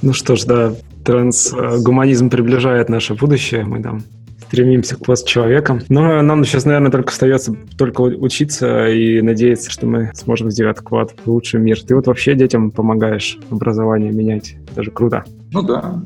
Ну 0.00 0.12
что 0.12 0.36
ж, 0.36 0.44
да, 0.44 0.74
трансгуманизм 1.04 2.30
приближает 2.30 2.88
наше 2.88 3.14
будущее, 3.14 3.64
мы 3.64 3.82
там 3.82 4.04
стремимся 4.48 4.96
к 4.96 5.04
постчеловекам. 5.04 5.80
Но 5.88 6.22
нам 6.22 6.44
сейчас, 6.44 6.64
наверное, 6.64 6.90
только 6.90 7.10
остается 7.10 7.54
только 7.76 8.00
учиться 8.02 8.88
и 8.88 9.20
надеяться, 9.20 9.70
что 9.70 9.86
мы 9.86 10.10
сможем 10.14 10.50
сделать 10.50 10.78
вклад 10.78 11.14
в 11.24 11.30
лучший 11.30 11.60
мир. 11.60 11.82
Ты 11.82 11.94
вот 11.94 12.06
вообще 12.06 12.34
детям 12.34 12.70
помогаешь 12.70 13.38
образование 13.50 14.10
менять. 14.12 14.56
Это 14.72 14.82
же 14.84 14.90
круто. 14.90 15.24
Ну 15.52 15.62
да. 15.62 16.02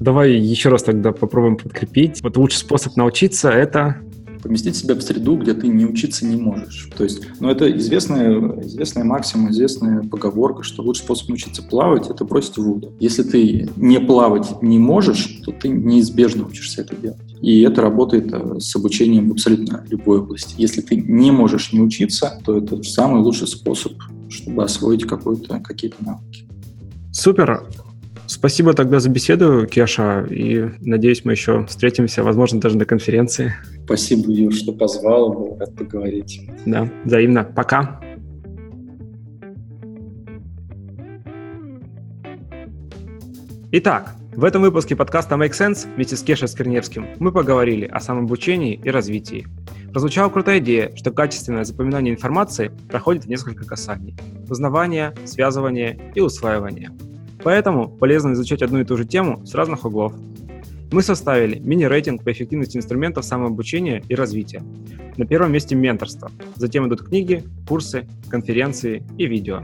Давай 0.00 0.32
еще 0.32 0.68
раз 0.68 0.82
тогда 0.82 1.12
попробуем 1.12 1.56
подкрепить. 1.56 2.22
Вот 2.22 2.36
лучший 2.36 2.58
способ 2.58 2.96
научиться— 2.96 3.50
это 3.50 3.96
поместить 4.42 4.76
себя 4.76 4.94
в 4.94 5.02
среду, 5.02 5.36
где 5.36 5.54
ты 5.54 5.68
не 5.68 5.86
учиться 5.86 6.26
не 6.26 6.36
можешь. 6.36 6.90
То 6.96 7.04
есть, 7.04 7.22
ну, 7.40 7.48
это 7.48 7.70
известная, 7.78 8.60
известная 8.62 9.04
максима, 9.04 9.50
известная 9.50 10.02
поговорка, 10.02 10.62
что 10.62 10.82
лучший 10.82 11.02
способ 11.02 11.28
научиться 11.28 11.62
плавать— 11.62 12.06
это 12.10 12.24
бросить 12.24 12.56
в 12.56 12.62
воду. 12.62 12.92
Если 13.00 13.22
ты 13.22 13.70
не 13.76 14.00
плавать 14.00 14.62
не 14.62 14.78
можешь, 14.78 15.40
то 15.44 15.52
ты 15.52 15.68
неизбежно 15.68 16.46
учишься 16.46 16.82
это 16.82 16.96
делать. 16.96 17.20
И 17.40 17.62
это 17.62 17.82
работает 17.82 18.32
э, 18.32 18.60
с 18.60 18.74
обучением 18.76 19.28
в 19.28 19.32
абсолютно 19.32 19.84
любой 19.88 20.20
области. 20.20 20.54
Если 20.58 20.80
ты 20.80 20.96
не 20.96 21.30
можешь 21.30 21.72
не 21.72 21.80
учиться, 21.80 22.38
то 22.44 22.58
это 22.58 22.82
самый 22.82 23.20
лучший 23.20 23.48
способ, 23.48 23.92
чтобы 24.28 24.64
освоить 24.64 25.04
какие-то 25.04 26.04
навыки. 26.04 26.46
Супер. 27.12 27.64
Спасибо 28.42 28.74
тогда 28.74 28.98
за 28.98 29.08
беседу, 29.08 29.68
Кеша, 29.68 30.26
и 30.28 30.68
надеюсь, 30.80 31.24
мы 31.24 31.30
еще 31.30 31.64
встретимся, 31.66 32.24
возможно, 32.24 32.60
даже 32.60 32.76
на 32.76 32.84
конференции. 32.84 33.54
Спасибо, 33.84 34.32
Юр, 34.32 34.52
что 34.52 34.72
позвал, 34.72 35.32
был 35.32 35.58
рад 35.60 35.72
поговорить. 35.76 36.40
Да, 36.66 36.90
взаимно. 37.04 37.44
Пока. 37.44 38.00
Итак, 43.70 44.16
в 44.34 44.42
этом 44.42 44.62
выпуске 44.62 44.96
подкаста 44.96 45.36
Make 45.36 45.52
Sense 45.52 45.86
вместе 45.94 46.16
с 46.16 46.22
Кешей 46.22 46.48
Скорневским 46.48 47.06
мы 47.20 47.30
поговорили 47.30 47.84
о 47.84 48.00
самообучении 48.00 48.74
и 48.74 48.90
развитии. 48.90 49.46
Прозвучала 49.92 50.30
крутая 50.30 50.58
идея, 50.58 50.90
что 50.96 51.12
качественное 51.12 51.62
запоминание 51.62 52.12
информации 52.12 52.72
проходит 52.90 53.24
в 53.24 53.28
несколько 53.28 53.64
касаний– 53.64 54.16
узнавание, 54.50 55.14
связывание 55.26 56.10
и 56.16 56.20
усваивание. 56.20 56.90
Поэтому 57.44 57.88
полезно 57.88 58.32
изучать 58.32 58.62
одну 58.62 58.80
и 58.80 58.84
ту 58.84 58.96
же 58.96 59.04
тему 59.04 59.44
с 59.44 59.54
разных 59.54 59.84
углов. 59.84 60.14
Мы 60.92 61.02
составили 61.02 61.58
мини-рейтинг 61.58 62.22
по 62.22 62.30
эффективности 62.30 62.76
инструментов 62.76 63.24
самообучения 63.24 64.02
и 64.08 64.14
развития. 64.14 64.62
На 65.16 65.26
первом 65.26 65.52
месте 65.52 65.74
менторство, 65.74 66.30
затем 66.54 66.86
идут 66.86 67.02
книги, 67.02 67.44
курсы, 67.66 68.06
конференции 68.28 69.02
и 69.16 69.26
видео. 69.26 69.62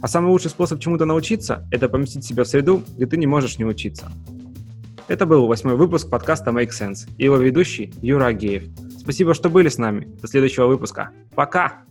А 0.00 0.08
самый 0.08 0.28
лучший 0.28 0.50
способ 0.50 0.80
чему-то 0.80 1.04
научиться– 1.04 1.66
это 1.70 1.88
поместить 1.88 2.24
себя 2.24 2.44
в 2.44 2.48
среду, 2.48 2.82
где 2.96 3.06
ты 3.06 3.16
не 3.16 3.26
можешь 3.26 3.58
не 3.58 3.64
учиться. 3.64 4.10
Это 5.08 5.26
был 5.26 5.46
восьмой 5.46 5.76
выпуск 5.76 6.08
подкаста 6.08 6.50
Make 6.50 6.70
Sense 6.70 7.08
и 7.18 7.24
его 7.24 7.36
ведущий 7.36 7.92
Юра 8.00 8.26
Агеев. 8.26 8.64
Спасибо, 8.98 9.34
что 9.34 9.48
были 9.48 9.68
с 9.68 9.78
нами. 9.78 10.06
До 10.20 10.28
следующего 10.28 10.66
выпуска. 10.66 11.10
Пока! 11.34 11.87